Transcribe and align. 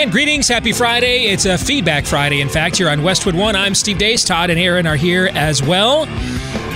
And 0.00 0.10
greetings, 0.10 0.48
happy 0.48 0.72
Friday. 0.72 1.24
It's 1.26 1.44
a 1.44 1.58
feedback 1.58 2.06
Friday, 2.06 2.40
in 2.40 2.48
fact, 2.48 2.78
here 2.78 2.88
on 2.88 3.02
Westwood 3.02 3.34
One. 3.34 3.54
I'm 3.54 3.74
Steve 3.74 3.98
Deace. 3.98 4.26
Todd 4.26 4.48
and 4.48 4.58
Aaron 4.58 4.86
are 4.86 4.96
here 4.96 5.28
as 5.34 5.62
well. 5.62 6.06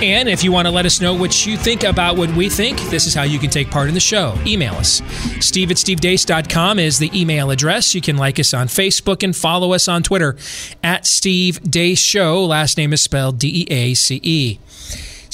And 0.03 0.29
if 0.29 0.43
you 0.43 0.51
want 0.51 0.67
to 0.67 0.71
let 0.71 0.85
us 0.85 1.01
know 1.01 1.15
what 1.15 1.43
you 1.43 1.57
think 1.57 1.83
about 1.83 2.17
what 2.17 2.29
we 2.35 2.49
think, 2.49 2.79
this 2.91 3.07
is 3.07 3.15
how 3.15 3.23
you 3.23 3.39
can 3.39 3.49
take 3.49 3.71
part 3.71 3.87
in 3.87 3.95
the 3.95 3.99
show. 3.99 4.37
Email 4.45 4.75
us. 4.75 5.01
Steve 5.39 5.71
at 5.71 5.77
stevedeace.com 5.77 6.77
is 6.77 6.99
the 6.99 7.09
email 7.19 7.49
address. 7.49 7.95
You 7.95 8.01
can 8.01 8.15
like 8.15 8.39
us 8.39 8.53
on 8.53 8.67
Facebook 8.67 9.23
and 9.23 9.35
follow 9.35 9.73
us 9.73 9.87
on 9.87 10.03
Twitter 10.03 10.37
at 10.83 11.07
Steve 11.07 11.59
Deace 11.63 11.97
Show. 11.97 12.45
Last 12.45 12.77
name 12.77 12.93
is 12.93 13.01
spelled 13.01 13.39
D 13.39 13.65
E 13.67 13.73
A 13.73 13.95
C 13.95 14.21
E. 14.21 14.59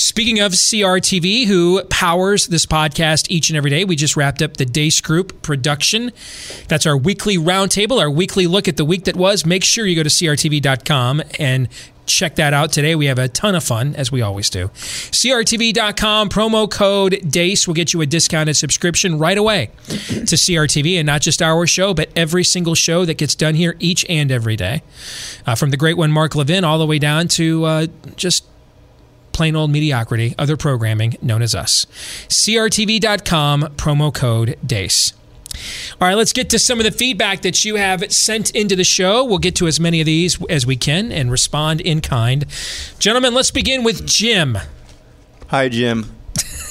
Speaking 0.01 0.39
of 0.39 0.53
CRTV, 0.53 1.45
who 1.45 1.83
powers 1.83 2.47
this 2.47 2.65
podcast 2.65 3.27
each 3.29 3.51
and 3.51 3.55
every 3.55 3.69
day, 3.69 3.85
we 3.85 3.95
just 3.95 4.17
wrapped 4.17 4.41
up 4.41 4.57
the 4.57 4.65
Deace 4.65 4.99
Group 4.99 5.43
production. 5.43 6.11
That's 6.67 6.87
our 6.87 6.97
weekly 6.97 7.37
roundtable, 7.37 7.99
our 7.99 8.09
weekly 8.09 8.47
look 8.47 8.67
at 8.67 8.77
the 8.77 8.83
week 8.83 9.03
that 9.03 9.15
was. 9.15 9.45
Make 9.45 9.63
sure 9.63 9.85
you 9.85 9.95
go 9.95 10.01
to 10.01 10.09
CRTV.com 10.09 11.21
and 11.39 11.69
check 12.07 12.35
that 12.37 12.51
out 12.51 12.71
today. 12.71 12.95
We 12.95 13.05
have 13.05 13.19
a 13.19 13.27
ton 13.27 13.53
of 13.53 13.63
fun, 13.63 13.95
as 13.95 14.11
we 14.11 14.23
always 14.23 14.49
do. 14.49 14.69
CRTV.com, 14.69 16.29
promo 16.29 16.69
code 16.69 17.21
DACE 17.29 17.67
will 17.67 17.75
get 17.75 17.93
you 17.93 18.01
a 18.01 18.07
discounted 18.07 18.55
subscription 18.55 19.19
right 19.19 19.37
away 19.37 19.69
to 19.87 20.35
CRTV, 20.35 20.95
and 20.95 21.05
not 21.05 21.21
just 21.21 21.43
our 21.43 21.67
show, 21.67 21.93
but 21.93 22.09
every 22.15 22.43
single 22.43 22.73
show 22.73 23.05
that 23.05 23.19
gets 23.19 23.35
done 23.35 23.53
here 23.53 23.75
each 23.77 24.03
and 24.09 24.31
every 24.31 24.55
day. 24.55 24.81
Uh, 25.45 25.53
from 25.53 25.69
the 25.69 25.77
great 25.77 25.95
one, 25.95 26.11
Mark 26.11 26.33
Levin, 26.33 26.63
all 26.63 26.79
the 26.79 26.87
way 26.87 26.97
down 26.97 27.27
to 27.27 27.65
uh, 27.65 27.87
just 28.15 28.45
plain 29.31 29.55
old 29.55 29.71
mediocrity, 29.71 30.35
other 30.37 30.57
programming 30.57 31.15
known 31.21 31.41
as 31.41 31.55
us. 31.55 31.85
CRTV.com, 32.27 33.63
promo 33.77 34.13
code 34.13 34.57
DACE. 34.65 35.13
All 35.99 36.07
right, 36.07 36.15
let's 36.15 36.33
get 36.33 36.49
to 36.51 36.59
some 36.59 36.79
of 36.79 36.85
the 36.85 36.91
feedback 36.91 37.41
that 37.41 37.65
you 37.65 37.75
have 37.75 38.11
sent 38.11 38.51
into 38.51 38.75
the 38.75 38.83
show. 38.83 39.23
We'll 39.23 39.37
get 39.37 39.55
to 39.55 39.67
as 39.67 39.79
many 39.79 39.99
of 39.99 40.05
these 40.05 40.43
as 40.45 40.65
we 40.65 40.75
can 40.75 41.11
and 41.11 41.29
respond 41.29 41.81
in 41.81 42.01
kind. 42.01 42.45
Gentlemen, 42.99 43.33
let's 43.33 43.51
begin 43.51 43.83
with 43.83 44.07
Jim. 44.07 44.57
Hi, 45.49 45.69
Jim. 45.69 46.15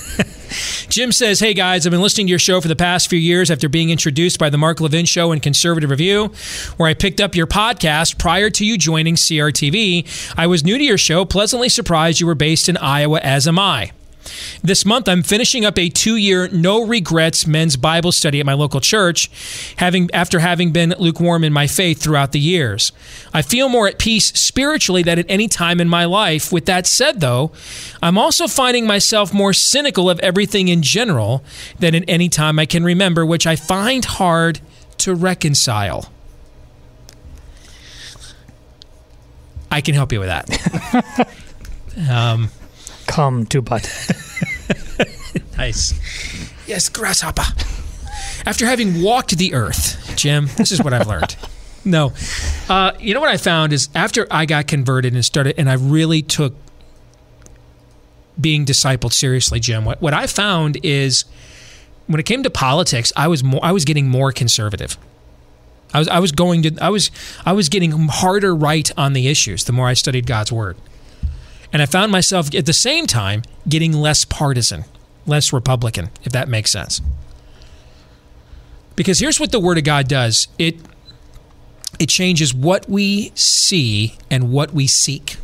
Jim 0.89 1.13
says, 1.13 1.41
Hey 1.41 1.55
guys, 1.55 1.87
I've 1.87 1.91
been 1.91 2.03
listening 2.03 2.27
to 2.27 2.31
your 2.31 2.39
show 2.39 2.61
for 2.61 2.69
the 2.69 2.77
past 2.77 3.09
few 3.09 3.19
years 3.19 3.51
after 3.51 3.69
being 3.69 3.91
introduced 3.91 4.39
by 4.39 4.51
the 4.51 4.59
Mark 4.59 4.81
Levin 4.81 5.05
Show 5.05 5.33
and 5.33 5.43
Conservative 5.43 5.91
Review, 5.91 6.33
where 6.77 6.89
I 6.89 6.95
picked 6.95 7.21
up 7.21 7.35
your 7.35 7.47
podcast 7.47 8.19
prior 8.19 8.51
to 8.51 8.65
you 8.65 8.77
joining 8.77 9.15
CRTV. 9.15 10.35
I 10.37 10.47
was 10.47 10.65
new 10.65 10.79
to 10.79 10.85
your 10.85 10.99
show, 10.99 11.25
pleasantly 11.25 11.69
surprised 11.69 12.21
you 12.21 12.27
were 12.27 12.35
based 12.35 12.69
in 12.69 12.77
Iowa, 12.77 13.21
as 13.21 13.47
am 13.47 13.59
I. 13.59 13.93
This 14.63 14.85
month, 14.85 15.09
I'm 15.09 15.23
finishing 15.23 15.65
up 15.65 15.79
a 15.79 15.89
two-year 15.89 16.49
no 16.49 16.85
regrets 16.85 17.47
men's 17.47 17.77
Bible 17.77 18.13
study 18.13 18.41
at 18.41 18.47
my 18.47 18.55
local 18.55 18.81
church, 18.81 19.31
having 19.77 20.11
after 20.13 20.41
having 20.41 20.73
been 20.73 20.95
lukewarm 20.99 21.45
in 21.45 21.53
my 21.53 21.67
faith 21.67 22.01
throughout 22.03 22.33
the 22.33 22.41
years. 22.41 22.93
I 23.33 23.43
feel 23.43 23.69
more 23.69 23.89
at 23.89 23.99
peace 23.99 24.27
spiritually 24.27 25.03
than 25.03 25.19
at 25.19 25.27
any 25.29 25.49
time 25.49 25.81
in 25.81 25.89
my 25.89 26.05
life. 26.05 26.53
With 26.53 26.67
that 26.67 26.87
said, 26.87 27.21
though, 27.21 27.53
I'm 28.03 28.19
also 28.19 28.47
finding 28.47 28.87
myself 28.87 29.33
more 29.33 29.53
cynical 29.53 30.11
of 30.11 30.21
everything 30.21 30.69
in 30.69 30.83
general 30.83 31.45
than 31.79 31.95
at 31.95 32.05
any 32.09 32.29
time 32.29 32.59
I 32.59 32.67
can 32.67 32.85
remember, 32.85 33.25
which 33.25 33.47
I 33.47 33.57
find 33.57 34.05
hard 34.05 34.61
to 34.99 35.15
reconcile. 35.15 36.11
I 39.71 39.81
can 39.81 39.95
help 39.95 40.13
you 40.13 40.21
with 40.21 40.29
that. 40.29 41.29
um, 42.11 42.51
Come 43.11 43.47
to 43.47 43.61
butt. 43.61 43.87
Nice. 45.61 45.93
Yes, 46.67 46.89
grasshopper. 46.89 47.43
After 48.47 48.65
having 48.65 49.03
walked 49.03 49.37
the 49.37 49.53
earth, 49.53 50.15
Jim, 50.17 50.49
this 50.57 50.73
is 50.73 50.83
what 50.83 50.95
I've 50.95 51.07
learned. 51.07 51.37
No. 51.83 52.13
Uh, 52.69 52.93
you 53.01 53.15
know 53.15 53.21
what 53.21 53.31
I 53.31 53.39
found 53.39 53.73
is 53.73 53.89
after 53.95 54.27
I 54.31 54.45
got 54.45 54.67
converted 54.67 55.15
and 55.15 55.25
started, 55.25 55.55
and 55.57 55.71
I 55.71 55.75
really 55.75 56.21
took 56.21 56.55
being 58.39 58.67
discipled 58.67 59.15
seriously, 59.15 59.61
Jim, 59.61 59.87
what, 59.87 60.03
what 60.03 60.13
I 60.13 60.27
found 60.27 60.77
is 60.83 61.25
when 62.07 62.21
it 62.21 62.27
came 62.27 62.43
to 62.43 62.51
politics, 62.51 63.15
I 63.17 63.29
was 63.29 63.43
more, 63.43 63.61
I 63.63 63.73
was 63.73 63.87
getting 63.87 64.11
more 64.11 64.31
conservative. 64.31 64.99
I 65.95 66.01
was, 66.01 66.09
I 66.09 66.19
was 66.19 66.33
going 66.33 66.65
to, 66.65 66.77
I 66.83 66.91
was, 66.91 67.11
I 67.47 67.55
was 67.55 67.71
getting 67.71 67.93
harder 67.93 68.55
right 68.55 68.91
on 68.99 69.15
the 69.15 69.29
issues 69.29 69.65
the 69.65 69.73
more 69.73 69.89
I 69.89 69.95
studied 69.95 70.27
God's 70.27 70.53
word. 70.53 70.77
And 71.73 71.81
I 71.81 71.87
found 71.87 72.11
myself 72.11 72.55
at 72.55 72.67
the 72.67 72.73
same 72.73 73.07
time 73.07 73.43
getting 73.69 73.93
less 73.93 74.25
partisan, 74.25 74.85
less 75.27 75.53
Republican, 75.53 76.11
if 76.25 76.33
that 76.33 76.49
makes 76.49 76.71
sense. 76.71 77.01
Because 78.97 79.21
here's 79.21 79.39
what 79.39 79.53
the 79.53 79.61
Word 79.61 79.79
of 79.79 79.85
God 79.85 80.09
does 80.09 80.49
it, 80.59 80.77
it 81.99 82.09
changes 82.09 82.53
what 82.53 82.89
we 82.89 83.33
see 83.35 84.17
and 84.31 84.51
what 84.51 84.73
we 84.73 84.87
seek. 84.87 85.37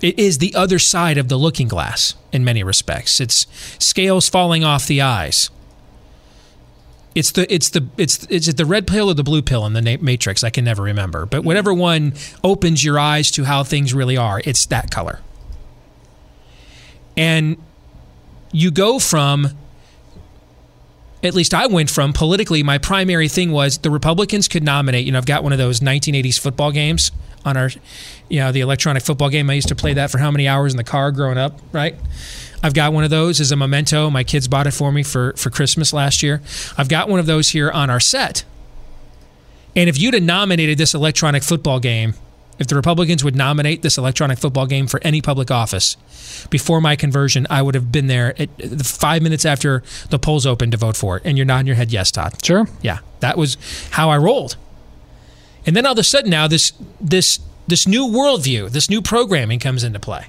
It 0.00 0.18
is 0.18 0.38
the 0.38 0.54
other 0.54 0.78
side 0.78 1.18
of 1.18 1.28
the 1.28 1.36
looking 1.36 1.68
glass 1.68 2.14
in 2.32 2.42
many 2.42 2.62
respects. 2.62 3.20
It's 3.20 3.46
scales 3.78 4.28
falling 4.28 4.64
off 4.64 4.86
the 4.86 5.02
eyes. 5.02 5.50
It's 7.14 7.32
the 7.32 7.52
it's 7.52 7.70
the 7.70 7.88
it's 7.96 8.24
is 8.26 8.46
it 8.46 8.56
the 8.56 8.64
red 8.64 8.86
pill 8.86 9.10
or 9.10 9.14
the 9.14 9.24
blue 9.24 9.42
pill 9.42 9.66
in 9.66 9.72
the 9.72 9.98
Matrix? 10.00 10.44
I 10.44 10.50
can 10.50 10.64
never 10.64 10.82
remember. 10.82 11.26
But 11.26 11.42
whatever 11.42 11.74
one 11.74 12.14
opens 12.44 12.84
your 12.84 12.98
eyes 12.98 13.30
to 13.32 13.44
how 13.44 13.64
things 13.64 13.92
really 13.92 14.16
are, 14.16 14.40
it's 14.44 14.66
that 14.66 14.90
color. 14.90 15.20
And 17.16 17.56
you 18.52 18.70
go 18.70 18.98
from 18.98 19.48
at 21.22 21.34
least 21.34 21.52
I 21.52 21.66
went 21.66 21.90
from 21.90 22.12
politically 22.12 22.62
my 22.62 22.78
primary 22.78 23.28
thing 23.28 23.50
was 23.52 23.78
the 23.78 23.90
Republicans 23.90 24.48
could 24.48 24.62
nominate, 24.62 25.04
you 25.04 25.12
know, 25.12 25.18
I've 25.18 25.26
got 25.26 25.42
one 25.42 25.52
of 25.52 25.58
those 25.58 25.80
1980s 25.80 26.38
football 26.38 26.72
games 26.72 27.10
on 27.44 27.56
our 27.56 27.70
you 28.28 28.40
know, 28.40 28.52
the 28.52 28.60
electronic 28.60 29.02
football 29.02 29.28
game. 29.28 29.50
I 29.50 29.54
used 29.54 29.68
to 29.68 29.74
play 29.74 29.94
that 29.94 30.10
for 30.10 30.18
how 30.18 30.30
many 30.30 30.48
hours 30.48 30.72
in 30.72 30.76
the 30.76 30.84
car 30.84 31.10
growing 31.10 31.38
up, 31.38 31.60
right? 31.72 31.96
I've 32.62 32.74
got 32.74 32.92
one 32.92 33.04
of 33.04 33.10
those 33.10 33.40
as 33.40 33.50
a 33.52 33.56
memento. 33.56 34.10
My 34.10 34.24
kids 34.24 34.46
bought 34.46 34.66
it 34.66 34.72
for 34.72 34.92
me 34.92 35.02
for, 35.02 35.32
for 35.34 35.50
Christmas 35.50 35.92
last 35.92 36.22
year. 36.22 36.42
I've 36.78 36.88
got 36.88 37.08
one 37.08 37.18
of 37.18 37.26
those 37.26 37.50
here 37.50 37.70
on 37.70 37.90
our 37.90 38.00
set. 38.00 38.44
And 39.74 39.88
if 39.88 39.98
you'd 40.00 40.14
have 40.14 40.22
nominated 40.22 40.78
this 40.78 40.94
electronic 40.94 41.42
football 41.42 41.80
game, 41.80 42.14
if 42.58 42.66
the 42.66 42.76
Republicans 42.76 43.24
would 43.24 43.34
nominate 43.34 43.80
this 43.80 43.96
electronic 43.96 44.38
football 44.38 44.66
game 44.66 44.86
for 44.86 45.00
any 45.02 45.22
public 45.22 45.50
office 45.50 45.96
before 46.50 46.80
my 46.80 46.94
conversion, 46.94 47.46
I 47.48 47.62
would 47.62 47.74
have 47.74 47.90
been 47.90 48.06
there 48.06 48.40
at 48.40 48.54
the 48.58 48.84
five 48.84 49.22
minutes 49.22 49.46
after 49.46 49.82
the 50.10 50.18
polls 50.18 50.44
opened 50.44 50.72
to 50.72 50.78
vote 50.78 50.96
for 50.96 51.16
it. 51.16 51.22
And 51.24 51.38
you're 51.38 51.46
nodding 51.46 51.66
your 51.66 51.76
head, 51.76 51.90
yes, 51.90 52.10
Todd. 52.10 52.44
Sure. 52.44 52.68
Yeah, 52.82 52.98
that 53.20 53.38
was 53.38 53.56
how 53.92 54.10
I 54.10 54.18
rolled. 54.18 54.56
And 55.66 55.76
then 55.76 55.86
all 55.86 55.92
of 55.92 55.98
a 55.98 56.04
sudden, 56.04 56.30
now 56.30 56.46
this 56.48 56.72
this 57.00 57.38
this 57.66 57.86
new 57.86 58.06
worldview, 58.06 58.70
this 58.70 58.90
new 58.90 59.02
programming 59.02 59.58
comes 59.58 59.84
into 59.84 60.00
play. 60.00 60.26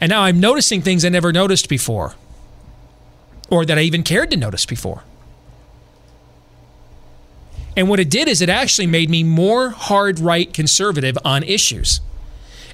And 0.00 0.10
now 0.10 0.22
I'm 0.22 0.40
noticing 0.40 0.82
things 0.82 1.04
I 1.04 1.08
never 1.08 1.32
noticed 1.32 1.68
before, 1.68 2.14
or 3.50 3.64
that 3.64 3.78
I 3.78 3.82
even 3.82 4.02
cared 4.02 4.30
to 4.30 4.36
notice 4.36 4.66
before. 4.66 5.04
And 7.76 7.90
what 7.90 8.00
it 8.00 8.08
did 8.08 8.26
is 8.26 8.40
it 8.40 8.48
actually 8.48 8.86
made 8.86 9.10
me 9.10 9.22
more 9.22 9.70
hard 9.70 10.18
right 10.18 10.52
conservative 10.52 11.18
on 11.24 11.42
issues 11.42 12.00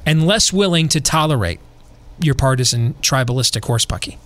and 0.06 0.26
less 0.26 0.52
willing 0.52 0.88
to 0.88 1.00
tolerate 1.00 1.58
your 2.20 2.36
partisan 2.36 2.94
tribalistic 2.94 3.62
horsepucky. 3.62 4.16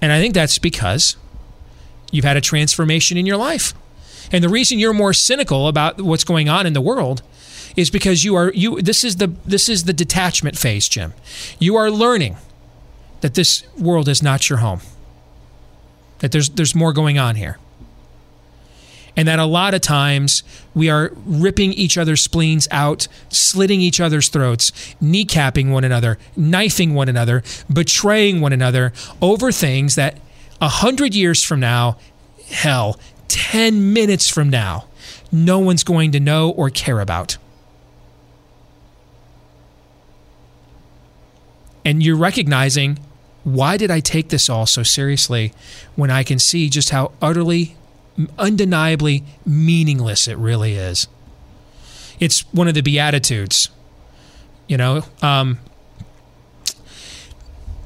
And 0.00 0.12
I 0.12 0.20
think 0.20 0.32
that's 0.32 0.58
because 0.58 1.16
you've 2.10 2.24
had 2.24 2.36
a 2.36 2.40
transformation 2.40 3.16
in 3.16 3.26
your 3.26 3.36
life. 3.36 3.74
And 4.32 4.44
the 4.44 4.48
reason 4.48 4.78
you're 4.78 4.92
more 4.92 5.12
cynical 5.12 5.68
about 5.68 6.00
what's 6.00 6.24
going 6.24 6.48
on 6.48 6.66
in 6.66 6.72
the 6.72 6.80
world 6.80 7.22
is 7.76 7.90
because 7.90 8.24
you 8.24 8.34
are 8.34 8.52
you 8.52 8.80
this 8.82 9.04
is 9.04 9.16
the 9.16 9.28
this 9.46 9.68
is 9.68 9.84
the 9.84 9.92
detachment 9.92 10.58
phase, 10.58 10.88
Jim. 10.88 11.14
You 11.58 11.76
are 11.76 11.90
learning 11.90 12.36
that 13.20 13.34
this 13.34 13.64
world 13.78 14.08
is 14.08 14.22
not 14.22 14.48
your 14.48 14.58
home. 14.58 14.80
That 16.18 16.32
there's 16.32 16.50
there's 16.50 16.74
more 16.74 16.92
going 16.92 17.18
on 17.18 17.36
here. 17.36 17.58
And 19.16 19.26
that 19.26 19.40
a 19.40 19.46
lot 19.46 19.74
of 19.74 19.80
times 19.80 20.44
we 20.74 20.88
are 20.88 21.10
ripping 21.26 21.72
each 21.72 21.98
other's 21.98 22.20
spleens 22.20 22.68
out, 22.70 23.08
slitting 23.30 23.80
each 23.80 24.00
other's 24.00 24.28
throats, 24.28 24.70
kneecapping 25.02 25.72
one 25.72 25.82
another, 25.82 26.18
knifing 26.36 26.94
one 26.94 27.08
another, 27.08 27.42
betraying 27.72 28.40
one 28.40 28.52
another 28.52 28.92
over 29.20 29.50
things 29.50 29.96
that 29.96 30.18
a 30.60 30.68
hundred 30.68 31.14
years 31.14 31.42
from 31.42 31.60
now 31.60 31.96
hell, 32.50 32.98
10 33.28 33.92
minutes 33.92 34.28
from 34.28 34.48
now, 34.50 34.86
no 35.30 35.58
one's 35.58 35.84
going 35.84 36.12
to 36.12 36.20
know 36.20 36.50
or 36.50 36.70
care 36.70 37.00
about. 37.00 37.36
And 41.84 42.02
you're 42.02 42.16
recognizing 42.16 42.98
why 43.44 43.76
did 43.76 43.90
I 43.90 44.00
take 44.00 44.28
this 44.28 44.50
all 44.50 44.66
so 44.66 44.82
seriously 44.82 45.54
when 45.96 46.10
I 46.10 46.22
can 46.22 46.38
see 46.38 46.68
just 46.68 46.90
how 46.90 47.12
utterly, 47.22 47.76
undeniably 48.38 49.24
meaningless 49.46 50.28
it 50.28 50.36
really 50.36 50.74
is? 50.74 51.08
It's 52.20 52.40
one 52.52 52.68
of 52.68 52.74
the 52.74 52.82
Beatitudes. 52.82 53.70
You 54.66 54.76
know, 54.76 55.04
um, 55.22 55.60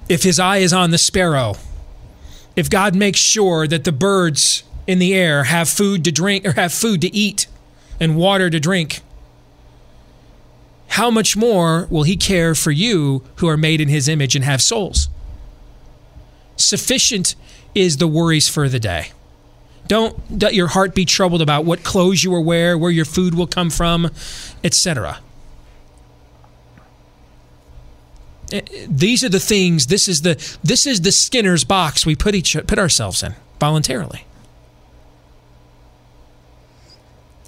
if 0.09 0.25
his 0.25 0.41
eye 0.41 0.59
is 0.59 0.73
on 0.73 0.91
the 0.91 0.99
sparrow, 0.99 1.55
if 2.57 2.69
God 2.69 2.95
makes 2.95 3.19
sure 3.19 3.67
that 3.67 3.85
the 3.85 3.93
birds 3.93 4.63
in 4.87 4.99
the 4.99 5.15
air 5.15 5.45
have 5.45 5.69
food 5.69 6.05
to 6.05 6.13
drink 6.13 6.47
or 6.47 6.53
have 6.53 6.73
food 6.73 7.01
to 7.03 7.15
eat 7.15 7.47
and 8.01 8.17
water 8.17 8.51
to 8.51 8.61
drink, 8.61 9.01
how 10.89 11.11
much 11.11 11.37
more 11.37 11.87
will 11.91 12.03
he 12.03 12.17
care 12.17 12.55
for 12.55 12.71
you 12.71 13.23
who 13.37 13.49
are 13.49 13.57
made 13.57 13.81
in 13.81 13.89
his 13.89 14.09
image 14.09 14.37
and 14.37 14.45
have 14.45 14.61
souls? 14.61 15.09
Sufficient 16.57 17.35
is 17.75 17.97
the 17.97 18.07
worries 18.07 18.49
for 18.49 18.69
the 18.69 18.79
day. 18.79 19.13
Don't 19.89 20.43
let 20.43 20.55
your 20.55 20.69
heart 20.69 20.95
be 20.95 21.05
troubled 21.05 21.43
about 21.43 21.65
what 21.65 21.83
clothes 21.83 22.23
you 22.23 22.31
will 22.31 22.45
wear, 22.45 22.77
where 22.77 22.91
your 22.91 23.05
food 23.05 23.35
will 23.35 23.47
come 23.47 23.71
from, 23.71 24.11
etc. 24.63 25.21
These 28.89 29.25
are 29.25 29.29
the 29.29 29.41
things. 29.41 29.87
This 29.87 30.09
is 30.09 30.23
the 30.23 30.35
this 30.63 30.87
is 30.87 31.01
the 31.01 31.13
Skinner's 31.13 31.65
box 31.65 32.05
we 32.05 32.15
put 32.15 32.35
each 32.35 32.57
put 32.67 32.79
ourselves 32.79 33.23
in 33.23 33.35
voluntarily. 33.59 34.27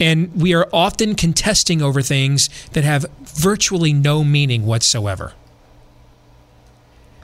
And 0.01 0.35
we 0.35 0.55
are 0.55 0.69
often 0.73 1.15
contesting 1.15 1.81
over 1.81 2.03
things 2.03 2.49
that 2.73 2.85
have 2.85 3.07
virtually 3.23 3.93
no 3.93 4.25
meaning 4.25 4.67
whatsoever. 4.67 5.35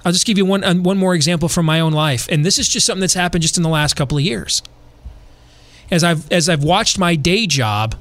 I'll 0.04 0.12
just 0.12 0.26
give 0.26 0.38
you 0.38 0.44
one 0.44 0.64
uh, 0.64 0.74
one 0.74 0.98
more 0.98 1.14
example 1.14 1.48
from 1.48 1.66
my 1.66 1.80
own 1.80 1.92
life, 1.92 2.26
and 2.30 2.44
this 2.44 2.58
is 2.58 2.68
just 2.68 2.86
something 2.86 3.00
that's 3.00 3.14
happened 3.14 3.42
just 3.42 3.56
in 3.56 3.62
the 3.62 3.68
last 3.68 3.94
couple 3.94 4.16
of 4.16 4.24
years. 4.24 4.62
As 5.90 6.04
I've 6.04 6.30
as 6.30 6.48
I've 6.48 6.64
watched 6.64 6.98
my 6.98 7.16
day 7.16 7.46
job 7.46 7.96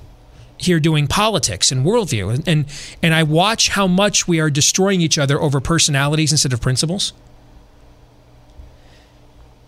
here 0.60 0.80
doing 0.80 1.08
politics 1.08 1.72
and 1.72 1.86
worldview, 1.86 2.34
and 2.34 2.48
and, 2.48 2.66
and 3.02 3.14
I 3.14 3.24
watch 3.24 3.70
how 3.70 3.88
much 3.88 4.28
we 4.28 4.40
are 4.40 4.50
destroying 4.50 5.02
each 5.02 5.18
other 5.18 5.42
over 5.42 5.60
personalities 5.60 6.32
instead 6.32 6.54
of 6.54 6.62
principles. 6.62 7.14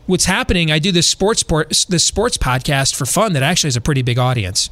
What's 0.05 0.25
happening? 0.25 0.71
I 0.71 0.79
do 0.79 0.91
this 0.91 1.07
sports 1.07 1.43
this 1.85 2.05
sports 2.05 2.37
podcast 2.37 2.95
for 2.95 3.05
fun 3.05 3.33
that 3.33 3.43
actually 3.43 3.69
has 3.69 3.77
a 3.77 3.81
pretty 3.81 4.01
big 4.01 4.19
audience, 4.19 4.69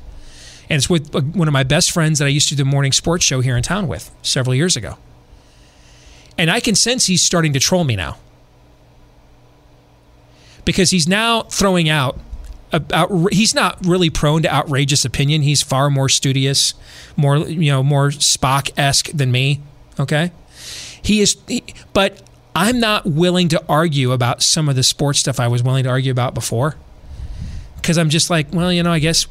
and 0.69 0.77
it's 0.77 0.89
with 0.89 1.15
uh, 1.15 1.21
one 1.21 1.47
of 1.47 1.53
my 1.53 1.63
best 1.63 1.91
friends 1.91 2.19
that 2.19 2.25
I 2.25 2.29
used 2.29 2.49
to 2.49 2.55
do 2.55 2.63
the 2.63 2.69
morning 2.69 2.91
sports 2.91 3.23
show 3.23 3.41
here 3.41 3.55
in 3.55 3.63
town 3.63 3.87
with 3.87 4.11
several 4.21 4.53
years 4.53 4.75
ago. 4.75 4.97
And 6.37 6.49
I 6.49 6.61
can 6.61 6.73
sense 6.75 7.07
he's 7.07 7.21
starting 7.21 7.51
to 7.53 7.59
troll 7.59 7.83
me 7.83 7.97
now. 7.97 8.17
Because 10.63 10.91
he's 10.91 11.07
now 11.07 11.41
throwing 11.43 11.89
out, 11.89 12.17
about, 12.71 13.33
he's 13.33 13.55
not 13.55 13.85
really 13.85 14.09
prone 14.09 14.43
to 14.43 14.53
outrageous 14.53 15.05
opinion. 15.05 15.41
He's 15.41 15.61
far 15.61 15.89
more 15.89 16.09
studious, 16.09 16.73
more, 17.15 17.37
you 17.37 17.71
know, 17.71 17.83
more 17.83 18.09
Spock 18.09 18.71
esque 18.77 19.09
than 19.11 19.31
me. 19.31 19.61
Okay. 19.99 20.31
He 21.01 21.21
is, 21.21 21.37
he, 21.47 21.63
but 21.93 22.21
I'm 22.55 22.79
not 22.79 23.05
willing 23.05 23.47
to 23.49 23.63
argue 23.67 24.11
about 24.11 24.43
some 24.43 24.69
of 24.69 24.75
the 24.75 24.83
sports 24.83 25.19
stuff 25.19 25.39
I 25.39 25.47
was 25.47 25.63
willing 25.63 25.83
to 25.83 25.89
argue 25.89 26.11
about 26.11 26.33
before. 26.33 26.75
Because 27.75 27.97
I'm 27.97 28.09
just 28.09 28.29
like, 28.29 28.53
well, 28.53 28.71
you 28.71 28.83
know, 28.83 28.91
I 28.91 28.99
guess 28.99 29.23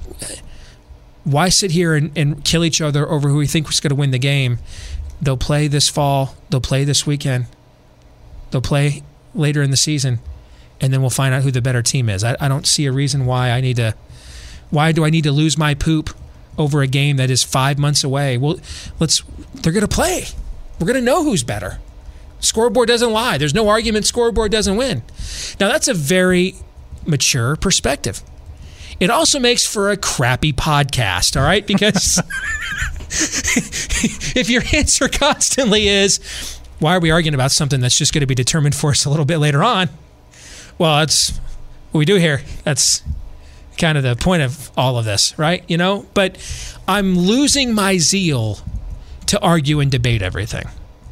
why 1.25 1.51
sit 1.51 1.71
here 1.71 1.95
and, 1.95 2.17
and 2.17 2.45
kill 2.45 2.65
each 2.65 2.81
other 2.81 3.09
over 3.09 3.29
who 3.29 3.37
we 3.37 3.47
think 3.47 3.67
was 3.67 3.81
going 3.81 3.91
to 3.91 3.95
win 3.95 4.11
the 4.11 4.19
game 4.19 4.59
They'll 5.21 5.37
play 5.37 5.69
this 5.69 5.89
fall. 5.89 6.35
They'll 6.51 6.61
play 6.61 6.85
this 6.85 7.07
weekend. 7.07 7.47
They'll 8.51 8.61
play 8.61 9.03
later 9.35 9.63
in 9.63 9.71
the 9.71 9.77
season, 9.77 10.21
and 10.81 10.93
then 10.93 11.01
we'll 11.01 11.11
find 11.11 11.35
out 11.35 11.43
who 11.43 11.51
the 11.51 11.63
better 11.63 11.83
team 11.83 12.09
is. 12.09 12.25
I, 12.25 12.37
I 12.41 12.49
don't 12.49 12.67
see 12.67 12.87
a 12.87 12.93
reason 12.93 13.27
why 13.27 13.51
I 13.51 13.61
need 13.61 13.77
to. 13.77 13.95
Why 14.71 14.93
do 14.93 15.05
I 15.05 15.11
need 15.11 15.25
to 15.25 15.33
lose 15.33 15.57
my 15.57 15.75
poop 15.75 16.11
over 16.57 16.83
a 16.83 16.87
game 16.87 17.17
that 17.17 17.31
is 17.31 17.43
five 17.43 17.79
months 17.79 18.05
away? 18.05 18.37
Well, 18.37 18.59
let's. 19.01 19.23
They're 19.55 19.73
going 19.73 19.87
to 19.87 19.89
play. 19.89 20.27
We're 20.79 20.87
going 20.87 20.99
to 20.99 21.05
know 21.05 21.25
who's 21.25 21.43
better. 21.43 21.81
Scoreboard 22.41 22.89
doesn't 22.89 23.11
lie. 23.11 23.39
There's 23.39 23.55
no 23.55 23.69
argument. 23.69 24.07
Scoreboard 24.07 24.53
doesn't 24.53 24.77
win. 24.77 25.03
Now 25.59 25.69
that's 25.69 25.89
a 25.89 25.95
very 25.95 26.55
mature 27.05 27.57
perspective. 27.57 28.23
It 29.01 29.11
also 29.11 29.39
makes 29.39 29.67
for 29.67 29.91
a 29.91 29.97
crappy 29.97 30.53
podcast. 30.53 31.37
All 31.37 31.43
right, 31.45 31.67
because. 31.67 32.21
if 33.11 34.51
your 34.51 34.63
answer 34.75 35.09
constantly 35.09 35.89
is, 35.89 36.19
why 36.79 36.95
are 36.95 37.01
we 37.01 37.11
arguing 37.11 37.35
about 37.35 37.51
something 37.51 37.81
that's 37.81 37.97
just 37.97 38.13
going 38.13 38.21
to 38.21 38.27
be 38.27 38.35
determined 38.35 38.75
for 38.75 38.91
us 38.91 39.05
a 39.05 39.11
little 39.11 39.25
bit 39.25 39.39
later 39.39 39.65
on? 39.65 39.89
Well, 40.79 40.99
that's 40.99 41.39
what 41.91 41.99
we 41.99 42.05
do 42.05 42.17
here. 42.17 42.43
That's 42.65 43.03
kind 43.77 43.99
of 43.99 44.05
the 44.05 44.17
point 44.17 44.43
of 44.43 44.71
all 44.77 44.99
of 44.99 45.05
this, 45.05 45.39
right? 45.39 45.65
You 45.69 45.77
know, 45.77 46.07
but 46.15 46.39
I'm 46.87 47.17
losing 47.17 47.75
my 47.75 47.99
zeal 47.99 48.59
to 49.27 49.41
argue 49.41 49.81
and 49.81 49.91
debate 49.91 50.23
everything. 50.23 50.67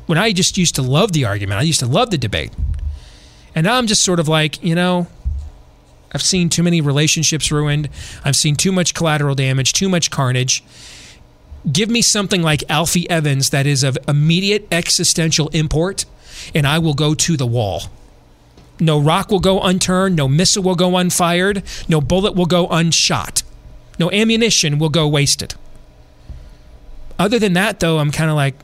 When 0.07 0.19
I 0.19 0.33
just 0.33 0.57
used 0.57 0.77
to 0.77 0.83
love 0.83 1.13
the 1.13 1.25
argument, 1.25 1.61
I 1.61 1.65
used 1.65 1.81
to 1.81 1.87
love 1.87 2.11
the 2.11 2.19
debate. 2.19 2.53
And 3.55 3.65
now 3.65 3.77
I'm 3.77 3.87
just 3.87 4.05
sort 4.05 4.21
of 4.21 4.29
like, 4.29 4.63
you 4.63 4.75
know, 4.75 5.07
I've 6.13 6.23
seen 6.23 6.49
too 6.49 6.63
many 6.63 6.81
relationships 6.81 7.51
ruined. 7.51 7.89
I've 8.25 8.37
seen 8.37 8.57
too 8.57 8.73
much 8.73 8.95
collateral 8.95 9.35
damage, 9.35 9.73
too 9.73 9.89
much 9.89 10.11
carnage 10.11 10.63
give 11.71 11.91
me 11.91 12.03
something 12.03 12.43
like 12.43 12.63
Alfie 12.69 13.09
Evans 13.11 13.51
that 13.51 13.67
is 13.67 13.83
of 13.83 13.99
immediate 14.07 14.67
existential 14.71 15.49
import, 15.49 16.05
and 16.55 16.67
I 16.67 16.79
will 16.79 16.95
go 16.95 17.15
to 17.15 17.37
the 17.37 17.47
wall. 17.47 17.85
No 18.78 19.00
rock 19.00 19.31
will 19.31 19.40
go 19.40 19.61
unturned, 19.61 20.17
no 20.17 20.28
missile 20.28 20.62
will 20.62 20.75
go 20.75 20.96
unfired, 20.96 21.62
no 21.88 22.00
bullet 22.00 22.34
will 22.34 22.46
go 22.46 22.69
unshot, 22.69 23.43
no 23.99 24.11
ammunition 24.11 24.78
will 24.78 24.90
go 24.90 25.08
wasted. 25.08 25.55
Other 27.19 27.38
than 27.38 27.55
that, 27.55 27.81
though, 27.81 27.99
I'm 27.99 28.11
kind 28.11 28.28
of 28.28 28.37
like, 28.37 28.55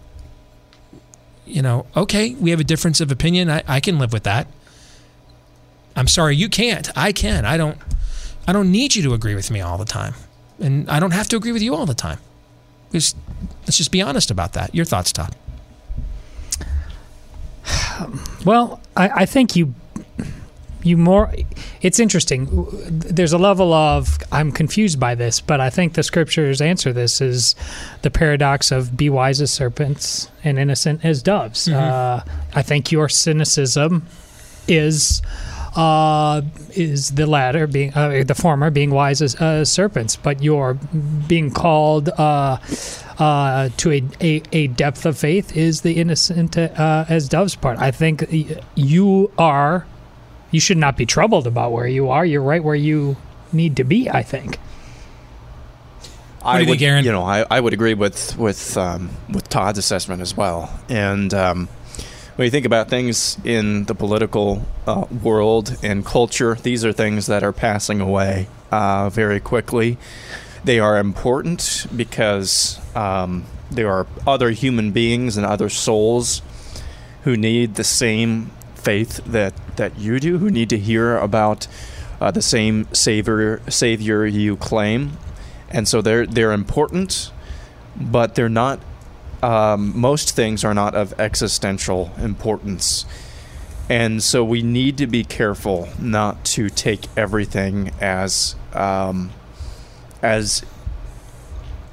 you 1.47 1.63
know, 1.63 1.87
okay, 1.97 2.35
we 2.35 2.51
have 2.51 2.61
a 2.61 2.65
difference 2.65 3.01
of 3.01 3.11
opinion. 3.11 3.51
I, 3.51 3.63
I 3.67 3.81
can 3.81 3.99
live 3.99 4.13
with 4.13 4.25
that. 4.25 4.47
I'm 5.97 6.09
sorry, 6.09 6.37
you 6.37 6.49
can't. 6.49 6.91
I 6.97 7.13
can. 7.13 7.45
I 7.45 7.57
don't. 7.57 7.79
I 8.47 8.53
don't 8.53 8.71
need 8.71 8.97
you 8.97 9.03
to 9.05 9.15
agree 9.15 9.35
with 9.35 9.51
me 9.51 9.61
all 9.61 9.79
the 9.79 9.85
time, 9.85 10.15
and 10.59 10.91
I 10.91 10.99
don't 10.99 11.13
have 11.13 11.29
to 11.29 11.37
agree 11.37 11.53
with 11.53 11.63
you 11.63 11.75
all 11.75 11.87
the 11.87 11.95
time. 11.95 12.19
Just, 12.91 13.17
let's 13.63 13.79
just 13.79 13.91
be 13.91 14.03
honest 14.03 14.31
about 14.31 14.53
that. 14.55 14.75
Your 14.75 14.85
thoughts, 14.85 15.13
Todd? 15.13 15.35
Well, 18.45 18.81
I, 18.97 19.09
I 19.09 19.27
think 19.27 19.55
you 19.55 19.75
you 20.83 20.97
more 20.97 21.33
it's 21.81 21.99
interesting 21.99 22.67
there's 22.89 23.33
a 23.33 23.39
level 23.39 23.73
of 23.73 24.19
i'm 24.33 24.51
confused 24.51 24.99
by 24.99 25.15
this 25.15 25.41
but 25.41 25.61
i 25.61 25.71
think 25.71 25.95
the 25.95 26.03
scriptures 26.03 26.61
answer 26.61 26.93
this 26.93 27.21
is 27.21 27.55
the 28.03 28.11
paradox 28.11 28.71
of 28.71 28.97
be 28.97 29.09
wise 29.09 29.41
as 29.41 29.51
serpents 29.51 30.29
and 30.45 30.59
innocent 30.59 31.05
as 31.05 31.23
doves 31.23 31.69
mm-hmm. 31.69 31.79
uh, 31.79 32.21
i 32.55 32.63
think 32.63 32.91
your 32.91 33.09
cynicism 33.09 34.07
is 34.69 35.23
uh, 35.75 36.43
is 36.75 37.13
the 37.13 37.27
latter 37.27 37.67
being 37.67 37.93
uh, 37.95 38.23
the 38.27 38.35
former 38.35 38.71
being 38.71 38.91
wise 38.91 39.23
as 39.23 39.35
uh, 39.37 39.65
serpents, 39.65 40.17
but 40.17 40.43
you're 40.43 40.75
being 41.27 41.51
called 41.51 42.11
uh, 42.11 42.59
uh, 43.19 43.69
to 43.77 43.93
a, 43.93 44.03
a, 44.21 44.43
a, 44.53 44.67
depth 44.69 45.07
of 45.07 45.17
faith 45.17 45.57
is 45.57 45.81
the 45.81 45.95
innocent 45.95 46.59
uh, 46.59 47.05
as 47.09 47.29
doves 47.29 47.57
part. 47.57 47.79
I 47.79 47.91
think 47.91 48.27
you 48.75 49.31
are 49.39 49.87
you 50.53 50.61
should 50.61 50.79
not 50.79 50.97
be 50.97 51.05
troubled 51.05 51.49
about 51.49 51.73
where 51.73 51.89
you 51.89 52.11
are. 52.11 52.25
You're 52.25 52.43
right 52.43 52.63
where 52.63 52.77
you 52.77 53.17
need 53.53 53.77
to 53.79 53.85
be. 53.85 54.09
I 54.09 54.23
think. 54.23 54.59
I 56.45 56.59
would, 56.59 56.69
think, 56.69 56.83
Aaron? 56.83 57.05
You 57.05 57.13
know, 57.13 57.23
I, 57.23 57.45
I 57.51 57.61
would 57.61 57.73
agree 57.73 57.95
with 57.95 58.37
with 58.39 58.77
um, 58.77 59.11
with 59.29 59.49
Todd's 59.49 59.79
assessment 59.79 60.23
as 60.23 60.37
well, 60.37 60.71
and. 60.89 61.35
Um, 61.35 61.69
when 62.37 62.47
you 62.47 62.51
think 62.51 62.65
about 62.65 62.89
things 62.89 63.37
in 63.45 63.85
the 63.85 63.95
political 63.95 64.67
uh, 64.87 65.05
world 65.23 65.77
and 65.83 66.05
culture, 66.05 66.55
these 66.55 66.83
are 66.83 66.93
things 66.93 67.27
that 67.27 67.43
are 67.43 67.53
passing 67.53 68.01
away 68.01 68.49
uh, 68.71 69.11
very 69.11 69.39
quickly. 69.39 69.99
They 70.65 70.81
are 70.81 70.99
important 70.99 71.87
because 71.95 72.81
um, 72.97 73.45
there 73.71 73.91
are 73.91 74.07
other 74.27 74.51
human 74.51 74.93
beings 74.93 75.37
and 75.37 75.45
other 75.45 75.69
souls 75.69 76.41
who 77.25 77.37
need 77.37 77.75
the 77.75 77.85
same 77.85 78.51
faith 78.75 79.21
that, 79.27 79.53
that 79.77 79.99
you 79.99 80.21
do, 80.21 80.39
who 80.39 80.51
need 80.51 80.71
to 80.71 80.79
hear 80.79 81.17
about 81.17 81.67
uh, 82.21 82.31
the 82.31 82.43
same 82.43 82.87
savior 82.93 83.61
savior 83.69 84.25
you 84.25 84.57
claim, 84.57 85.19
and 85.71 85.89
so 85.89 86.01
they're 86.01 86.27
they're 86.27 86.53
important, 86.53 87.33
but 87.97 88.35
they're 88.35 88.49
not 88.49 88.81
um, 89.43 89.99
most 89.99 90.37
things 90.37 90.65
are 90.65 90.75
not 90.75 90.95
of 90.95 91.19
existential 91.19 92.13
importance. 92.19 93.05
And 93.89 94.23
so 94.23 94.45
we 94.45 94.63
need 94.63 94.97
to 94.99 95.07
be 95.07 95.25
careful 95.25 95.89
not 95.99 96.45
to 96.47 96.71
take 96.71 97.07
everything 97.17 97.91
as 98.01 98.55
um, 98.73 99.33
as 100.23 100.63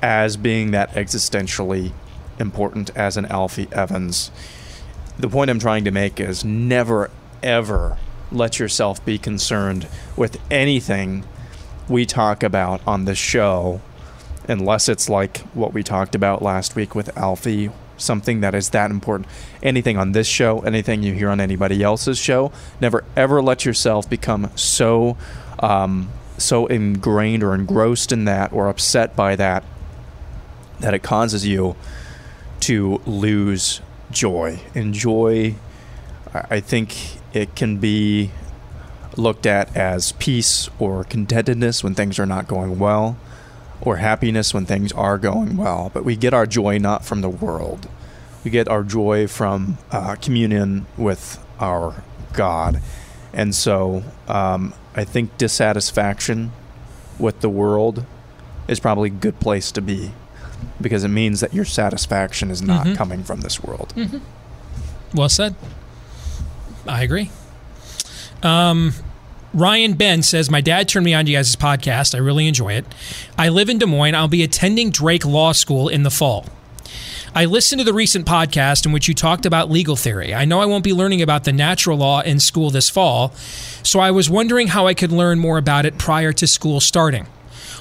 as 0.01 0.37
being 0.37 0.71
that 0.71 0.91
existentially 0.93 1.91
important 2.39 2.89
as 2.95 3.17
an 3.17 3.25
Alfie 3.25 3.67
Evans. 3.71 4.31
The 5.17 5.27
point 5.27 5.49
I'm 5.49 5.59
trying 5.59 5.83
to 5.83 5.91
make 5.91 6.19
is 6.19 6.45
never 6.45 7.11
ever 7.43 7.97
let 8.31 8.59
yourself 8.59 9.03
be 9.05 9.17
concerned 9.17 9.87
with 10.15 10.39
anything 10.51 11.23
we 11.87 12.05
talk 12.05 12.43
about 12.43 12.81
on 12.85 13.05
this 13.05 13.17
show 13.17 13.81
unless 14.47 14.89
it's 14.89 15.09
like 15.09 15.39
what 15.53 15.73
we 15.73 15.83
talked 15.83 16.15
about 16.15 16.41
last 16.41 16.75
week 16.75 16.93
with 16.95 17.15
Alfie 17.17 17.69
something 18.01 18.41
that 18.41 18.55
is 18.55 18.69
that 18.69 18.91
important. 18.91 19.27
Anything 19.61 19.97
on 19.97 20.13
this 20.13 20.27
show, 20.27 20.59
anything 20.59 21.03
you 21.03 21.13
hear 21.13 21.29
on 21.29 21.39
anybody 21.39 21.83
else's 21.83 22.17
show, 22.17 22.51
never 22.79 23.03
ever 23.15 23.41
let 23.41 23.65
yourself 23.65 24.09
become 24.09 24.49
so 24.55 25.17
um, 25.59 26.09
so 26.37 26.67
ingrained 26.67 27.43
or 27.43 27.53
engrossed 27.53 28.11
in 28.11 28.25
that 28.25 28.53
or 28.53 28.69
upset 28.69 29.15
by 29.15 29.35
that 29.35 29.63
that 30.79 30.93
it 30.93 31.03
causes 31.03 31.45
you 31.45 31.75
to 32.61 33.01
lose 33.05 33.81
joy. 34.11 34.59
And 34.73 34.93
joy, 34.93 35.55
I 36.33 36.61
think 36.61 37.18
it 37.33 37.55
can 37.55 37.77
be 37.77 38.31
looked 39.17 39.45
at 39.45 39.75
as 39.75 40.13
peace 40.13 40.69
or 40.79 41.03
contentedness 41.03 41.83
when 41.83 41.95
things 41.95 42.19
are 42.19 42.25
not 42.25 42.47
going 42.47 42.79
well 42.79 43.17
or 43.81 43.97
happiness 43.97 44.53
when 44.53 44.65
things 44.65 44.91
are 44.93 45.17
going 45.17 45.57
well. 45.57 45.91
But 45.93 46.03
we 46.05 46.15
get 46.15 46.33
our 46.33 46.45
joy 46.45 46.77
not 46.77 47.05
from 47.05 47.21
the 47.21 47.29
world. 47.29 47.87
We 48.43 48.51
get 48.51 48.67
our 48.67 48.83
joy 48.83 49.27
from 49.27 49.77
uh, 49.91 50.15
communion 50.15 50.85
with 50.97 51.43
our 51.59 52.03
God. 52.33 52.81
And 53.33 53.53
so 53.53 54.03
um, 54.27 54.73
I 54.95 55.03
think 55.03 55.37
dissatisfaction 55.37 56.51
with 57.17 57.41
the 57.41 57.49
world 57.49 58.05
is 58.67 58.79
probably 58.79 59.07
a 59.07 59.13
good 59.13 59.39
place 59.39 59.71
to 59.73 59.81
be 59.81 60.11
because 60.81 61.03
it 61.03 61.09
means 61.09 61.39
that 61.41 61.53
your 61.53 61.65
satisfaction 61.65 62.51
is 62.51 62.61
not 62.61 62.85
mm-hmm. 62.85 62.95
coming 62.95 63.23
from 63.23 63.41
this 63.41 63.61
world. 63.61 63.93
Mm-hmm. 63.95 64.19
Well 65.13 65.29
said. 65.29 65.55
I 66.89 67.03
agree. 67.03 67.31
Um, 68.43 68.93
Ryan 69.53 69.93
Ben 69.93 70.21
says, 70.23 70.49
My 70.49 70.61
dad 70.61 70.87
turned 70.87 71.05
me 71.05 71.13
on 71.13 71.25
to 71.25 71.31
you 71.31 71.37
guys' 71.37 71.55
podcast. 71.55 72.15
I 72.15 72.19
really 72.19 72.47
enjoy 72.47 72.73
it. 72.73 72.85
I 73.37 73.49
live 73.49 73.69
in 73.69 73.77
Des 73.77 73.85
Moines. 73.85 74.15
I'll 74.15 74.27
be 74.27 74.43
attending 74.43 74.89
Drake 74.89 75.25
Law 75.25 75.51
School 75.51 75.87
in 75.87 76.03
the 76.03 76.11
fall. 76.11 76.45
I 77.35 77.45
listened 77.45 77.79
to 77.79 77.85
the 77.85 77.93
recent 77.93 78.25
podcast 78.25 78.85
in 78.85 78.91
which 78.91 79.07
you 79.07 79.13
talked 79.13 79.45
about 79.45 79.69
legal 79.69 79.95
theory. 79.95 80.33
I 80.33 80.45
know 80.45 80.61
I 80.61 80.65
won't 80.65 80.83
be 80.83 80.93
learning 80.93 81.21
about 81.21 81.43
the 81.43 81.53
natural 81.53 81.97
law 81.97 82.21
in 82.21 82.39
school 82.39 82.71
this 82.71 82.89
fall, 82.89 83.33
so 83.83 83.99
I 83.99 84.09
was 84.09 84.29
wondering 84.29 84.69
how 84.69 84.87
I 84.87 84.95
could 84.95 85.11
learn 85.11 85.37
more 85.37 85.59
about 85.59 85.85
it 85.85 85.99
prior 85.99 86.33
to 86.33 86.47
school 86.47 86.79
starting. 86.79 87.27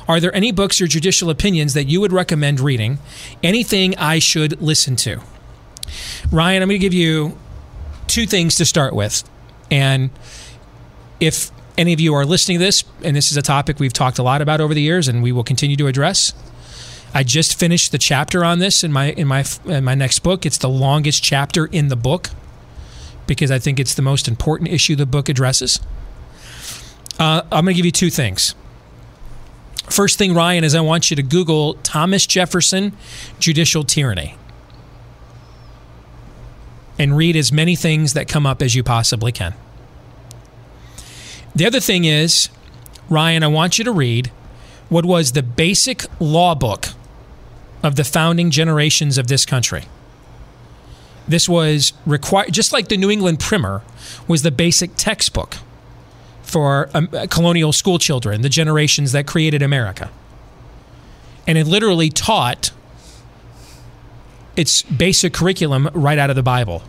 Are 0.06 0.20
there 0.20 0.34
any 0.34 0.52
books 0.52 0.80
or 0.80 0.86
judicial 0.86 1.30
opinions 1.30 1.74
that 1.74 1.84
you 1.84 2.00
would 2.00 2.12
recommend 2.12 2.60
reading? 2.60 2.98
Anything 3.42 3.96
I 3.96 4.18
should 4.18 4.60
listen 4.60 4.96
to? 4.96 5.20
Ryan, 6.30 6.62
I'm 6.62 6.68
going 6.68 6.78
to 6.80 6.84
give 6.84 6.94
you 6.94 7.38
two 8.08 8.26
things 8.26 8.56
to 8.56 8.64
start 8.64 8.94
with. 8.94 9.28
And 9.70 10.10
if 11.20 11.50
any 11.76 11.92
of 11.92 12.00
you 12.00 12.14
are 12.14 12.26
listening 12.26 12.58
to 12.58 12.64
this, 12.64 12.84
and 13.02 13.14
this 13.14 13.30
is 13.30 13.36
a 13.36 13.42
topic 13.42 13.78
we've 13.78 13.92
talked 13.92 14.18
a 14.18 14.22
lot 14.22 14.42
about 14.42 14.60
over 14.60 14.74
the 14.74 14.82
years 14.82 15.08
and 15.08 15.22
we 15.22 15.32
will 15.32 15.44
continue 15.44 15.76
to 15.76 15.86
address, 15.86 16.32
I 17.14 17.22
just 17.22 17.58
finished 17.58 17.92
the 17.92 17.98
chapter 17.98 18.44
on 18.44 18.58
this 18.58 18.84
in 18.84 18.92
my 18.92 19.12
in 19.12 19.28
my 19.28 19.44
in 19.64 19.84
my 19.84 19.94
next 19.94 20.18
book. 20.20 20.44
It's 20.44 20.58
the 20.58 20.68
longest 20.68 21.22
chapter 21.22 21.66
in 21.66 21.88
the 21.88 21.96
book 21.96 22.30
because 23.26 23.50
I 23.50 23.58
think 23.58 23.80
it's 23.80 23.94
the 23.94 24.02
most 24.02 24.28
important 24.28 24.70
issue 24.70 24.96
the 24.96 25.06
book 25.06 25.28
addresses. 25.28 25.80
Uh, 27.18 27.42
I'm 27.50 27.64
going 27.64 27.74
to 27.74 27.74
give 27.74 27.86
you 27.86 27.92
two 27.92 28.10
things. 28.10 28.54
First 29.90 30.18
thing, 30.18 30.34
Ryan, 30.34 30.64
is 30.64 30.74
I 30.74 30.80
want 30.80 31.10
you 31.10 31.16
to 31.16 31.22
Google 31.22 31.74
Thomas 31.82 32.26
Jefferson 32.26 32.92
judicial 33.38 33.84
tyranny 33.84 34.36
and 36.98 37.16
read 37.16 37.36
as 37.36 37.52
many 37.52 37.76
things 37.76 38.12
that 38.14 38.28
come 38.28 38.46
up 38.46 38.60
as 38.60 38.74
you 38.74 38.82
possibly 38.82 39.32
can. 39.32 39.54
The 41.54 41.66
other 41.66 41.80
thing 41.80 42.04
is, 42.04 42.48
Ryan, 43.08 43.42
I 43.42 43.48
want 43.48 43.78
you 43.78 43.84
to 43.84 43.92
read 43.92 44.28
what 44.88 45.04
was 45.04 45.32
the 45.32 45.42
basic 45.42 46.04
law 46.20 46.54
book 46.54 46.86
of 47.82 47.96
the 47.96 48.04
founding 48.04 48.50
generations 48.50 49.18
of 49.18 49.28
this 49.28 49.46
country. 49.46 49.84
This 51.26 51.48
was 51.48 51.92
required, 52.06 52.52
just 52.52 52.72
like 52.72 52.88
the 52.88 52.96
New 52.96 53.10
England 53.10 53.38
Primer 53.38 53.82
was 54.26 54.42
the 54.42 54.50
basic 54.50 54.96
textbook 54.96 55.56
for 56.42 56.88
um, 56.94 57.08
colonial 57.28 57.72
school 57.72 57.98
children, 57.98 58.40
the 58.40 58.48
generations 58.48 59.12
that 59.12 59.26
created 59.26 59.62
America. 59.62 60.10
And 61.46 61.58
it 61.58 61.66
literally 61.66 62.08
taught 62.08 62.72
its 64.58 64.82
basic 64.82 65.32
curriculum 65.32 65.88
right 65.94 66.18
out 66.18 66.30
of 66.30 66.36
the 66.36 66.42
Bible. 66.42 66.82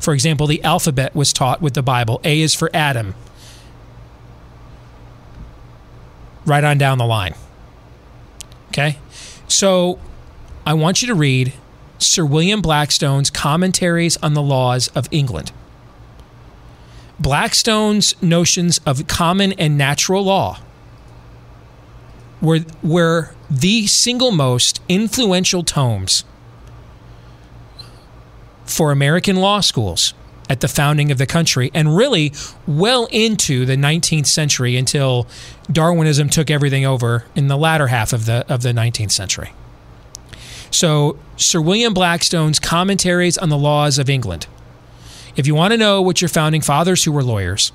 For 0.00 0.14
example, 0.14 0.46
the 0.46 0.64
alphabet 0.64 1.14
was 1.14 1.34
taught 1.34 1.60
with 1.60 1.74
the 1.74 1.82
Bible. 1.82 2.18
A 2.24 2.40
is 2.40 2.54
for 2.54 2.70
Adam, 2.72 3.14
right 6.46 6.64
on 6.64 6.78
down 6.78 6.96
the 6.96 7.04
line. 7.04 7.34
Okay? 8.68 8.96
So 9.46 9.98
I 10.64 10.72
want 10.72 11.02
you 11.02 11.08
to 11.08 11.14
read 11.14 11.52
Sir 11.98 12.24
William 12.24 12.62
Blackstone's 12.62 13.28
Commentaries 13.28 14.16
on 14.22 14.32
the 14.32 14.42
Laws 14.42 14.88
of 14.88 15.06
England. 15.10 15.52
Blackstone's 17.18 18.14
notions 18.22 18.80
of 18.86 19.06
common 19.06 19.52
and 19.52 19.76
natural 19.76 20.24
law 20.24 20.58
were, 22.40 22.60
were 22.82 23.34
the 23.50 23.86
single 23.86 24.30
most 24.30 24.80
influential 24.88 25.62
tomes 25.62 26.24
for 28.70 28.92
American 28.92 29.36
law 29.36 29.60
schools 29.60 30.14
at 30.48 30.60
the 30.60 30.68
founding 30.68 31.12
of 31.12 31.18
the 31.18 31.26
country 31.26 31.70
and 31.72 31.96
really 31.96 32.32
well 32.66 33.06
into 33.12 33.64
the 33.64 33.76
19th 33.76 34.26
century 34.26 34.76
until 34.76 35.26
Darwinism 35.70 36.28
took 36.28 36.50
everything 36.50 36.84
over 36.84 37.24
in 37.36 37.46
the 37.46 37.56
latter 37.56 37.86
half 37.86 38.12
of 38.12 38.26
the 38.26 38.44
of 38.52 38.62
the 38.62 38.72
19th 38.72 39.12
century. 39.12 39.52
So, 40.70 41.18
Sir 41.36 41.60
William 41.60 41.94
Blackstone's 41.94 42.58
commentaries 42.58 43.36
on 43.38 43.48
the 43.48 43.58
laws 43.58 43.98
of 43.98 44.08
England. 44.08 44.46
If 45.36 45.46
you 45.46 45.54
want 45.54 45.72
to 45.72 45.78
know 45.78 46.02
what 46.02 46.20
your 46.20 46.28
founding 46.28 46.60
fathers 46.60 47.04
who 47.04 47.12
were 47.12 47.22
lawyers, 47.22 47.72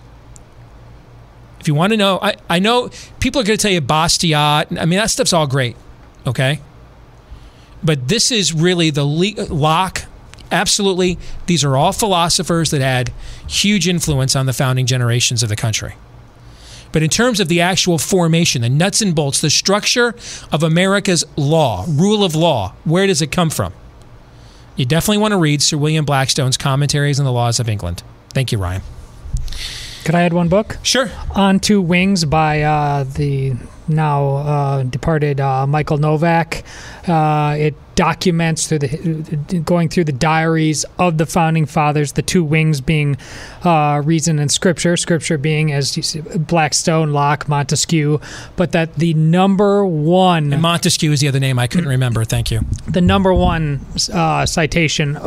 if 1.59 1.67
you 1.67 1.73
want 1.73 1.91
to 1.93 1.97
know, 1.97 2.19
I, 2.21 2.35
I 2.49 2.59
know 2.59 2.89
people 3.19 3.41
are 3.41 3.43
going 3.43 3.57
to 3.57 3.61
tell 3.61 3.71
you 3.71 3.81
Bastiat. 3.81 4.79
I 4.79 4.85
mean, 4.85 4.99
that 4.99 5.09
stuff's 5.09 5.33
all 5.33 5.47
great, 5.47 5.75
okay? 6.27 6.59
But 7.83 8.07
this 8.07 8.31
is 8.31 8.53
really 8.53 8.91
the 8.91 9.05
Locke, 9.05 10.03
Absolutely. 10.51 11.17
These 11.47 11.63
are 11.63 11.75
all 11.75 11.91
philosophers 11.91 12.71
that 12.71 12.81
had 12.81 13.11
huge 13.47 13.87
influence 13.87 14.35
on 14.35 14.45
the 14.45 14.53
founding 14.53 14.85
generations 14.85 15.43
of 15.43 15.49
the 15.49 15.55
country. 15.55 15.95
But 16.91 17.03
in 17.03 17.09
terms 17.09 17.39
of 17.39 17.49
the 17.49 17.59
actual 17.59 17.97
formation, 17.97 18.61
the 18.61 18.69
nuts 18.69 19.01
and 19.01 19.13
bolts, 19.13 19.41
the 19.41 19.49
structure 19.49 20.15
of 20.51 20.63
America's 20.63 21.25
law, 21.35 21.85
rule 21.89 22.23
of 22.23 22.35
law, 22.35 22.73
where 22.85 23.05
does 23.05 23.21
it 23.21 23.31
come 23.31 23.49
from? 23.49 23.73
You 24.77 24.85
definitely 24.85 25.17
want 25.17 25.33
to 25.33 25.37
read 25.37 25.61
Sir 25.61 25.77
William 25.77 26.05
Blackstone's 26.05 26.57
Commentaries 26.57 27.19
on 27.19 27.25
the 27.25 27.31
Laws 27.31 27.59
of 27.59 27.67
England. 27.67 28.03
Thank 28.29 28.51
you, 28.51 28.57
Ryan. 28.57 28.81
Could 30.05 30.15
I 30.15 30.21
add 30.21 30.33
one 30.33 30.49
book? 30.49 30.77
Sure. 30.83 31.09
On 31.31 31.59
Two 31.59 31.81
Wings 31.81 32.25
by 32.25 32.61
uh, 32.61 33.03
the 33.03 33.55
now 33.87 34.35
uh, 34.37 34.83
departed 34.83 35.39
uh, 35.39 35.67
Michael 35.67 35.97
Novak. 35.97 36.63
Uh, 37.07 37.55
it 37.57 37.75
documents 37.95 38.67
through 38.67 38.79
the 38.79 39.61
going 39.63 39.89
through 39.89 40.03
the 40.03 40.11
diaries 40.11 40.85
of 40.99 41.17
the 41.17 41.25
founding 41.25 41.65
fathers, 41.65 42.11
the 42.13 42.21
two 42.21 42.43
wings 42.43 42.81
being 42.81 43.17
uh, 43.63 44.01
reason 44.05 44.37
and 44.37 44.51
scripture, 44.51 44.97
scripture 44.97 45.37
being 45.37 45.71
as 45.71 45.95
you 45.95 46.03
see, 46.03 46.21
Blackstone, 46.21 47.13
Locke, 47.13 47.47
Montesquieu, 47.47 48.19
but 48.55 48.73
that 48.73 48.95
the 48.95 49.13
number 49.13 49.85
one 49.85 50.51
and 50.53 50.61
Montesquieu 50.61 51.11
is 51.11 51.21
the 51.21 51.27
other 51.27 51.39
name 51.39 51.57
I 51.57 51.67
couldn't 51.67 51.89
remember. 51.89 52.25
Thank 52.25 52.51
you. 52.51 52.61
The 52.87 53.01
number 53.01 53.33
one 53.33 53.85
uh, 54.13 54.45
citation 54.45 55.17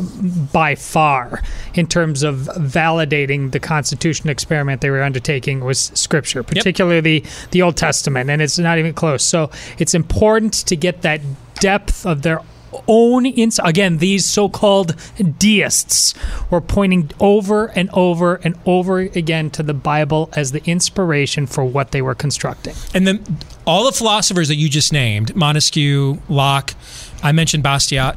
by 0.53 0.75
far 0.75 1.43
in 1.75 1.87
terms 1.87 2.23
of 2.23 2.37
validating 2.57 3.53
the 3.53 3.61
Constitution 3.61 4.29
experiment 4.29 4.83
they 4.83 4.91
were 4.91 5.03
undertaking 5.03 5.65
was 5.65 5.91
scripture, 5.95 6.43
particularly 6.43 7.21
yep. 7.21 7.33
the 7.51 7.63
Old 7.63 7.77
Testament, 7.77 8.29
and 8.29 8.43
it's 8.53 8.59
not 8.59 8.79
even 8.79 8.95
close. 8.95 9.25
So 9.25 9.51
it's 9.79 9.95
important 9.95 10.55
to 10.55 10.77
get 10.77 11.03
that 11.03 11.21
depth 11.55 12.07
of 12.07 12.23
their 12.23 12.41
own 12.87 13.25
ins 13.25 13.59
again 13.65 13.97
these 13.97 14.27
so-called 14.27 14.95
deists 15.39 16.15
were 16.51 16.61
pointing 16.61 17.11
over 17.19 17.67
and 17.69 17.89
over 17.95 18.37
and 18.45 18.55
over 18.67 18.99
again 18.99 19.49
to 19.49 19.63
the 19.63 19.73
bible 19.73 20.29
as 20.35 20.53
the 20.53 20.63
inspiration 20.67 21.47
for 21.47 21.65
what 21.65 21.93
they 21.93 22.03
were 22.03 22.15
constructing 22.15 22.75
and 22.93 23.07
then 23.07 23.25
all 23.67 23.87
the 23.87 23.91
philosophers 23.91 24.49
that 24.49 24.57
you 24.57 24.69
just 24.69 24.93
named 24.93 25.35
montesquieu 25.35 26.21
locke 26.29 26.75
i 27.23 27.33
mentioned 27.33 27.65
bastiat 27.65 28.17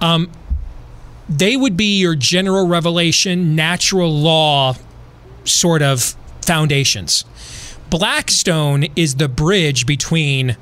um, 0.00 0.30
they 1.28 1.56
would 1.56 1.76
be 1.76 1.98
your 1.98 2.14
general 2.14 2.66
revelation, 2.66 3.56
natural 3.56 4.12
law 4.12 4.74
sort 5.44 5.82
of 5.82 6.14
foundations. 6.42 7.24
Blackstone 7.90 8.86
is 8.96 9.16
the 9.16 9.28
bridge 9.28 9.86
between 9.86 10.56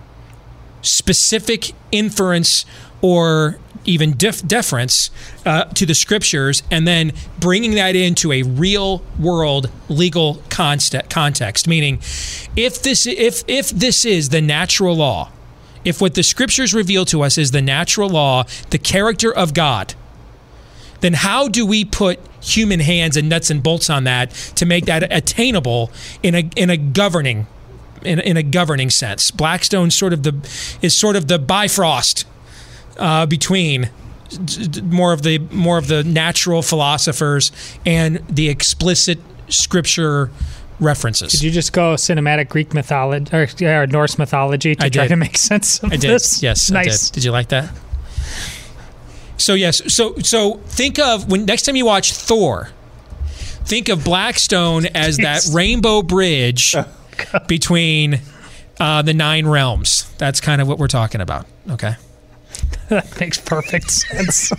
specific 0.83 1.73
inference 1.91 2.67
or 3.01 3.59
even 3.85 4.17
def- 4.17 4.47
deference 4.47 5.11
uh, 5.45 5.65
to 5.65 5.85
the 5.87 5.95
scriptures 5.95 6.63
and 6.71 6.87
then 6.87 7.13
bringing 7.39 7.75
that 7.75 7.97
into 7.97 8.33
a 8.33 8.43
real 8.43 9.03
world 9.19 9.71
legal 9.89 10.43
context, 10.51 11.11
context. 11.11 11.67
Meaning 11.67 11.97
if 12.57 12.83
this 12.83 13.07
if 13.07 13.43
if 13.49 13.71
this 13.71 14.05
is 14.05 14.29
the 14.29 14.41
natural 14.41 14.97
law 14.97 15.31
if 15.85 16.01
what 16.01 16.15
the 16.15 16.23
scriptures 16.23 16.73
reveal 16.73 17.05
to 17.07 17.23
us 17.23 17.37
is 17.37 17.51
the 17.51 17.63
natural 17.63 18.09
law 18.09 18.45
the 18.71 18.79
character 18.79 19.35
of 19.35 19.55
god 19.55 19.95
then 21.03 21.13
how 21.13 21.49
do 21.49 21.67
we 21.67 21.85
put 21.85 22.19
human 22.41 22.81
hands 22.81 23.17
and 23.17 23.29
nuts 23.29 23.51
and 23.51 23.63
bolts 23.63 23.89
on 23.91 24.05
that 24.05 24.31
to 24.57 24.67
make 24.67 24.87
that 24.87 25.13
attainable 25.13 25.91
in 26.23 26.35
a 26.35 26.51
in 26.57 26.71
a 26.71 26.77
governing 26.77 27.47
in, 28.05 28.19
in 28.21 28.37
a 28.37 28.43
governing 28.43 28.91
sense. 28.91 29.31
Blackstone 29.31 29.91
sort 29.91 30.13
of 30.13 30.23
the 30.23 30.35
is 30.81 30.97
sort 30.97 31.17
of 31.17 31.29
the 31.29 31.39
Bifrost 31.39 32.25
uh, 32.99 33.27
between 33.27 33.91
more 34.85 35.13
of 35.13 35.23
the 35.23 35.39
more 35.39 35.79
of 35.79 35.89
the 35.89 36.03
natural 36.05 36.63
philosophers 36.63 37.53
and 37.85 38.17
the 38.29 38.49
explicit 38.49 39.19
scripture 39.49 40.31
references. 40.81 41.33
Did 41.33 41.43
you 41.43 41.51
just 41.51 41.73
go 41.73 41.95
cinematic 41.95 42.49
Greek 42.49 42.75
mythology 42.75 43.35
or, 43.35 43.83
or 43.83 43.87
Norse 43.87 44.19
mythology 44.19 44.75
to 44.75 44.85
I 44.85 44.89
try 44.89 45.05
did. 45.05 45.11
to 45.11 45.17
make 45.17 45.39
sense 45.39 45.83
of 45.83 45.93
I 45.93 45.97
did. 45.97 46.11
this? 46.11 46.43
Yes, 46.43 46.71
nice. 46.71 46.87
I 46.87 47.07
did. 47.09 47.15
Did 47.15 47.25
you 47.25 47.31
like 47.31 47.49
that? 47.49 47.71
So 49.43 49.55
yes, 49.55 49.93
so 49.93 50.15
so 50.19 50.59
think 50.67 51.01
of 51.01 51.29
when 51.29 51.47
next 51.47 51.63
time 51.63 51.75
you 51.75 51.85
watch 51.85 52.13
Thor, 52.13 52.69
think 53.65 53.89
of 53.89 54.05
Blackstone 54.05 54.87
as 54.95 55.17
that 55.17 55.45
rainbow 55.53 56.01
bridge 56.03 56.77
between 57.49 58.21
uh, 58.79 59.03
the 59.03 59.13
nine 59.13 59.49
realms. 59.49 60.09
That's 60.17 60.41
kind 60.41 60.63
of 60.63 60.69
what 60.69 60.79
we're 60.79 60.87
talking 60.87 61.21
about. 61.21 61.47
Okay. 61.69 61.97
that 62.89 63.19
makes 63.19 63.37
perfect 63.39 63.91
sense. 63.91 64.53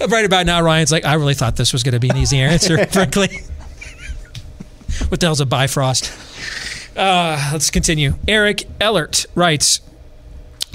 right 0.10 0.24
about 0.24 0.46
now, 0.46 0.62
Ryan's 0.62 0.90
like, 0.90 1.04
I 1.04 1.14
really 1.14 1.34
thought 1.34 1.54
this 1.54 1.72
was 1.72 1.84
going 1.84 1.92
to 1.92 2.00
be 2.00 2.08
an 2.08 2.16
easy 2.16 2.40
answer, 2.40 2.84
frankly. 2.88 3.28
what 5.06 5.20
the 5.20 5.26
hell's 5.26 5.40
a 5.40 5.46
Bifrost? 5.46 6.10
Uh, 6.96 7.50
let's 7.52 7.70
continue. 7.70 8.14
Eric 8.26 8.64
Ellert 8.80 9.26
writes, 9.36 9.80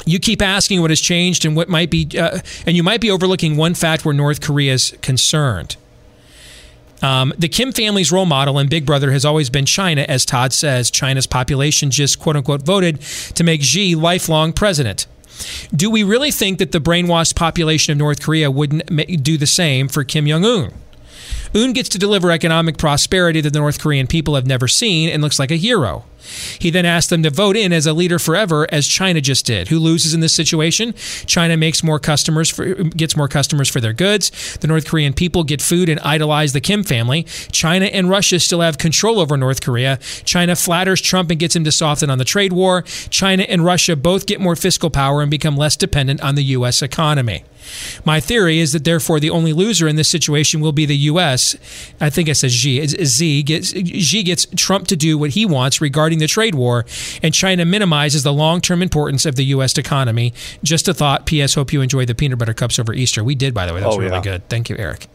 you 0.05 0.19
keep 0.19 0.41
asking 0.41 0.81
what 0.81 0.91
has 0.91 1.01
changed 1.01 1.45
and 1.45 1.55
what 1.55 1.69
might 1.69 1.89
be, 1.89 2.07
uh, 2.17 2.39
and 2.65 2.75
you 2.75 2.83
might 2.83 3.01
be 3.01 3.11
overlooking 3.11 3.57
one 3.57 3.73
fact 3.73 4.05
where 4.05 4.13
North 4.13 4.41
Korea 4.41 4.73
is 4.73 4.95
concerned. 5.01 5.75
Um, 7.01 7.33
the 7.37 7.47
Kim 7.47 7.71
family's 7.71 8.11
role 8.11 8.25
model 8.25 8.57
and 8.57 8.69
Big 8.69 8.85
Brother 8.85 9.11
has 9.11 9.23
always 9.23 9.49
been 9.49 9.65
China, 9.65 10.05
as 10.07 10.25
Todd 10.25 10.51
says. 10.51 10.89
China's 10.89 11.27
population 11.27 11.91
just 11.91 12.19
quote 12.19 12.35
unquote 12.35 12.63
voted 12.63 13.01
to 13.01 13.43
make 13.43 13.63
Xi 13.63 13.95
lifelong 13.95 14.53
president. 14.53 15.05
Do 15.75 15.91
we 15.91 16.01
really 16.01 16.31
think 16.31 16.57
that 16.57 16.71
the 16.71 16.79
brainwashed 16.79 17.35
population 17.35 17.91
of 17.91 17.99
North 17.99 18.21
Korea 18.21 18.49
wouldn't 18.49 19.23
do 19.23 19.37
the 19.37 19.45
same 19.45 19.87
for 19.87 20.03
Kim 20.03 20.27
Jong 20.27 20.43
un? 20.43 20.73
Un 21.53 21.73
gets 21.73 21.89
to 21.89 21.99
deliver 21.99 22.31
economic 22.31 22.77
prosperity 22.77 23.41
that 23.41 23.53
the 23.53 23.59
North 23.59 23.79
Korean 23.79 24.07
people 24.07 24.35
have 24.35 24.47
never 24.47 24.67
seen 24.67 25.09
and 25.09 25.21
looks 25.21 25.39
like 25.39 25.51
a 25.51 25.55
hero. 25.55 26.05
He 26.59 26.69
then 26.69 26.85
asked 26.85 27.09
them 27.09 27.23
to 27.23 27.29
vote 27.29 27.55
in 27.55 27.73
as 27.73 27.85
a 27.85 27.93
leader 27.93 28.19
forever, 28.19 28.67
as 28.71 28.87
China 28.87 29.21
just 29.21 29.45
did. 29.45 29.67
Who 29.67 29.79
loses 29.79 30.13
in 30.13 30.19
this 30.19 30.35
situation? 30.35 30.93
China 31.25 31.57
makes 31.57 31.83
more 31.83 31.99
customers 31.99 32.49
for, 32.49 32.73
gets 32.73 33.15
more 33.15 33.27
customers 33.27 33.69
for 33.69 33.79
their 33.81 33.93
goods. 33.93 34.57
The 34.57 34.67
North 34.67 34.87
Korean 34.87 35.13
people 35.13 35.43
get 35.43 35.61
food 35.61 35.89
and 35.89 35.99
idolize 36.01 36.53
the 36.53 36.61
Kim 36.61 36.83
family. 36.83 37.23
China 37.51 37.85
and 37.85 38.09
Russia 38.09 38.39
still 38.39 38.61
have 38.61 38.77
control 38.77 39.19
over 39.19 39.37
North 39.37 39.61
Korea. 39.61 39.97
China 40.25 40.55
flatters 40.55 41.01
Trump 41.01 41.31
and 41.31 41.39
gets 41.39 41.55
him 41.55 41.63
to 41.63 41.71
soften 41.71 42.09
on 42.09 42.17
the 42.17 42.25
trade 42.25 42.53
war. 42.53 42.83
China 43.09 43.43
and 43.43 43.63
Russia 43.63 43.95
both 43.95 44.25
get 44.25 44.39
more 44.39 44.55
fiscal 44.55 44.89
power 44.89 45.21
and 45.21 45.31
become 45.31 45.57
less 45.57 45.75
dependent 45.75 46.21
on 46.21 46.35
the 46.35 46.43
U.S. 46.43 46.81
economy. 46.81 47.43
My 48.05 48.19
theory 48.19 48.59
is 48.59 48.73
that 48.73 48.83
therefore 48.83 49.19
the 49.19 49.29
only 49.29 49.53
loser 49.53 49.87
in 49.87 49.95
this 49.95 50.07
situation 50.07 50.61
will 50.61 50.71
be 50.71 50.85
the 50.85 50.95
U.S. 50.97 51.55
I 51.99 52.09
think 52.09 52.29
I 52.29 52.33
said 52.33 52.51
Xi. 52.51 52.85
Z 52.87 53.43
gets 53.43 53.69
Xi 53.71 54.23
gets 54.23 54.45
Trump 54.55 54.87
to 54.87 54.95
do 54.95 55.17
what 55.17 55.31
he 55.31 55.45
wants 55.45 55.81
regarding 55.81 56.19
the 56.19 56.27
trade 56.27 56.55
war, 56.55 56.85
and 57.21 57.33
China 57.33 57.65
minimizes 57.65 58.23
the 58.23 58.33
long-term 58.33 58.81
importance 58.81 59.25
of 59.25 59.35
the 59.35 59.45
U.S. 59.45 59.77
economy. 59.77 60.33
Just 60.63 60.87
a 60.87 60.93
thought. 60.93 61.25
P.S. 61.25 61.53
Hope 61.55 61.73
you 61.73 61.81
enjoy 61.81 62.05
the 62.05 62.15
peanut 62.15 62.39
butter 62.39 62.53
cups 62.53 62.79
over 62.79 62.93
Easter. 62.93 63.23
We 63.23 63.35
did, 63.35 63.53
by 63.53 63.65
the 63.65 63.73
way. 63.73 63.79
That 63.81 63.87
was 63.87 63.95
Oh, 63.97 63.99
really 63.99 64.15
yeah. 64.15 64.21
good. 64.21 64.49
Thank 64.49 64.69
you, 64.69 64.75
Eric. 64.77 65.07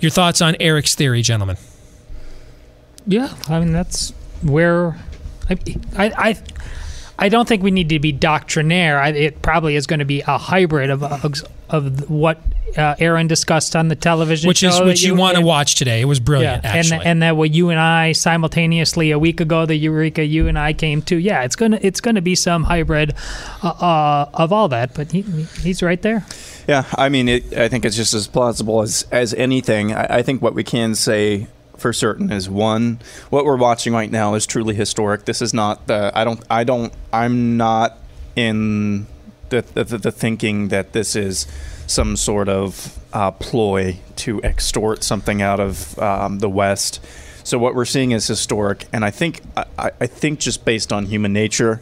Your 0.00 0.10
thoughts 0.10 0.40
on 0.40 0.56
Eric's 0.60 0.94
theory, 0.94 1.22
gentlemen? 1.22 1.56
Yeah, 3.06 3.34
I 3.48 3.60
mean 3.60 3.72
that's 3.72 4.10
where 4.42 4.98
I 5.48 5.58
I 5.96 6.04
I, 6.30 6.36
I 7.20 7.28
don't 7.28 7.46
think 7.46 7.62
we 7.62 7.70
need 7.70 7.90
to 7.90 7.98
be 7.98 8.12
doctrinaire. 8.12 8.98
I, 8.98 9.08
it 9.10 9.42
probably 9.42 9.76
is 9.76 9.86
going 9.86 9.98
to 9.98 10.06
be 10.06 10.22
a 10.22 10.38
hybrid 10.38 10.88
of 10.90 11.02
of, 11.02 11.34
of 11.68 12.10
what 12.10 12.40
uh, 12.76 12.94
Aaron 12.98 13.26
discussed 13.26 13.76
on 13.76 13.88
the 13.88 13.96
television, 13.96 14.48
Which 14.48 14.62
is 14.62 14.74
show 14.74 14.84
what 14.84 14.88
that 14.90 15.02
you 15.02 15.14
want 15.14 15.36
to 15.36 15.42
watch 15.42 15.74
today. 15.74 16.00
It 16.00 16.06
was 16.06 16.18
brilliant, 16.20 16.64
Yeah, 16.64 16.70
actually. 16.70 16.98
and 16.98 17.06
and 17.06 17.22
that 17.22 17.36
what 17.36 17.50
you 17.52 17.68
and 17.70 17.78
I 17.78 18.12
simultaneously 18.12 19.10
a 19.10 19.18
week 19.18 19.40
ago, 19.40 19.66
the 19.66 19.76
Eureka 19.76 20.24
you 20.24 20.48
and 20.48 20.58
I 20.58 20.72
came 20.72 21.02
to. 21.02 21.16
Yeah, 21.16 21.42
it's 21.42 21.56
gonna 21.56 21.78
it's 21.82 22.00
gonna 22.00 22.22
be 22.22 22.34
some 22.34 22.64
hybrid 22.64 23.14
uh, 23.62 23.68
uh, 23.68 24.30
of 24.34 24.52
all 24.52 24.68
that. 24.68 24.94
But 24.94 25.12
he, 25.12 25.22
he's 25.62 25.82
right 25.82 26.00
there. 26.00 26.24
Yeah, 26.66 26.84
I 26.96 27.08
mean, 27.08 27.28
it, 27.28 27.52
I 27.52 27.68
think 27.68 27.84
it's 27.84 27.96
just 27.96 28.14
as 28.14 28.26
plausible 28.28 28.80
as 28.82 29.06
as 29.12 29.34
anything. 29.34 29.92
I, 29.92 30.18
I 30.18 30.22
think 30.22 30.40
what 30.40 30.54
we 30.54 30.64
can 30.64 30.94
say 30.94 31.48
for 31.80 31.92
certain 31.92 32.30
is 32.30 32.48
one: 32.48 33.00
what 33.30 33.44
we're 33.44 33.56
watching 33.56 33.92
right 33.92 34.10
now 34.10 34.34
is 34.34 34.46
truly 34.46 34.74
historic. 34.74 35.24
This 35.24 35.42
is 35.42 35.54
not 35.54 35.86
the. 35.86 36.12
I 36.14 36.24
don't. 36.24 36.42
I 36.50 36.64
don't. 36.64 36.92
I'm 37.12 37.56
not 37.56 37.98
in 38.36 39.06
the 39.48 39.62
the, 39.74 39.84
the, 39.84 40.12
thinking 40.12 40.68
that 40.68 40.92
this 40.92 41.16
is 41.16 41.46
some 41.86 42.16
sort 42.16 42.48
of 42.48 42.98
uh, 43.12 43.32
ploy 43.32 43.98
to 44.16 44.40
extort 44.42 45.02
something 45.02 45.42
out 45.42 45.60
of 45.60 45.98
um, 45.98 46.38
the 46.38 46.48
West. 46.48 47.00
So 47.42 47.58
what 47.58 47.74
we're 47.74 47.84
seeing 47.84 48.12
is 48.12 48.26
historic, 48.26 48.86
and 48.92 49.04
I 49.04 49.10
think 49.10 49.40
I 49.56 49.90
I 50.00 50.06
think 50.06 50.40
just 50.40 50.64
based 50.64 50.92
on 50.92 51.06
human 51.06 51.32
nature, 51.32 51.80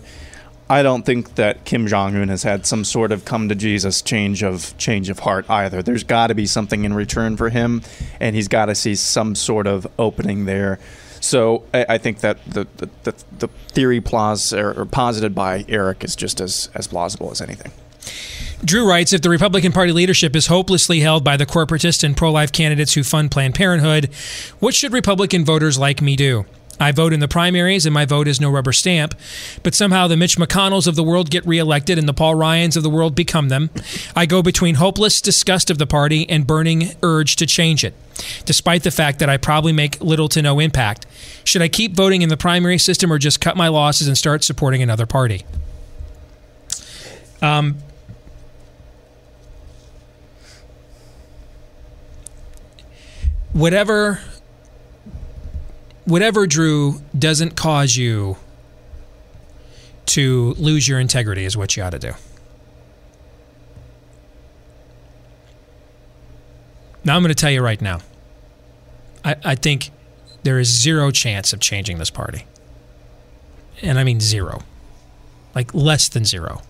I 0.71 0.83
don't 0.83 1.05
think 1.07 1.37
that 1.37 1.65
Kim 1.65 1.87
Jong 1.87 2.15
Un 2.15 2.29
has 2.29 2.43
had 2.43 2.67
some 2.67 2.85
sort 2.85 3.11
of 3.11 3.25
come 3.25 3.49
to 3.49 3.55
Jesus 3.55 4.03
change 4.03 4.43
of 4.43 4.77
change 4.77 5.09
of 5.09 5.21
heart 5.21 5.49
either. 5.49 5.83
There's 5.83 6.05
got 6.05 6.27
to 6.27 6.35
be 6.35 6.47
something 6.47 6.85
in 6.85 6.93
return 6.93 7.37
for 7.37 7.49
him, 7.49 7.83
and 8.21 8.37
he's 8.37 8.49
got 8.49 8.67
to 8.67 8.75
see 8.75 8.95
some 8.95 9.35
sort 9.35 9.67
of 9.67 9.87
opening 9.99 10.45
there. 10.45 10.79
So 11.21 11.65
I, 11.73 11.87
I 11.91 11.99
think 11.99 12.21
that 12.21 12.45
the 12.45 12.67
the, 12.77 12.91
the, 13.05 13.15
the 13.39 13.49
theory 13.69 14.01
plos, 14.01 14.53
or, 14.53 14.71
er, 14.71 14.83
or 14.83 14.85
posited 14.85 15.35
by 15.35 15.65
Eric 15.69 16.05
is 16.05 16.15
just 16.15 16.41
as 16.41 16.69
as 16.75 16.87
plausible 16.87 17.31
as 17.31 17.41
anything. 17.41 17.73
Drew 18.65 18.89
writes 18.89 19.13
If 19.13 19.23
the 19.23 19.31
Republican 19.31 19.73
Party 19.73 19.93
leadership 19.93 20.37
is 20.37 20.49
hopelessly 20.49 21.01
held 21.01 21.25
by 21.25 21.37
the 21.37 21.47
corporatist 21.47 22.05
and 22.05 22.17
pro 22.17 22.31
life 22.31 22.53
candidates 22.53 22.93
who 22.93 23.03
fund 23.05 23.31
Planned 23.31 23.55
Parenthood, 23.55 24.11
what 24.59 24.75
should 24.75 24.93
Republican 24.93 25.45
voters 25.45 25.79
like 25.79 26.03
me 26.03 26.17
do? 26.17 26.45
I 26.81 26.93
vote 26.93 27.13
in 27.13 27.21
the 27.21 27.29
primaries, 27.29 27.87
and 27.87 27.95
my 27.95 28.05
vote 28.05 28.29
is 28.29 28.41
no 28.41 28.51
rubber 28.51 28.73
stamp. 28.73 29.15
But 29.63 29.75
somehow 29.75 30.07
the 30.07 30.17
Mitch 30.17 30.37
McConnells 30.37 30.87
of 30.87 30.97
the 30.97 31.03
world 31.03 31.31
get 31.31 31.47
reelected, 31.47 31.99
and 31.99 32.09
the 32.09 32.15
Paul 32.15 32.35
Ryans 32.35 32.77
of 32.77 32.83
the 32.83 32.91
world 32.91 33.15
become 33.15 33.49
them. 33.49 33.71
I 34.15 34.27
go 34.27 34.43
between 34.43 34.77
hopeless 34.77 35.21
disgust 35.21 35.71
of 35.71 35.79
the 35.79 35.87
party 35.87 36.29
and 36.29 36.47
burning 36.47 36.93
urge 37.03 37.37
to 37.37 37.47
change 37.47 37.85
it, 37.85 37.95
despite 38.45 38.83
the 38.83 38.91
fact 38.91 39.19
that 39.19 39.29
I 39.29 39.37
probably 39.37 39.73
make 39.73 40.01
little 40.01 40.29
to 40.29 40.43
no 40.43 40.61
impact. 40.61 41.07
Should 41.45 41.63
I 41.63 41.69
keep 41.69 41.95
voting 41.95 42.23
in 42.23 42.29
the 42.29 42.37
primary 42.37 42.79
system, 42.79 43.13
or 43.13 43.19
just 43.19 43.41
cut 43.41 43.57
my 43.57 43.69
losses 43.69 44.07
and 44.07 44.17
start 44.17 44.45
supporting 44.45 44.83
another 44.83 45.07
party? 45.07 45.45
Um, 47.41 47.77
whatever 53.53 54.21
whatever 56.09 56.47
drew 56.47 57.03
doesn't 57.17 57.55
cause 57.55 57.97
you 57.97 58.37
to 60.07 60.55
lose 60.55 60.89
your 60.89 60.99
integrity 60.99 61.45
is 61.45 61.55
what 61.55 61.77
you 61.77 61.83
ought 61.83 61.91
to 61.91 61.99
do. 61.99 62.13
Now 67.05 67.15
i'm 67.15 67.23
going 67.23 67.29
to 67.29 67.35
tell 67.35 67.51
you 67.51 67.63
right 67.63 67.81
now. 67.81 68.01
I, 69.25 69.37
I 69.45 69.55
think 69.55 69.91
there 70.45 70.59
is 70.59 70.69
zero 70.69 71.11
chance 71.11 71.53
of 71.53 71.61
changing 71.61 71.99
this 71.99 72.11
party. 72.11 72.47
And 73.83 73.99
i 73.99 74.05
mean 74.05 74.21
zero. 74.21 74.63
Like 75.55 75.75
less 75.75 76.09
than 76.09 76.25
zero. 76.25 76.63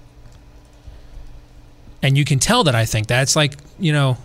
And 2.03 2.19
you 2.19 2.25
can 2.25 2.41
tell 2.41 2.65
that 2.65 2.75
i 2.75 2.85
think 2.85 3.07
that. 3.07 3.23
It's 3.23 3.37
like 3.37 3.55
you 3.79 3.93
know 3.93 4.19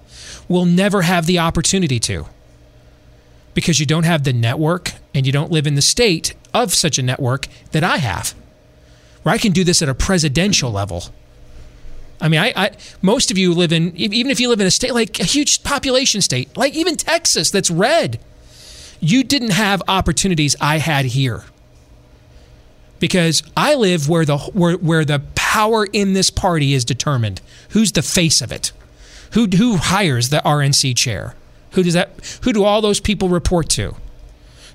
will 0.48 0.64
never 0.64 1.02
have 1.02 1.26
the 1.26 1.38
opportunity 1.38 1.98
to 1.98 2.26
because 3.54 3.80
you 3.80 3.86
don't 3.86 4.04
have 4.04 4.24
the 4.24 4.32
network 4.32 4.92
and 5.14 5.26
you 5.26 5.32
don't 5.32 5.50
live 5.50 5.66
in 5.66 5.74
the 5.74 5.82
state 5.82 6.34
of 6.54 6.72
such 6.72 6.98
a 6.98 7.02
network 7.02 7.48
that 7.72 7.84
I 7.84 7.98
have, 7.98 8.34
where 9.22 9.34
I 9.34 9.38
can 9.38 9.52
do 9.52 9.64
this 9.64 9.82
at 9.82 9.88
a 9.88 9.94
presidential 9.94 10.70
level. 10.70 11.04
I 12.22 12.28
mean, 12.28 12.40
I, 12.40 12.52
I, 12.54 12.70
most 13.02 13.32
of 13.32 13.36
you 13.36 13.52
live 13.52 13.72
in 13.72 13.94
even 13.96 14.30
if 14.30 14.38
you 14.38 14.48
live 14.48 14.60
in 14.60 14.66
a 14.66 14.70
state 14.70 14.94
like 14.94 15.18
a 15.18 15.24
huge 15.24 15.64
population 15.64 16.20
state, 16.20 16.56
like 16.56 16.74
even 16.74 16.96
Texas 16.96 17.50
that's 17.50 17.68
red, 17.68 18.20
you 19.00 19.24
didn't 19.24 19.50
have 19.50 19.82
opportunities 19.88 20.54
I 20.60 20.78
had 20.78 21.06
here. 21.06 21.44
Because 23.00 23.42
I 23.56 23.74
live 23.74 24.08
where 24.08 24.24
the 24.24 24.38
where, 24.38 24.74
where 24.74 25.04
the 25.04 25.20
power 25.34 25.84
in 25.92 26.12
this 26.12 26.30
party 26.30 26.74
is 26.74 26.84
determined. 26.84 27.40
Who's 27.70 27.90
the 27.90 28.02
face 28.02 28.40
of 28.40 28.52
it? 28.52 28.70
Who 29.32 29.48
who 29.48 29.78
hires 29.78 30.28
the 30.28 30.40
RNC 30.44 30.96
chair? 30.96 31.34
Who 31.72 31.82
does 31.82 31.94
that 31.94 32.40
who 32.44 32.52
do 32.52 32.62
all 32.62 32.80
those 32.80 33.00
people 33.00 33.28
report 33.30 33.68
to? 33.70 33.96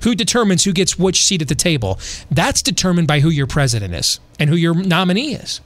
Who 0.04 0.16
determines 0.16 0.66
who 0.66 0.74
gets 0.74 1.00
which 1.00 1.24
seat 1.24 1.42
at 1.42 1.48
the 1.48 1.56
table? 1.56 1.98
That's 2.30 2.62
determined 2.62 3.08
by 3.08 3.22
who 3.22 3.30
your 3.30 3.48
president 3.48 3.94
is 3.94 4.20
and 4.38 4.50
who 4.50 4.58
your 4.58 4.76
nominee 4.76 5.34
is 5.34 5.62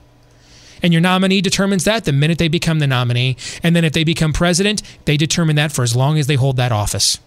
and 0.83 0.93
your 0.93 1.01
nominee 1.01 1.41
determines 1.41 1.83
that 1.83 2.05
the 2.05 2.11
minute 2.11 2.37
they 2.37 2.47
become 2.47 2.79
the 2.79 2.87
nominee. 2.87 3.37
And 3.63 3.75
then 3.75 3.85
if 3.85 3.93
they 3.93 4.03
become 4.03 4.33
president, 4.33 4.81
they 5.05 5.17
determine 5.17 5.55
that 5.57 5.71
for 5.71 5.83
as 5.83 5.95
long 5.95 6.17
as 6.17 6.27
they 6.27 6.35
hold 6.35 6.57
that 6.57 6.71
office. 6.71 7.19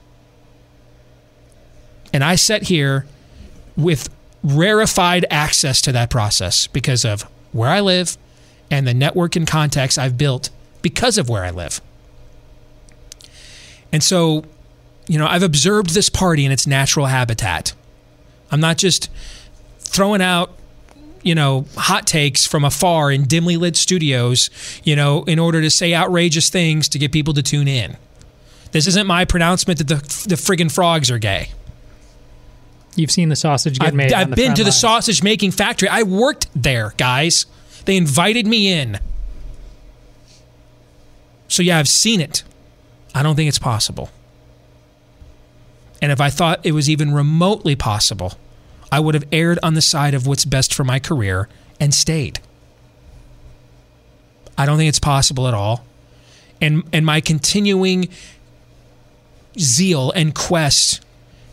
And 2.12 2.22
I 2.22 2.36
sit 2.36 2.64
here 2.64 3.06
with 3.76 4.08
rarefied 4.42 5.26
access 5.30 5.80
to 5.82 5.92
that 5.92 6.10
process 6.10 6.66
because 6.66 7.04
of 7.04 7.22
where 7.52 7.70
I 7.70 7.80
live 7.80 8.16
and 8.70 8.86
the 8.86 8.94
network 8.94 9.36
and 9.36 9.46
contacts 9.46 9.98
I've 9.98 10.18
built 10.18 10.50
because 10.82 11.18
of 11.18 11.28
where 11.28 11.44
I 11.44 11.50
live. 11.50 11.80
And 13.92 14.02
so, 14.02 14.44
you 15.06 15.18
know, 15.18 15.26
I've 15.26 15.42
observed 15.42 15.90
this 15.90 16.08
party 16.08 16.44
in 16.44 16.52
its 16.52 16.66
natural 16.66 17.06
habitat. 17.06 17.74
I'm 18.50 18.60
not 18.60 18.76
just 18.76 19.10
throwing 19.78 20.20
out 20.20 20.56
you 21.24 21.34
know, 21.34 21.66
hot 21.76 22.06
takes 22.06 22.46
from 22.46 22.64
afar 22.64 23.10
in 23.10 23.24
dimly 23.24 23.56
lit 23.56 23.76
studios, 23.76 24.50
you 24.84 24.94
know, 24.94 25.24
in 25.24 25.38
order 25.40 25.60
to 25.60 25.70
say 25.70 25.94
outrageous 25.94 26.50
things 26.50 26.88
to 26.90 26.98
get 26.98 27.10
people 27.10 27.34
to 27.34 27.42
tune 27.42 27.66
in. 27.66 27.96
This 28.70 28.86
isn't 28.86 29.06
my 29.06 29.24
pronouncement 29.24 29.78
that 29.78 29.88
the 29.88 29.96
the 30.28 30.36
friggin' 30.36 30.72
frogs 30.72 31.10
are 31.10 31.18
gay. 31.18 31.48
You've 32.96 33.10
seen 33.10 33.28
the 33.28 33.36
sausage 33.36 33.78
get 33.78 33.88
I've, 33.88 33.94
made. 33.94 34.12
I've 34.12 34.30
been 34.30 34.54
to 34.54 34.64
the 34.64 34.72
sausage 34.72 35.22
making 35.22 35.50
factory. 35.50 35.88
I 35.88 36.04
worked 36.04 36.46
there, 36.54 36.94
guys. 36.96 37.46
They 37.86 37.96
invited 37.96 38.46
me 38.46 38.72
in. 38.72 39.00
So 41.48 41.62
yeah, 41.62 41.78
I've 41.78 41.88
seen 41.88 42.20
it. 42.20 42.44
I 43.14 43.22
don't 43.22 43.36
think 43.36 43.48
it's 43.48 43.58
possible. 43.58 44.10
And 46.02 46.12
if 46.12 46.20
I 46.20 46.30
thought 46.30 46.60
it 46.64 46.72
was 46.72 46.90
even 46.90 47.14
remotely 47.14 47.76
possible, 47.76 48.34
I 48.94 49.00
would 49.00 49.16
have 49.16 49.24
erred 49.32 49.58
on 49.60 49.74
the 49.74 49.82
side 49.82 50.14
of 50.14 50.24
what's 50.24 50.44
best 50.44 50.72
for 50.72 50.84
my 50.84 51.00
career 51.00 51.48
and 51.80 51.92
stayed. 51.92 52.38
I 54.56 54.66
don't 54.66 54.78
think 54.78 54.88
it's 54.88 55.00
possible 55.00 55.48
at 55.48 55.54
all. 55.54 55.84
And 56.60 56.84
and 56.92 57.04
my 57.04 57.20
continuing 57.20 58.08
zeal 59.58 60.12
and 60.12 60.32
quest 60.32 61.04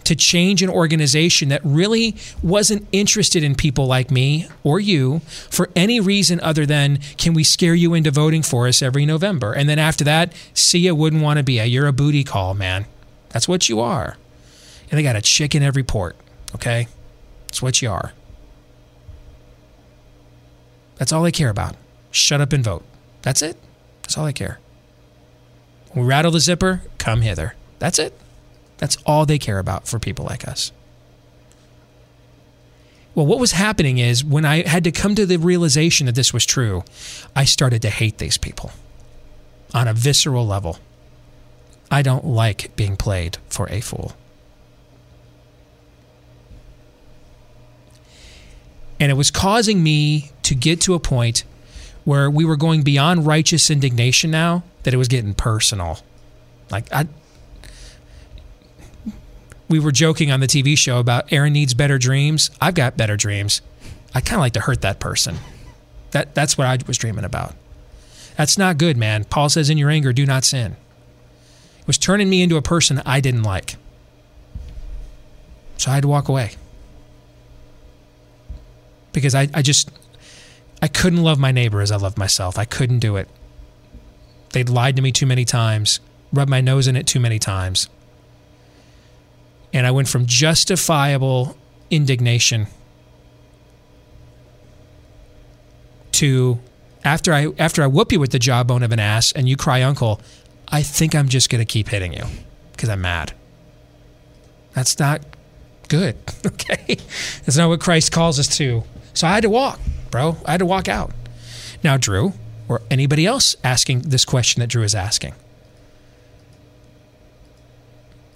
to 0.04 0.16
change 0.16 0.62
an 0.62 0.70
organization 0.70 1.50
that 1.50 1.62
really 1.64 2.16
wasn't 2.44 2.88
interested 2.92 3.44
in 3.44 3.56
people 3.56 3.88
like 3.88 4.12
me 4.12 4.48
or 4.64 4.80
you 4.80 5.22
for 5.50 5.72
any 5.76 6.00
reason 6.00 6.40
other 6.42 6.68
than 6.68 7.00
can 7.18 7.34
we 7.34 7.44
scare 7.44 7.74
you 7.74 7.96
into 7.96 8.12
voting 8.12 8.44
for 8.44 8.68
us 8.68 8.84
every 8.84 9.08
November? 9.08 9.52
And 9.52 9.68
then 9.68 9.80
after 9.80 10.04
that, 10.04 10.32
see 10.54 10.78
you 10.78 10.94
wouldn't 10.94 11.24
want 11.24 11.38
to 11.38 11.44
be 11.44 11.58
a 11.58 11.66
you're 11.66 11.88
a 11.88 11.94
booty 11.94 12.24
call, 12.24 12.54
man. 12.54 12.86
That's 13.30 13.48
what 13.48 13.68
you 13.68 13.80
are. 13.80 14.16
And 14.92 15.00
they 15.00 15.02
got 15.02 15.16
a 15.16 15.22
chick 15.22 15.56
in 15.56 15.64
every 15.64 15.84
port, 15.84 16.16
okay? 16.54 16.88
That's 17.52 17.62
what 17.62 17.82
you 17.82 17.92
are. 17.92 18.14
That's 20.96 21.12
all 21.12 21.22
they 21.22 21.34
care 21.34 21.50
about. 21.50 21.76
Shut 22.10 22.40
up 22.40 22.54
and 22.54 22.64
vote. 22.64 22.86
That's 23.24 23.42
it. 23.42 23.58
That's 24.04 24.18
all 24.18 24.24
they 24.24 24.32
care. 24.32 24.62
We 25.94 26.04
rattle 26.04 26.32
the 26.32 26.40
zipper, 26.40 26.84
come 26.98 27.24
hither. 27.24 27.56
That's 27.78 28.00
it. 28.00 28.18
That's 28.78 28.98
all 29.06 29.26
they 29.26 29.38
care 29.38 29.60
about 29.60 29.86
for 29.86 30.00
people 30.00 30.24
like 30.24 30.48
us. 30.48 30.72
Well, 33.16 33.26
what 33.26 33.40
was 33.40 33.52
happening 33.52 33.98
is 33.98 34.24
when 34.24 34.46
I 34.46 34.66
had 34.66 34.86
to 34.86 34.92
come 34.94 35.14
to 35.16 35.26
the 35.26 35.36
realization 35.36 36.06
that 36.06 36.16
this 36.16 36.34
was 36.34 36.46
true, 36.46 36.86
I 37.36 37.44
started 37.44 37.82
to 37.82 37.90
hate 37.90 38.18
these 38.18 38.38
people 38.38 38.72
on 39.74 39.90
a 39.90 39.94
visceral 39.94 40.48
level. 40.48 40.80
I 41.92 42.02
don't 42.02 42.24
like 42.24 42.74
being 42.78 42.96
played 42.96 43.40
for 43.50 43.70
a 43.70 43.82
fool. 43.82 44.14
And 49.02 49.10
it 49.10 49.16
was 49.16 49.32
causing 49.32 49.82
me 49.82 50.30
to 50.44 50.54
get 50.54 50.80
to 50.82 50.94
a 50.94 51.00
point 51.00 51.44
where 52.04 52.30
we 52.30 52.46
were 52.46 52.56
going 52.56 52.84
beyond 52.84 53.26
righteous 53.26 53.72
indignation 53.72 54.30
now 54.30 54.64
that 54.84 54.94
it 54.94 54.98
was 54.98 55.08
getting 55.08 55.34
personal. 55.34 56.00
Like 56.70 56.86
I 56.94 57.08
we 59.68 59.80
were 59.80 59.92
joking 59.92 60.32
on 60.32 60.40
the 60.40 60.46
TV 60.46 60.78
show 60.78 61.00
about 61.00 61.34
Aaron 61.34 61.54
needs 61.54 61.74
better 61.74 61.98
dreams. 61.98 62.52
I've 62.62 62.76
got 62.76 62.96
better 62.96 63.18
dreams. 63.18 63.62
I 64.14 64.22
kind 64.22 64.36
of 64.36 64.42
like 64.42 64.54
to 64.54 64.60
hurt 64.60 64.82
that 64.82 65.00
person. 65.00 65.38
That 66.12 66.36
that's 66.36 66.56
what 66.56 66.68
I 66.68 66.78
was 66.86 67.00
dreaming 67.00 67.26
about. 67.26 67.56
That's 68.38 68.56
not 68.56 68.78
good, 68.78 68.98
man. 68.98 69.24
Paul 69.24 69.50
says 69.50 69.72
in 69.72 69.80
your 69.80 69.90
anger 69.90 70.14
do 70.14 70.28
not 70.28 70.44
sin. 70.44 70.76
It 71.80 71.88
was 71.88 71.98
turning 71.98 72.30
me 72.30 72.44
into 72.44 72.56
a 72.56 72.62
person 72.62 73.02
I 73.04 73.20
didn't 73.20 73.44
like. 73.44 73.78
So 75.78 75.90
I 75.90 75.96
had 75.96 76.04
to 76.04 76.08
walk 76.08 76.30
away 76.30 76.52
because 79.14 79.36
I, 79.36 79.48
I 79.54 79.62
just 79.62 79.90
I 80.82 80.88
couldn't 80.88 81.24
love 81.24 81.40
my 81.40 81.52
neighbor 81.52 81.82
as 81.82 81.92
I 81.92 81.98
loved 81.98 82.18
myself. 82.18 82.58
I 82.58 82.66
couldn't 82.66 83.00
do 83.00 83.16
it. 83.16 83.28
They'd 84.52 84.70
lied 84.70 84.96
to 84.96 85.02
me 85.02 85.12
too 85.12 85.26
many 85.26 85.46
times, 85.46 86.00
rubbed 86.34 86.50
my 86.50 86.62
nose 86.62 86.88
in 86.88 86.96
it 86.96 87.08
too 87.08 87.20
many 87.20 87.40
times. 87.40 87.88
And 89.74 89.88
I 89.88 89.92
went 89.92 90.10
from 90.10 90.26
justifiable 90.26 91.56
indignation 91.90 92.68
to 96.14 96.60
after 97.04 97.34
I 97.34 97.48
after 97.58 97.84
I 97.84 97.88
whoop 97.88 98.12
you 98.12 98.20
with 98.20 98.32
the 98.32 98.40
jawbone 98.40 98.84
of 98.84 98.92
an 98.92 99.00
ass 99.00 99.32
and 99.32 99.48
you 99.48 99.56
cry 99.56 99.82
uncle, 99.82 100.20
I 100.68 100.84
think 100.84 101.16
I'm 101.16 101.30
just 101.30 101.50
to 101.50 101.66
keep 101.66 101.90
hitting 101.90 102.14
you 102.14 102.26
because 102.74 102.90
I'm 102.90 103.02
mad. 103.02 103.34
That's 104.74 104.98
not 105.00 105.22
good. 105.88 106.18
Okay? 106.44 106.98
That's 107.46 107.58
not 107.58 107.70
what 107.70 107.80
Christ 107.80 108.12
calls 108.12 108.40
us 108.40 108.48
to 108.58 108.84
So 109.14 109.28
I 109.28 109.34
had 109.34 109.44
to 109.44 109.50
walk, 109.50 109.80
bro. 110.10 110.38
I 110.46 110.52
had 110.52 110.60
to 110.60 110.66
walk 110.66 110.88
out. 110.88 111.12
Now, 111.84 111.98
Drew, 111.98 112.34
or 112.68 112.82
anybody 112.90 113.26
else 113.26 113.56
asking 113.64 114.02
this 114.02 114.26
question 114.26 114.60
that 114.62 114.68
Drew 114.68 114.84
is 114.84 114.96
asking, 114.96 115.34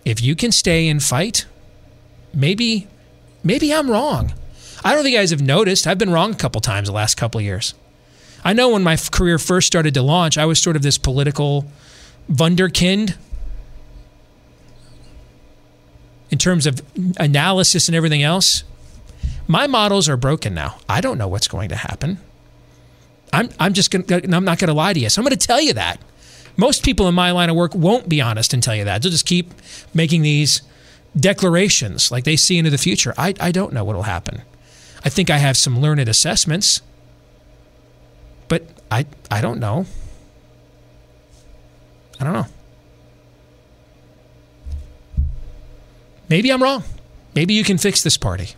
if 0.03 0.21
you 0.21 0.35
can 0.35 0.51
stay 0.51 0.87
and 0.87 1.01
fight, 1.01 1.45
maybe, 2.33 2.87
maybe 3.43 3.73
I'm 3.73 3.89
wrong. 3.89 4.33
I 4.83 4.93
don't 4.93 5.03
think 5.03 5.13
you 5.13 5.19
guys 5.19 5.31
have 5.31 5.41
noticed. 5.41 5.87
I've 5.87 5.97
been 5.97 6.11
wrong 6.11 6.33
a 6.33 6.35
couple 6.35 6.61
times 6.61 6.87
the 6.87 6.93
last 6.93 7.15
couple 7.15 7.41
years. 7.41 7.73
I 8.43 8.53
know 8.53 8.69
when 8.69 8.83
my 8.83 8.97
career 8.97 9.39
first 9.39 9.65
started 9.65 9.95
to 9.95 10.03
launch, 10.03 10.37
I 10.37 10.45
was 10.45 10.61
sort 10.61 10.75
of 10.75 10.83
this 10.83 10.99
political 10.99 11.65
wunderkind 12.31 13.15
in 16.29 16.37
terms 16.37 16.67
of 16.67 16.81
analysis 17.17 17.87
and 17.87 17.95
everything 17.95 18.21
else. 18.21 18.63
My 19.47 19.67
models 19.67 20.09
are 20.09 20.17
broken 20.17 20.53
now. 20.53 20.77
I 20.89 21.01
don't 21.01 21.17
know 21.17 21.27
what's 21.27 21.47
going 21.47 21.69
to 21.69 21.75
happen. 21.75 22.19
I'm, 23.31 23.49
I'm 23.59 23.73
just 23.73 23.91
going 23.91 24.05
to, 24.05 24.35
I'm 24.35 24.45
not 24.45 24.59
going 24.59 24.69
to 24.69 24.73
lie 24.73 24.93
to 24.93 24.99
you. 24.99 25.09
So 25.09 25.21
I'm 25.21 25.25
going 25.25 25.37
to 25.37 25.47
tell 25.47 25.61
you 25.61 25.73
that. 25.73 25.99
Most 26.57 26.83
people 26.83 27.07
in 27.07 27.15
my 27.15 27.31
line 27.31 27.49
of 27.49 27.55
work 27.55 27.75
won't 27.75 28.07
be 28.07 28.21
honest 28.21 28.53
and 28.53 28.63
tell 28.63 28.75
you 28.75 28.85
that. 28.85 29.01
They'll 29.01 29.11
just 29.11 29.25
keep 29.25 29.53
making 29.93 30.21
these 30.21 30.61
declarations 31.17 32.11
like 32.11 32.23
they 32.23 32.35
see 32.35 32.57
into 32.57 32.71
the 32.71 32.77
future. 32.77 33.13
I, 33.17 33.33
I 33.39 33.51
don't 33.51 33.73
know 33.73 33.83
what 33.83 33.95
will 33.95 34.03
happen. 34.03 34.41
I 35.03 35.09
think 35.09 35.29
I 35.29 35.37
have 35.37 35.57
some 35.57 35.79
learned 35.79 36.07
assessments, 36.07 36.81
but 38.47 38.63
I, 38.89 39.05
I 39.29 39.41
don't 39.41 39.59
know. 39.59 39.85
I 42.19 42.23
don't 42.23 42.33
know. 42.33 42.47
Maybe 46.29 46.51
I'm 46.51 46.63
wrong. 46.63 46.83
Maybe 47.35 47.53
you 47.53 47.63
can 47.63 47.77
fix 47.77 48.01
this 48.01 48.17
party. 48.17 48.55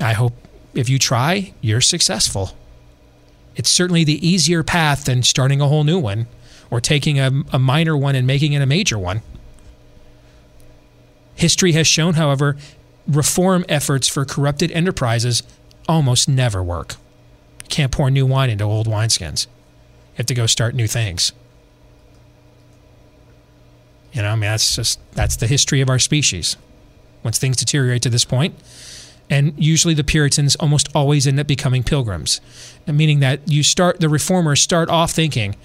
I 0.00 0.12
hope 0.12 0.32
if 0.78 0.88
you 0.88 0.96
try, 0.96 1.52
you're 1.60 1.80
successful. 1.80 2.56
It's 3.56 3.68
certainly 3.68 4.04
the 4.04 4.26
easier 4.26 4.62
path 4.62 5.06
than 5.06 5.24
starting 5.24 5.60
a 5.60 5.66
whole 5.66 5.82
new 5.82 5.98
one 5.98 6.28
or 6.70 6.80
taking 6.80 7.18
a, 7.18 7.32
a 7.52 7.58
minor 7.58 7.96
one 7.96 8.14
and 8.14 8.26
making 8.26 8.52
it 8.52 8.62
a 8.62 8.66
major 8.66 8.96
one. 8.96 9.22
History 11.34 11.72
has 11.72 11.88
shown, 11.88 12.14
however, 12.14 12.56
reform 13.08 13.64
efforts 13.68 14.06
for 14.06 14.24
corrupted 14.24 14.70
enterprises 14.70 15.42
almost 15.88 16.28
never 16.28 16.62
work. 16.62 16.94
You 17.64 17.68
can't 17.68 17.90
pour 17.90 18.08
new 18.08 18.26
wine 18.26 18.48
into 18.48 18.62
old 18.64 18.86
wineskins. 18.86 19.46
You 19.46 20.18
have 20.18 20.26
to 20.26 20.34
go 20.34 20.46
start 20.46 20.76
new 20.76 20.86
things. 20.86 21.32
You 24.12 24.22
know, 24.22 24.28
I 24.28 24.34
mean, 24.34 24.42
that's 24.42 24.76
just 24.76 25.00
that's 25.12 25.36
the 25.36 25.48
history 25.48 25.80
of 25.80 25.90
our 25.90 25.98
species. 25.98 26.56
Once 27.24 27.38
things 27.38 27.56
deteriorate 27.56 28.02
to 28.02 28.10
this 28.10 28.24
point, 28.24 28.54
and 29.30 29.52
usually 29.56 29.94
the 29.94 30.04
Puritans 30.04 30.56
almost 30.56 30.88
always 30.94 31.26
end 31.26 31.38
up 31.38 31.46
becoming 31.46 31.82
pilgrims, 31.82 32.40
meaning 32.86 33.20
that 33.20 33.40
you 33.46 33.62
start 33.62 34.00
the 34.00 34.08
reformers 34.08 34.60
start 34.60 34.88
off 34.88 35.12
thinking, 35.12 35.56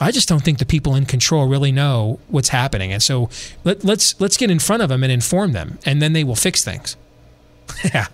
I 0.00 0.10
just 0.10 0.28
don't 0.28 0.42
think 0.42 0.58
the 0.58 0.66
people 0.66 0.94
in 0.94 1.06
control 1.06 1.46
really 1.46 1.72
know 1.72 2.18
what's 2.28 2.48
happening, 2.48 2.92
and 2.92 3.02
so 3.02 3.28
let, 3.64 3.84
let's 3.84 4.20
let's 4.20 4.36
get 4.36 4.50
in 4.50 4.58
front 4.58 4.82
of 4.82 4.88
them 4.88 5.02
and 5.02 5.12
inform 5.12 5.52
them, 5.52 5.78
and 5.84 6.02
then 6.02 6.12
they 6.12 6.24
will 6.24 6.36
fix 6.36 6.64
things. 6.64 6.96
yeah, 7.84 8.08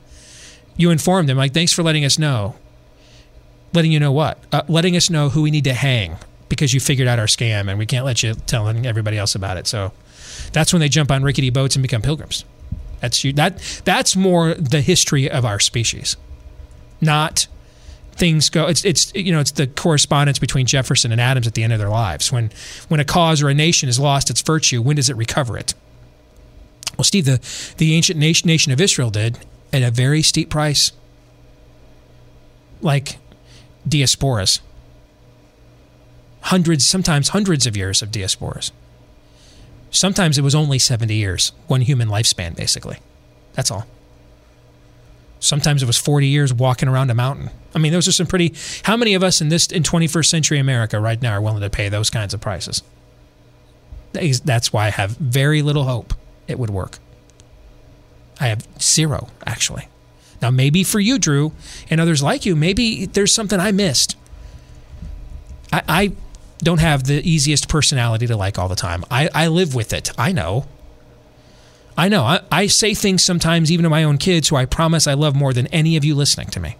you 0.76 0.90
inform 0.90 1.26
them 1.26 1.36
like, 1.36 1.54
thanks 1.54 1.72
for 1.72 1.82
letting 1.82 2.04
us 2.04 2.18
know. 2.18 2.56
Letting 3.74 3.92
you 3.92 4.00
know 4.00 4.12
what? 4.12 4.42
Uh, 4.50 4.62
letting 4.68 4.96
us 4.96 5.10
know 5.10 5.28
who 5.28 5.42
we 5.42 5.50
need 5.50 5.64
to 5.64 5.74
hang 5.74 6.16
because 6.48 6.72
you 6.72 6.80
figured 6.80 7.06
out 7.06 7.18
our 7.18 7.26
scam 7.26 7.68
and 7.68 7.78
we 7.78 7.86
can't 7.86 8.06
let 8.06 8.22
you 8.22 8.34
telling 8.46 8.86
everybody 8.86 9.18
else 9.18 9.34
about 9.34 9.56
it. 9.58 9.66
So 9.66 9.92
that's 10.52 10.72
when 10.72 10.80
they 10.80 10.88
jump 10.88 11.10
on 11.10 11.22
rickety 11.22 11.50
boats 11.50 11.76
and 11.76 11.82
become 11.82 12.00
pilgrims. 12.00 12.44
That's 13.00 13.22
you. 13.24 13.32
That 13.32 13.58
that's 13.84 14.16
more 14.16 14.54
the 14.54 14.80
history 14.80 15.30
of 15.30 15.44
our 15.44 15.60
species, 15.60 16.16
not 17.00 17.46
things 18.12 18.50
go. 18.50 18.66
It's 18.66 18.84
it's 18.84 19.12
you 19.14 19.32
know 19.32 19.40
it's 19.40 19.52
the 19.52 19.66
correspondence 19.66 20.38
between 20.38 20.66
Jefferson 20.66 21.12
and 21.12 21.20
Adams 21.20 21.46
at 21.46 21.54
the 21.54 21.62
end 21.62 21.72
of 21.72 21.78
their 21.78 21.88
lives. 21.88 22.32
When 22.32 22.50
when 22.88 23.00
a 23.00 23.04
cause 23.04 23.42
or 23.42 23.48
a 23.48 23.54
nation 23.54 23.88
has 23.88 23.98
lost 23.98 24.30
its 24.30 24.42
virtue, 24.42 24.82
when 24.82 24.96
does 24.96 25.08
it 25.08 25.16
recover 25.16 25.56
it? 25.56 25.74
Well, 26.96 27.04
Steve, 27.04 27.24
the 27.24 27.40
the 27.76 27.94
ancient 27.94 28.18
nation, 28.18 28.46
nation 28.48 28.72
of 28.72 28.80
Israel 28.80 29.10
did 29.10 29.38
at 29.72 29.82
a 29.82 29.90
very 29.90 30.22
steep 30.22 30.50
price, 30.50 30.92
like 32.80 33.18
diasporas 33.88 34.60
hundreds, 36.48 36.86
sometimes 36.86 37.30
hundreds 37.30 37.66
of 37.66 37.76
years 37.76 38.02
of 38.02 38.10
diasporas. 38.10 38.70
Sometimes 39.90 40.38
it 40.38 40.42
was 40.42 40.54
only 40.54 40.78
70 40.78 41.14
years, 41.14 41.52
one 41.66 41.80
human 41.80 42.08
lifespan, 42.08 42.54
basically. 42.54 42.98
That's 43.54 43.70
all. 43.70 43.86
Sometimes 45.40 45.82
it 45.82 45.86
was 45.86 45.96
40 45.96 46.26
years 46.26 46.52
walking 46.52 46.88
around 46.88 47.10
a 47.10 47.14
mountain. 47.14 47.50
I 47.74 47.78
mean, 47.78 47.92
those 47.92 48.08
are 48.08 48.12
some 48.12 48.26
pretty. 48.26 48.54
How 48.82 48.96
many 48.96 49.14
of 49.14 49.22
us 49.22 49.40
in 49.40 49.48
this 49.48 49.68
in 49.68 49.82
21st 49.82 50.26
century 50.26 50.58
America 50.58 50.98
right 50.98 51.20
now 51.20 51.32
are 51.32 51.40
willing 51.40 51.60
to 51.60 51.70
pay 51.70 51.88
those 51.88 52.10
kinds 52.10 52.34
of 52.34 52.40
prices? 52.40 52.82
That's 54.12 54.72
why 54.72 54.86
I 54.86 54.90
have 54.90 55.12
very 55.12 55.62
little 55.62 55.84
hope 55.84 56.14
it 56.48 56.58
would 56.58 56.70
work. 56.70 56.98
I 58.40 58.48
have 58.48 58.66
zero, 58.80 59.28
actually. 59.46 59.88
Now, 60.40 60.50
maybe 60.50 60.84
for 60.84 61.00
you, 61.00 61.18
Drew, 61.18 61.52
and 61.90 62.00
others 62.00 62.22
like 62.22 62.46
you, 62.46 62.54
maybe 62.56 63.06
there's 63.06 63.34
something 63.34 63.58
I 63.58 63.72
missed. 63.72 64.16
I, 65.72 65.82
I 65.88 66.12
don't 66.58 66.80
have 66.80 67.04
the 67.04 67.26
easiest 67.28 67.68
personality 67.68 68.26
to 68.26 68.36
like 68.36 68.58
all 68.58 68.68
the 68.68 68.76
time. 68.76 69.04
I, 69.10 69.28
I 69.34 69.46
live 69.48 69.74
with 69.74 69.92
it. 69.92 70.10
I 70.18 70.32
know. 70.32 70.66
I 71.96 72.08
know. 72.08 72.22
I, 72.22 72.40
I 72.50 72.66
say 72.66 72.94
things 72.94 73.24
sometimes, 73.24 73.72
even 73.72 73.84
to 73.84 73.90
my 73.90 74.04
own 74.04 74.18
kids, 74.18 74.48
who 74.48 74.56
I 74.56 74.64
promise 74.64 75.06
I 75.06 75.14
love 75.14 75.34
more 75.34 75.52
than 75.52 75.66
any 75.68 75.96
of 75.96 76.04
you 76.04 76.14
listening 76.14 76.48
to 76.48 76.60
me. 76.60 76.76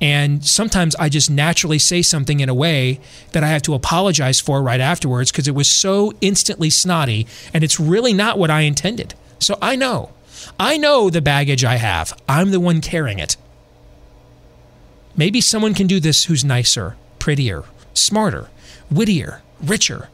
And 0.00 0.44
sometimes 0.44 0.94
I 0.96 1.08
just 1.08 1.30
naturally 1.30 1.78
say 1.78 2.02
something 2.02 2.40
in 2.40 2.48
a 2.48 2.54
way 2.54 3.00
that 3.32 3.42
I 3.44 3.48
have 3.48 3.62
to 3.62 3.74
apologize 3.74 4.40
for 4.40 4.62
right 4.62 4.80
afterwards 4.80 5.30
because 5.30 5.48
it 5.48 5.54
was 5.54 5.70
so 5.70 6.12
instantly 6.20 6.68
snotty 6.68 7.26
and 7.54 7.64
it's 7.64 7.80
really 7.80 8.12
not 8.12 8.38
what 8.38 8.50
I 8.50 8.62
intended. 8.62 9.14
So 9.38 9.56
I 9.62 9.76
know. 9.76 10.10
I 10.58 10.76
know 10.76 11.10
the 11.10 11.22
baggage 11.22 11.64
I 11.64 11.76
have. 11.76 12.18
I'm 12.28 12.50
the 12.50 12.60
one 12.60 12.80
carrying 12.80 13.18
it. 13.18 13.36
Maybe 15.16 15.40
someone 15.40 15.74
can 15.74 15.86
do 15.86 16.00
this 16.00 16.24
who's 16.24 16.44
nicer, 16.44 16.96
prettier, 17.18 17.64
smarter, 17.92 18.48
wittier, 18.90 19.42
richer, 19.60 20.08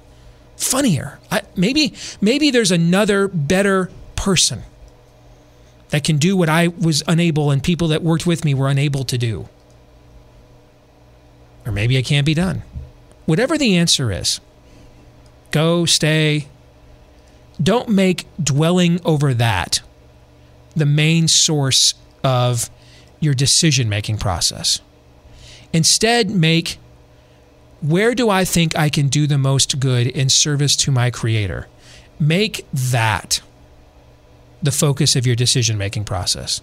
funnier. 0.57 1.19
I, 1.31 1.43
maybe 1.57 1.95
maybe 2.21 2.51
there's 2.51 2.71
another 2.71 3.29
better 3.29 3.91
person 4.17 4.63
that 5.89 6.05
can 6.05 6.19
do 6.19 6.37
what 6.37 6.49
I 6.49 6.69
was 6.69 7.03
unable 7.09 7.51
and 7.51 7.63
people 7.63 7.89
that 7.89 8.03
worked 8.03 8.27
with 8.27 8.45
me 8.45 8.55
were 8.55 8.69
unable 8.69 9.05
to 9.05 9.19
do. 9.19 9.49
Or 11.67 11.73
maybe 11.73 11.97
it 11.97 12.05
can't 12.05 12.27
be 12.27 12.35
done. 12.35 12.63
Whatever 13.27 13.59
the 13.59 13.77
answer 13.77 14.13
is, 14.13 14.41
go, 15.51 15.85
stay. 15.85 16.49
Don't 17.63 17.89
make 17.89 18.27
dwelling 18.43 19.01
over 19.05 19.35
that 19.35 19.81
the 20.75 20.87
main 20.87 21.29
source 21.29 21.95
of 22.23 22.71
your 23.19 23.35
decision 23.35 23.89
making 23.89 24.19
process. 24.19 24.81
Instead, 25.73 26.31
make 26.31 26.79
where 27.81 28.15
do 28.15 28.29
I 28.29 28.45
think 28.45 28.77
I 28.77 28.91
can 28.91 29.09
do 29.09 29.27
the 29.27 29.39
most 29.39 29.81
good 29.81 30.07
in 30.07 30.29
service 30.29 30.77
to 30.77 30.91
my 30.91 31.11
Creator? 31.11 31.67
Make 32.19 32.67
that 32.73 33.41
the 34.63 34.71
focus 34.71 35.17
of 35.17 35.27
your 35.27 35.37
decision 35.37 35.79
making 35.79 36.05
process. 36.05 36.61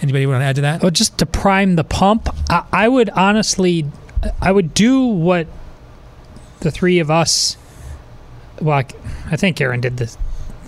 Anybody 0.00 0.26
want 0.26 0.40
to 0.40 0.44
add 0.44 0.56
to 0.56 0.62
that? 0.62 0.84
Oh, 0.84 0.90
just 0.90 1.18
to 1.18 1.26
prime 1.26 1.76
the 1.76 1.84
pump, 1.84 2.28
I, 2.48 2.64
I 2.72 2.88
would 2.88 3.08
honestly, 3.10 3.86
I 4.40 4.50
would 4.52 4.74
do 4.74 5.04
what 5.04 5.46
the 6.60 6.70
three 6.70 6.98
of 6.98 7.10
us. 7.10 7.56
Well, 8.60 8.84
I 9.26 9.36
think 9.36 9.60
Aaron 9.60 9.80
did 9.80 9.96
this 9.96 10.16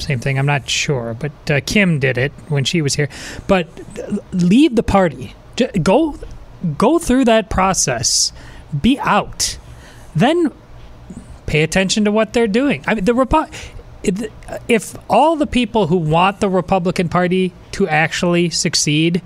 same 0.02 0.18
thing. 0.18 0.38
I'm 0.38 0.46
not 0.46 0.68
sure, 0.68 1.14
but 1.14 1.50
uh, 1.50 1.60
Kim 1.64 1.98
did 1.98 2.18
it 2.18 2.32
when 2.48 2.64
she 2.64 2.82
was 2.82 2.94
here. 2.94 3.08
But 3.46 3.68
leave 4.32 4.76
the 4.76 4.82
party. 4.82 5.34
Go, 5.82 6.18
go 6.78 6.98
through 6.98 7.26
that 7.26 7.50
process. 7.50 8.32
Be 8.80 8.98
out. 8.98 9.58
Then 10.14 10.52
pay 11.46 11.62
attention 11.62 12.04
to 12.04 12.12
what 12.12 12.32
they're 12.32 12.48
doing. 12.48 12.84
I 12.86 12.94
mean, 12.94 13.04
the 13.04 13.12
Repo- 13.12 13.50
if 14.68 14.96
all 15.08 15.36
the 15.36 15.46
people 15.46 15.86
who 15.86 15.96
want 15.96 16.40
the 16.40 16.48
Republican 16.48 17.08
Party 17.08 17.52
to 17.72 17.88
actually 17.88 18.50
succeed 18.50 19.22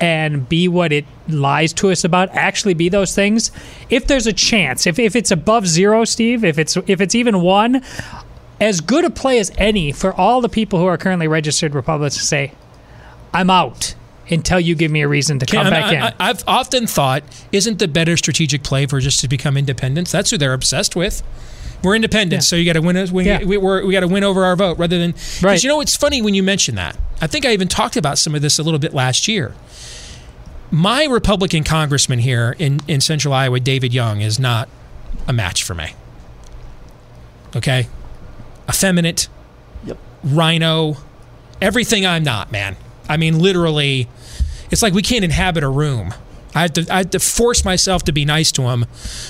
and 0.00 0.48
be 0.48 0.66
what 0.66 0.92
it 0.92 1.04
lies 1.28 1.72
to 1.74 1.90
us 1.90 2.04
about 2.04 2.28
actually 2.30 2.74
be 2.74 2.88
those 2.88 3.14
things 3.14 3.52
if 3.90 4.06
there's 4.06 4.26
a 4.26 4.32
chance 4.32 4.86
if, 4.86 4.98
if 4.98 5.14
it's 5.14 5.30
above 5.30 5.66
zero 5.66 6.04
steve 6.04 6.42
if 6.42 6.58
it's 6.58 6.76
if 6.86 7.00
it's 7.00 7.14
even 7.14 7.42
one 7.42 7.82
as 8.60 8.80
good 8.80 9.04
a 9.04 9.10
play 9.10 9.38
as 9.38 9.50
any 9.56 9.90
for 9.90 10.12
all 10.12 10.40
the 10.40 10.48
people 10.48 10.78
who 10.78 10.86
are 10.86 10.98
currently 10.98 11.26
registered 11.26 11.74
Republicans 11.74 12.16
to 12.18 12.24
say, 12.24 12.52
I'm 13.32 13.50
out. 13.50 13.94
until 14.30 14.60
you 14.60 14.74
give 14.74 14.90
me 14.90 15.02
a 15.02 15.08
reason 15.08 15.38
to 15.40 15.46
come 15.46 15.68
back 15.68 15.92
in. 15.92 16.14
I, 16.20 16.26
have 16.28 16.44
often 16.46 16.86
thought, 16.86 17.24
isn't 17.52 17.78
the 17.78 17.88
better 17.88 18.16
strategic 18.16 18.62
play 18.62 18.86
for 18.86 19.00
just 19.00 19.20
to 19.20 19.28
become 19.28 19.56
independents? 19.56 20.12
That's 20.12 20.30
who 20.30 20.38
they're 20.38 20.52
obsessed 20.52 20.94
with. 20.94 21.22
We're 21.82 21.96
independent, 21.96 22.42
yeah. 22.42 22.46
so 22.46 22.56
you 22.56 22.66
got 22.66 22.74
to 22.74 22.82
win. 22.82 23.10
We, 23.10 23.24
yeah. 23.24 23.42
we, 23.42 23.56
we 23.56 23.92
got 23.92 24.00
to 24.00 24.08
win 24.08 24.22
over 24.22 24.44
our 24.44 24.54
vote 24.54 24.78
rather 24.78 24.98
than. 24.98 25.14
Right. 25.42 25.62
You 25.62 25.68
know, 25.68 25.80
it's 25.80 25.96
funny 25.96 26.20
when 26.20 26.34
you 26.34 26.42
mention 26.42 26.74
that. 26.74 26.96
I 27.20 27.26
think 27.26 27.46
I 27.46 27.52
even 27.52 27.68
talked 27.68 27.96
about 27.96 28.18
some 28.18 28.34
of 28.34 28.42
this 28.42 28.58
a 28.58 28.62
little 28.62 28.78
bit 28.78 28.92
last 28.92 29.26
year. 29.28 29.54
My 30.70 31.04
Republican 31.04 31.64
congressman 31.64 32.20
here 32.20 32.54
in, 32.58 32.80
in 32.86 33.00
central 33.00 33.34
Iowa, 33.34 33.58
David 33.60 33.92
Young, 33.92 34.20
is 34.20 34.38
not 34.38 34.68
a 35.26 35.32
match 35.32 35.64
for 35.64 35.74
me. 35.74 35.94
Okay? 37.56 37.88
Effeminate, 38.70 39.28
yep. 39.84 39.98
RINO, 40.24 40.96
everything 41.60 42.06
I'm 42.06 42.22
not, 42.22 42.52
man. 42.52 42.76
I 43.08 43.16
mean, 43.16 43.40
literally, 43.40 44.08
it's 44.70 44.82
like 44.82 44.94
we 44.94 45.02
can't 45.02 45.24
inhabit 45.24 45.64
a 45.64 45.68
room. 45.68 46.14
I 46.54 46.62
had, 46.62 46.74
to, 46.76 46.86
I 46.90 46.98
have 46.98 47.10
to 47.10 47.20
force 47.20 47.64
myself 47.64 48.02
to 48.04 48.12
be 48.12 48.24
nice 48.24 48.50
to 48.52 48.62
him 48.62 48.86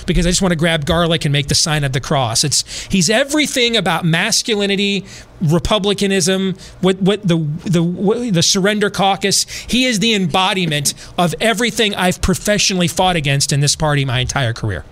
because 0.07 0.25
I 0.25 0.29
just 0.29 0.41
want 0.41 0.53
to 0.53 0.55
grab 0.55 0.85
garlic 0.85 1.23
and 1.23 1.31
make 1.31 1.47
the 1.47 1.55
sign 1.55 1.83
of 1.83 1.93
the 1.93 1.99
cross. 1.99 2.43
It's 2.43 2.85
he's 2.85 3.11
everything 3.11 3.77
about 3.77 4.05
masculinity, 4.05 5.05
republicanism, 5.39 6.55
what 6.81 6.99
what 6.99 7.27
the 7.27 7.37
the 7.37 7.83
what, 7.83 8.33
the 8.33 8.41
surrender 8.41 8.89
caucus. 8.89 9.43
He 9.43 9.85
is 9.85 9.99
the 9.99 10.15
embodiment 10.15 10.95
of 11.17 11.35
everything 11.39 11.93
I've 11.93 12.21
professionally 12.21 12.87
fought 12.87 13.15
against 13.15 13.53
in 13.53 13.59
this 13.59 13.75
party 13.75 14.03
my 14.03 14.19
entire 14.19 14.53
career. 14.53 14.83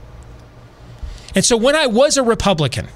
And 1.34 1.44
so 1.44 1.58
when 1.58 1.76
I 1.76 1.88
was 1.88 2.16
a 2.16 2.24
Republican, 2.24 2.90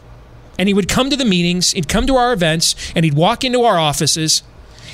and 0.57 0.67
he 0.67 0.73
would 0.73 0.87
come 0.87 1.09
to 1.09 1.15
the 1.15 1.25
meetings, 1.25 1.71
he'd 1.71 1.87
come 1.87 2.07
to 2.07 2.15
our 2.15 2.33
events, 2.33 2.75
and 2.95 3.05
he'd 3.05 3.15
walk 3.15 3.43
into 3.43 3.63
our 3.63 3.77
offices 3.77 4.43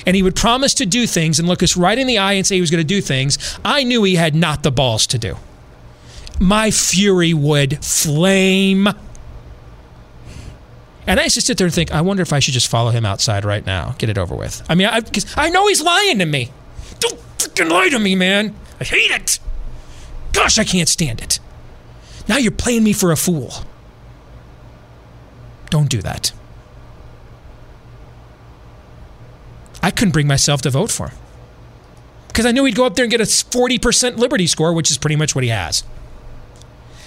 and 0.06 0.16
he 0.16 0.22
would 0.22 0.36
promise 0.36 0.74
to 0.74 0.86
do 0.86 1.06
things 1.06 1.38
and 1.38 1.48
look 1.48 1.62
us 1.62 1.76
right 1.76 1.98
in 1.98 2.06
the 2.06 2.18
eye 2.18 2.34
and 2.34 2.46
say 2.46 2.54
he 2.54 2.60
was 2.60 2.70
going 2.70 2.80
to 2.80 2.86
do 2.86 3.00
things, 3.00 3.58
I 3.64 3.84
knew 3.84 4.02
he 4.04 4.16
had 4.16 4.34
not 4.34 4.62
the 4.62 4.70
balls 4.70 5.06
to 5.08 5.18
do. 5.18 5.36
My 6.38 6.70
fury 6.70 7.34
would 7.34 7.84
flame. 7.84 8.88
And 11.06 11.20
I 11.20 11.24
used 11.24 11.34
to 11.34 11.40
sit 11.40 11.58
there 11.58 11.66
and 11.66 11.74
think, 11.74 11.92
I 11.92 12.00
wonder 12.00 12.22
if 12.22 12.32
I 12.32 12.38
should 12.38 12.54
just 12.54 12.68
follow 12.68 12.90
him 12.90 13.04
outside 13.04 13.44
right 13.44 13.64
now, 13.64 13.94
get 13.98 14.08
it 14.08 14.16
over 14.16 14.34
with. 14.34 14.62
I 14.68 14.74
mean, 14.74 14.86
I, 14.86 15.02
I 15.36 15.50
know 15.50 15.66
he's 15.66 15.82
lying 15.82 16.18
to 16.20 16.26
me. 16.26 16.50
Don't 16.98 17.18
freaking 17.38 17.70
lie 17.70 17.88
to 17.90 17.98
me, 17.98 18.14
man. 18.14 18.54
I 18.80 18.84
hate 18.84 19.10
it. 19.10 19.38
Gosh, 20.32 20.58
I 20.58 20.64
can't 20.64 20.88
stand 20.88 21.20
it. 21.20 21.40
Now 22.28 22.36
you're 22.36 22.52
playing 22.52 22.84
me 22.84 22.92
for 22.92 23.10
a 23.10 23.16
fool. 23.16 23.52
Don't 25.70 25.88
do 25.88 26.02
that. 26.02 26.32
I 29.82 29.90
couldn't 29.90 30.12
bring 30.12 30.26
myself 30.26 30.60
to 30.62 30.70
vote 30.70 30.90
for 30.90 31.08
him 31.08 31.18
because 32.28 32.44
I 32.44 32.52
knew 32.52 32.64
he'd 32.64 32.76
go 32.76 32.84
up 32.84 32.96
there 32.96 33.04
and 33.04 33.10
get 33.10 33.20
a 33.20 33.24
40% 33.24 34.18
Liberty 34.18 34.46
score, 34.46 34.72
which 34.72 34.90
is 34.90 34.98
pretty 34.98 35.16
much 35.16 35.34
what 35.34 35.42
he 35.42 35.50
has. 35.50 35.82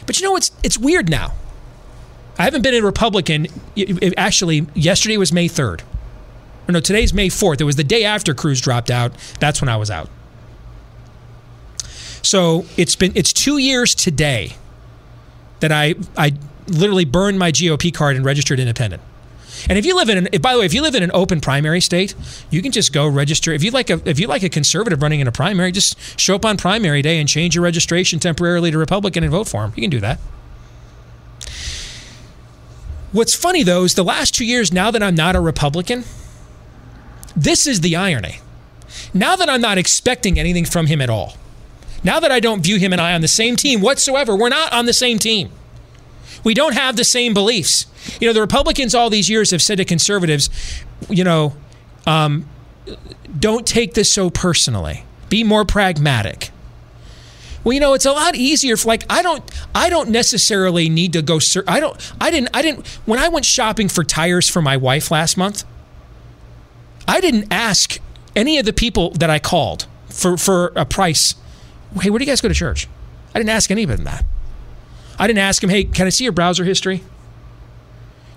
But 0.06 0.20
you 0.20 0.28
know, 0.28 0.36
it's, 0.36 0.52
it's 0.64 0.78
weird 0.78 1.10
now. 1.10 1.34
I 2.38 2.44
haven't 2.44 2.64
been 2.64 2.74
a 2.74 2.82
Republican. 2.82 3.48
Actually, 4.18 4.66
yesterday 4.74 5.18
was 5.18 5.32
May 5.32 5.48
3rd. 5.48 5.82
Or 6.68 6.72
no, 6.72 6.80
today's 6.80 7.14
May 7.14 7.30
4th. 7.30 7.62
It 7.62 7.66
was 7.66 7.76
the 7.76 7.84
day 7.84 8.04
after 8.04 8.34
Cruz 8.34 8.60
dropped 8.60 8.90
out. 8.90 9.14
That's 9.40 9.62
when 9.62 9.70
I 9.70 9.78
was 9.78 9.92
out. 9.92 10.10
So 12.22 12.66
it's 12.78 12.96
been 12.96 13.12
it's 13.16 13.34
two 13.34 13.58
years 13.58 13.94
today 13.94 14.56
that 15.60 15.72
I 15.72 15.96
I 16.18 16.34
literally 16.68 17.06
burned 17.06 17.40
my 17.40 17.52
GOP 17.52 17.94
card 17.94 18.16
and 18.16 18.26
registered 18.26 18.60
independent. 18.60 19.02
And 19.70 19.78
if 19.78 19.86
you 19.86 19.96
live 19.96 20.10
in, 20.10 20.28
an, 20.28 20.42
by 20.42 20.54
the 20.54 20.60
way, 20.60 20.66
if 20.66 20.74
you 20.74 20.82
live 20.82 20.96
in 20.96 21.04
an 21.04 21.12
open 21.14 21.40
primary 21.40 21.80
state, 21.80 22.16
you 22.50 22.62
can 22.62 22.72
just 22.72 22.92
go 22.92 23.08
register. 23.08 23.54
If 23.54 23.64
you 23.64 23.72
like 23.72 23.90
a, 23.90 24.02
if 24.06 24.20
you 24.20 24.28
like 24.28 24.44
a 24.44 24.50
conservative 24.50 25.02
running 25.02 25.20
in 25.20 25.28
a 25.28 25.32
primary, 25.32 25.72
just 25.72 26.20
show 26.20 26.36
up 26.36 26.46
on 26.46 26.58
primary 26.58 27.02
day 27.02 27.20
and 27.20 27.30
change 27.30 27.56
your 27.56 27.64
registration 27.64 28.20
temporarily 28.20 28.72
to 28.72 28.78
Republican 28.78 29.24
and 29.24 29.32
vote 29.32 29.48
for 29.48 29.64
him. 29.64 29.74
You 29.76 29.82
can 29.82 29.90
do 29.90 30.00
that. 30.02 30.20
What's 33.12 33.36
funny 33.36 33.64
though 33.64 33.84
is 33.84 33.94
the 33.94 34.04
last 34.04 34.34
two 34.34 34.46
years, 34.46 34.74
now 34.74 34.90
that 34.92 35.04
I'm 35.04 35.16
not 35.16 35.36
a 35.36 35.40
Republican, 35.40 36.04
this 37.36 37.68
is 37.68 37.82
the 37.82 37.96
irony. 37.96 38.40
Now 39.14 39.36
that 39.36 39.50
I'm 39.50 39.62
not 39.62 39.78
expecting 39.78 40.40
anything 40.40 40.66
from 40.66 40.88
him 40.88 41.00
at 41.00 41.10
all, 41.10 41.36
now 42.04 42.20
that 42.20 42.32
I 42.32 42.40
don't 42.40 42.62
view 42.62 42.78
him 42.78 42.92
and 42.92 43.00
I 43.00 43.14
on 43.14 43.22
the 43.22 43.28
same 43.28 43.56
team 43.56 43.82
whatsoever, 43.82 44.36
we're 44.36 44.50
not 44.50 44.74
on 44.74 44.86
the 44.86 44.94
same 44.94 45.20
team. 45.20 45.52
We 46.44 46.54
don't 46.54 46.74
have 46.74 46.96
the 46.96 47.04
same 47.04 47.34
beliefs. 47.34 47.86
You 48.20 48.28
know, 48.28 48.34
the 48.34 48.42
Republicans 48.42 48.94
all 48.94 49.10
these 49.10 49.30
years 49.30 49.52
have 49.52 49.62
said 49.62 49.78
to 49.78 49.86
conservatives, 49.86 50.50
you 51.10 51.24
know, 51.24 51.56
um, 52.06 52.46
don't 53.40 53.66
take 53.66 53.94
this 53.94 54.12
so 54.12 54.30
personally. 54.30 55.06
Be 55.30 55.44
more 55.44 55.66
pragmatic. 55.66 56.52
Well, 57.64 57.74
you 57.74 57.80
know, 57.80 57.94
it's 57.94 58.06
a 58.06 58.12
lot 58.12 58.36
easier. 58.36 58.76
For, 58.76 58.88
like 58.88 59.06
I 59.10 59.22
don't, 59.22 59.44
I 59.74 59.90
don't 59.90 60.10
necessarily 60.10 60.90
need 60.90 61.14
to 61.14 61.22
go. 61.22 61.40
I 61.66 61.80
don't. 61.80 62.14
I 62.20 62.30
didn't. 62.30 62.50
I 62.54 62.62
didn't. 62.62 62.88
When 63.06 63.20
I 63.20 63.30
went 63.30 63.46
shopping 63.46 63.88
for 63.88 64.04
tires 64.04 64.50
for 64.50 64.62
my 64.62 64.76
wife 64.76 65.12
last 65.12 65.38
month, 65.38 65.64
I 67.08 67.22
didn't 67.22 67.52
ask 67.52 68.00
any 68.36 68.58
of 68.58 68.66
the 68.66 68.74
people 68.74 69.12
that 69.12 69.30
I 69.30 69.40
called 69.40 69.88
for 70.10 70.36
for 70.36 70.74
a 70.76 70.86
price. 70.86 71.36
Hey, 72.02 72.10
where 72.10 72.20
do 72.20 72.26
you 72.26 72.32
guys 72.32 72.42
go 72.42 72.50
to 72.50 72.54
church? 72.54 72.88
I 73.34 73.40
didn't 73.40 73.52
ask 73.52 73.72
any 73.72 73.84
anybody 73.84 74.04
that. 74.04 74.26
I 75.20 75.28
didn't 75.28 75.40
ask 75.40 75.64
him, 75.64 75.70
hey, 75.70 75.84
can 75.84 76.08
I 76.08 76.10
see 76.10 76.24
your 76.24 76.34
browser 76.34 76.64
history? 76.64 77.04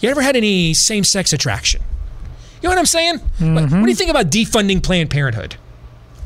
You 0.01 0.11
ever 0.11 0.23
had 0.23 0.37
any 0.37 0.75
same 0.75 1.05
sex 1.05 1.33
attraction? 1.33 1.83
You 2.61 2.69
know 2.69 2.71
what 2.71 2.79
I'm 2.79 2.87
saying? 2.87 3.19
Mm-hmm. 3.19 3.55
What, 3.55 3.63
what 3.65 3.83
do 3.83 3.89
you 3.89 3.95
think 3.95 4.11
about 4.11 4.27
defunding 4.27 4.83
Planned 4.83 5.11
Parenthood? 5.11 5.57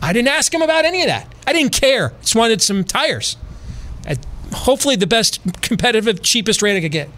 I 0.03 0.13
didn't 0.13 0.29
ask 0.29 0.53
him 0.53 0.63
about 0.63 0.85
any 0.85 1.03
of 1.03 1.09
that. 1.09 1.33
I 1.47 1.53
didn't 1.53 1.73
care. 1.73 2.13
Just 2.21 2.35
wanted 2.35 2.63
some 2.63 2.85
tires. 2.85 3.37
At 4.07 4.25
hopefully, 4.53 4.97
the 4.97 5.07
best 5.07 5.41
competitive, 5.61 6.23
cheapest 6.23 6.63
rate 6.63 6.77
I 6.77 6.81
could 6.81 6.93
get. 6.93 7.11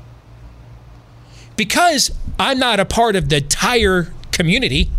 Because 1.56 2.10
I'm 2.38 2.58
not 2.58 2.80
a 2.80 2.84
part 2.84 3.14
of 3.14 3.28
the 3.28 3.40
tire 3.40 4.12
community, 4.32 4.90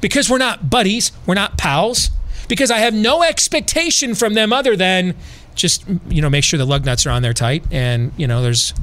because 0.00 0.30
we're 0.30 0.38
not 0.38 0.70
buddies, 0.70 1.10
we're 1.26 1.34
not 1.34 1.58
pals, 1.58 2.10
because 2.48 2.70
I 2.70 2.78
have 2.78 2.94
no 2.94 3.22
expectation 3.22 4.14
from 4.14 4.34
them 4.34 4.52
other 4.52 4.76
than 4.76 5.14
just 5.54 5.84
you 6.08 6.20
know 6.20 6.30
make 6.30 6.44
sure 6.44 6.58
the 6.58 6.64
lug 6.64 6.84
nuts 6.84 7.06
are 7.06 7.10
on 7.10 7.22
there 7.22 7.32
tight 7.32 7.64
and 7.70 8.12
you 8.16 8.26
know 8.26 8.42
there's 8.42 8.74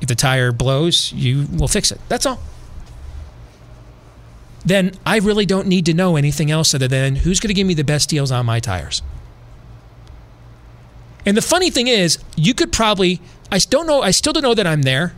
if 0.00 0.08
the 0.08 0.14
tire 0.14 0.52
blows 0.52 1.12
you 1.12 1.46
will 1.56 1.68
fix 1.68 1.90
it. 1.90 2.00
That's 2.08 2.26
all. 2.26 2.40
Then 4.64 4.92
i 5.06 5.18
really 5.18 5.46
don't 5.46 5.66
need 5.66 5.86
to 5.86 5.94
know 5.94 6.16
anything 6.16 6.50
else 6.50 6.74
other 6.74 6.88
than 6.88 7.16
who's 7.16 7.40
going 7.40 7.48
to 7.48 7.54
give 7.54 7.66
me 7.66 7.74
the 7.74 7.84
best 7.84 8.08
deals 8.08 8.30
on 8.30 8.46
my 8.46 8.60
tires. 8.60 9.02
And 11.26 11.36
the 11.36 11.42
funny 11.42 11.70
thing 11.70 11.86
is 11.86 12.18
you 12.36 12.54
could 12.54 12.72
probably 12.72 13.20
i 13.52 13.58
don't 13.58 13.86
know 13.86 14.02
i 14.02 14.10
still 14.10 14.32
don't 14.32 14.42
know 14.42 14.54
that 14.54 14.66
i'm 14.66 14.82
there 14.82 15.14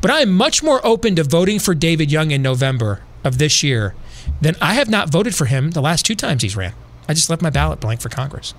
but 0.00 0.10
i 0.10 0.20
am 0.20 0.32
much 0.32 0.62
more 0.62 0.84
open 0.84 1.16
to 1.16 1.24
voting 1.24 1.58
for 1.58 1.74
david 1.74 2.10
young 2.10 2.30
in 2.30 2.42
november 2.42 3.02
of 3.24 3.38
this 3.38 3.62
year 3.62 3.94
than 4.40 4.54
i 4.60 4.74
have 4.74 4.88
not 4.88 5.10
voted 5.10 5.34
for 5.34 5.46
him 5.46 5.70
the 5.70 5.80
last 5.80 6.04
two 6.04 6.14
times 6.14 6.42
he's 6.42 6.56
ran. 6.56 6.74
I 7.08 7.14
just 7.14 7.30
left 7.30 7.42
my 7.42 7.50
ballot 7.50 7.80
blank 7.80 8.00
for 8.00 8.08
congress 8.08 8.54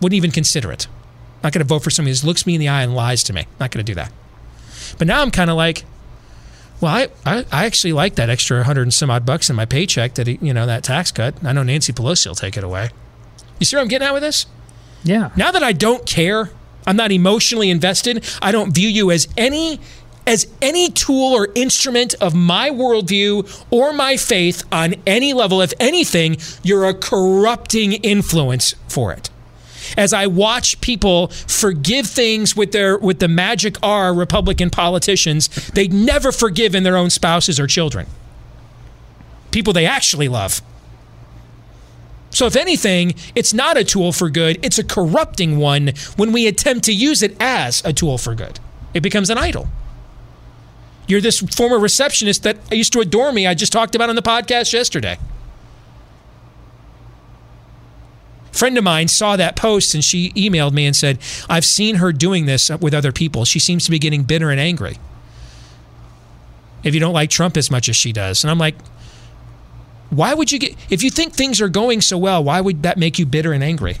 wouldn't 0.00 0.16
even 0.16 0.30
consider 0.30 0.72
it. 0.72 0.86
Not 1.42 1.52
going 1.52 1.64
to 1.64 1.68
vote 1.68 1.82
for 1.84 1.90
somebody 1.90 2.16
who 2.16 2.26
looks 2.26 2.46
me 2.46 2.54
in 2.54 2.60
the 2.60 2.68
eye 2.68 2.82
and 2.82 2.94
lies 2.94 3.22
to 3.24 3.32
me. 3.32 3.46
Not 3.60 3.70
going 3.70 3.84
to 3.84 3.90
do 3.90 3.94
that. 3.94 4.12
But 4.98 5.06
now 5.06 5.22
I'm 5.22 5.30
kind 5.30 5.50
of 5.50 5.56
like, 5.56 5.84
well, 6.80 6.92
I, 6.92 7.08
I, 7.24 7.44
I, 7.50 7.66
actually 7.66 7.92
like 7.92 8.16
that 8.16 8.28
extra 8.28 8.62
hundred 8.64 8.82
and 8.82 8.94
some 8.94 9.10
odd 9.10 9.24
bucks 9.24 9.48
in 9.48 9.56
my 9.56 9.64
paycheck 9.64 10.14
that, 10.14 10.28
you 10.28 10.52
know, 10.52 10.66
that 10.66 10.84
tax 10.84 11.10
cut. 11.10 11.34
I 11.44 11.52
know 11.52 11.62
Nancy 11.62 11.92
Pelosi 11.92 12.26
will 12.26 12.34
take 12.34 12.56
it 12.56 12.64
away. 12.64 12.90
You 13.58 13.64
see 13.64 13.76
where 13.76 13.82
I'm 13.82 13.88
getting 13.88 14.06
at 14.06 14.12
with 14.12 14.22
this? 14.22 14.46
Yeah. 15.02 15.30
Now 15.36 15.50
that 15.52 15.62
I 15.62 15.72
don't 15.72 16.04
care, 16.04 16.50
I'm 16.86 16.96
not 16.96 17.12
emotionally 17.12 17.70
invested, 17.70 18.24
I 18.42 18.52
don't 18.52 18.74
view 18.74 18.88
you 18.88 19.10
as 19.10 19.28
any 19.36 19.80
as 20.26 20.48
any 20.60 20.90
tool 20.90 21.32
or 21.34 21.48
instrument 21.54 22.14
of 22.20 22.34
my 22.34 22.68
worldview 22.68 23.64
or 23.70 23.92
my 23.92 24.16
faith 24.16 24.64
on 24.72 24.96
any 25.06 25.32
level. 25.32 25.60
If 25.60 25.72
anything, 25.78 26.38
you're 26.64 26.84
a 26.84 26.94
corrupting 26.94 27.92
influence 27.92 28.74
for 28.88 29.12
it 29.12 29.30
as 29.96 30.12
I 30.12 30.26
watch 30.26 30.80
people 30.80 31.28
forgive 31.28 32.06
things 32.06 32.56
with 32.56 32.72
their 32.72 32.98
with 32.98 33.18
the 33.18 33.28
magic 33.28 33.76
R 33.82 34.14
Republican 34.14 34.70
politicians 34.70 35.48
they 35.70 35.88
never 35.88 36.32
forgive 36.32 36.74
in 36.74 36.82
their 36.82 36.96
own 36.96 37.10
spouses 37.10 37.58
or 37.60 37.66
children. 37.66 38.06
People 39.50 39.72
they 39.72 39.86
actually 39.86 40.28
love. 40.28 40.60
So, 42.30 42.44
if 42.44 42.54
anything, 42.54 43.14
it's 43.34 43.54
not 43.54 43.78
a 43.78 43.84
tool 43.84 44.12
for 44.12 44.28
good, 44.28 44.58
it's 44.62 44.78
a 44.78 44.84
corrupting 44.84 45.56
one 45.56 45.92
when 46.16 46.32
we 46.32 46.46
attempt 46.46 46.84
to 46.84 46.92
use 46.92 47.22
it 47.22 47.34
as 47.40 47.82
a 47.84 47.94
tool 47.94 48.18
for 48.18 48.34
good. 48.34 48.60
It 48.92 49.00
becomes 49.00 49.30
an 49.30 49.38
idol. 49.38 49.68
You're 51.08 51.20
this 51.20 51.38
former 51.40 51.78
receptionist 51.78 52.42
that 52.42 52.58
used 52.70 52.92
to 52.92 53.00
adore 53.00 53.32
me, 53.32 53.46
I 53.46 53.54
just 53.54 53.72
talked 53.72 53.94
about 53.94 54.10
on 54.10 54.16
the 54.16 54.22
podcast 54.22 54.72
yesterday. 54.72 55.18
Friend 58.56 58.76
of 58.78 58.84
mine 58.84 59.08
saw 59.08 59.36
that 59.36 59.56
post 59.56 59.94
and 59.94 60.04
she 60.04 60.30
emailed 60.30 60.72
me 60.72 60.86
and 60.86 60.96
said, 60.96 61.18
I've 61.48 61.64
seen 61.64 61.96
her 61.96 62.12
doing 62.12 62.46
this 62.46 62.70
with 62.70 62.94
other 62.94 63.12
people. 63.12 63.44
She 63.44 63.58
seems 63.58 63.84
to 63.84 63.90
be 63.90 63.98
getting 63.98 64.24
bitter 64.24 64.50
and 64.50 64.60
angry. 64.60 64.98
If 66.82 66.94
you 66.94 67.00
don't 67.00 67.12
like 67.12 67.30
Trump 67.30 67.56
as 67.56 67.70
much 67.70 67.88
as 67.88 67.96
she 67.96 68.12
does. 68.12 68.44
And 68.44 68.50
I'm 68.50 68.58
like, 68.58 68.76
Why 70.10 70.34
would 70.34 70.52
you 70.52 70.58
get, 70.58 70.76
if 70.90 71.02
you 71.02 71.10
think 71.10 71.32
things 71.32 71.60
are 71.60 71.68
going 71.68 72.00
so 72.00 72.16
well, 72.16 72.42
why 72.42 72.60
would 72.60 72.82
that 72.82 72.96
make 72.96 73.18
you 73.18 73.26
bitter 73.26 73.52
and 73.52 73.62
angry? 73.64 73.92
You 73.92 73.98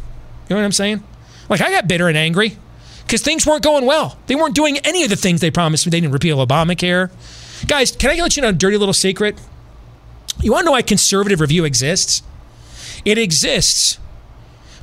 know 0.50 0.56
what 0.56 0.64
I'm 0.64 0.72
saying? 0.72 1.02
Like, 1.48 1.60
I 1.60 1.70
got 1.70 1.88
bitter 1.88 2.08
and 2.08 2.16
angry 2.16 2.56
because 3.02 3.22
things 3.22 3.46
weren't 3.46 3.62
going 3.62 3.86
well. 3.86 4.18
They 4.26 4.34
weren't 4.34 4.54
doing 4.54 4.78
any 4.78 5.02
of 5.02 5.10
the 5.10 5.16
things 5.16 5.40
they 5.40 5.50
promised 5.50 5.86
me. 5.86 5.90
They 5.90 6.00
didn't 6.00 6.12
repeal 6.12 6.44
Obamacare. 6.44 7.10
Guys, 7.66 7.90
can 7.90 8.10
I 8.10 8.22
let 8.22 8.36
you 8.36 8.42
know 8.42 8.50
a 8.50 8.52
dirty 8.52 8.76
little 8.76 8.94
secret? 8.94 9.40
You 10.40 10.52
want 10.52 10.62
to 10.62 10.66
know 10.66 10.72
why 10.72 10.82
conservative 10.82 11.40
review 11.40 11.64
exists? 11.64 12.22
It 13.04 13.18
exists 13.18 13.98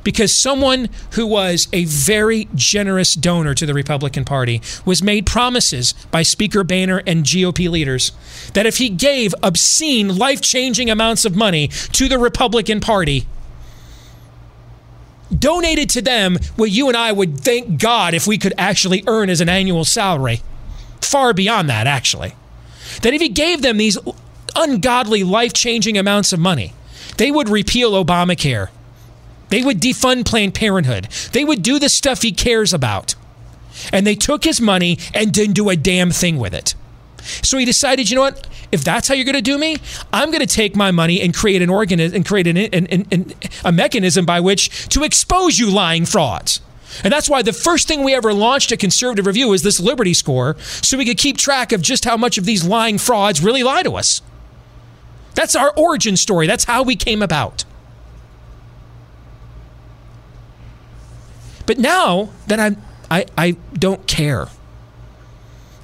because 0.04 0.34
someone 0.34 0.88
who 1.12 1.26
was 1.26 1.66
a 1.72 1.84
very 1.86 2.48
generous 2.54 3.14
donor 3.14 3.54
to 3.54 3.66
the 3.66 3.74
Republican 3.74 4.24
Party 4.24 4.60
was 4.84 5.02
made 5.02 5.26
promises 5.26 5.94
by 6.10 6.22
Speaker 6.22 6.62
Boehner 6.62 7.02
and 7.06 7.24
GOP 7.24 7.68
leaders 7.68 8.12
that 8.52 8.66
if 8.66 8.76
he 8.76 8.90
gave 8.90 9.34
obscene, 9.42 10.16
life 10.16 10.40
changing 10.40 10.90
amounts 10.90 11.24
of 11.24 11.34
money 11.34 11.68
to 11.68 12.08
the 12.08 12.18
Republican 12.18 12.80
Party, 12.80 13.26
donated 15.36 15.90
to 15.90 16.02
them 16.02 16.36
what 16.56 16.70
you 16.70 16.88
and 16.88 16.96
I 16.96 17.10
would 17.10 17.40
thank 17.40 17.80
God 17.80 18.14
if 18.14 18.26
we 18.26 18.38
could 18.38 18.54
actually 18.58 19.02
earn 19.06 19.30
as 19.30 19.40
an 19.40 19.48
annual 19.48 19.84
salary. 19.84 20.42
Far 21.00 21.32
beyond 21.32 21.68
that, 21.70 21.86
actually. 21.86 22.34
That 23.02 23.14
if 23.14 23.20
he 23.20 23.28
gave 23.28 23.62
them 23.62 23.78
these 23.78 23.98
ungodly, 24.54 25.24
life 25.24 25.52
changing 25.52 25.98
amounts 25.98 26.32
of 26.32 26.38
money, 26.38 26.74
they 27.16 27.30
would 27.30 27.48
repeal 27.48 27.92
Obamacare 27.92 28.68
they 29.54 29.62
would 29.62 29.80
defund 29.80 30.26
Planned 30.26 30.52
Parenthood. 30.52 31.04
They 31.30 31.44
would 31.44 31.62
do 31.62 31.78
the 31.78 31.88
stuff 31.88 32.22
he 32.22 32.32
cares 32.32 32.74
about. 32.74 33.14
And 33.92 34.04
they 34.04 34.16
took 34.16 34.42
his 34.42 34.60
money 34.60 34.98
and 35.14 35.32
didn't 35.32 35.54
do 35.54 35.68
a 35.68 35.76
damn 35.76 36.10
thing 36.10 36.38
with 36.38 36.52
it. 36.52 36.74
So 37.22 37.56
he 37.56 37.64
decided, 37.64 38.10
you 38.10 38.16
know 38.16 38.22
what? 38.22 38.48
If 38.72 38.82
that's 38.82 39.06
how 39.06 39.14
you're 39.14 39.24
going 39.24 39.36
to 39.36 39.42
do 39.42 39.56
me, 39.56 39.76
I'm 40.12 40.32
going 40.32 40.40
to 40.40 40.52
take 40.52 40.74
my 40.74 40.90
money 40.90 41.20
and 41.20 41.32
create 41.32 41.62
an 41.62 41.70
organism 41.70 42.16
and 42.16 42.26
create 42.26 42.48
an, 42.48 42.56
an, 42.56 42.86
an, 42.88 43.06
an, 43.12 43.32
a 43.64 43.70
mechanism 43.70 44.26
by 44.26 44.40
which 44.40 44.88
to 44.88 45.04
expose 45.04 45.56
you 45.56 45.70
lying 45.70 46.04
frauds. 46.04 46.60
And 47.04 47.12
that's 47.12 47.30
why 47.30 47.42
the 47.42 47.52
first 47.52 47.86
thing 47.86 48.02
we 48.02 48.12
ever 48.12 48.34
launched 48.34 48.72
at 48.72 48.80
Conservative 48.80 49.24
Review 49.24 49.52
is 49.52 49.62
this 49.62 49.78
Liberty 49.78 50.14
Score, 50.14 50.56
so 50.58 50.98
we 50.98 51.04
could 51.04 51.18
keep 51.18 51.38
track 51.38 51.70
of 51.70 51.80
just 51.80 52.04
how 52.04 52.16
much 52.16 52.38
of 52.38 52.44
these 52.44 52.64
lying 52.64 52.98
frauds 52.98 53.40
really 53.40 53.62
lie 53.62 53.84
to 53.84 53.94
us. 53.94 54.20
That's 55.36 55.54
our 55.54 55.72
origin 55.76 56.16
story. 56.16 56.48
That's 56.48 56.64
how 56.64 56.82
we 56.82 56.96
came 56.96 57.22
about. 57.22 57.64
But 61.66 61.78
now 61.78 62.30
that 62.46 62.60
I'm, 62.60 62.82
I, 63.10 63.26
I 63.36 63.56
don't 63.72 64.06
care. 64.06 64.48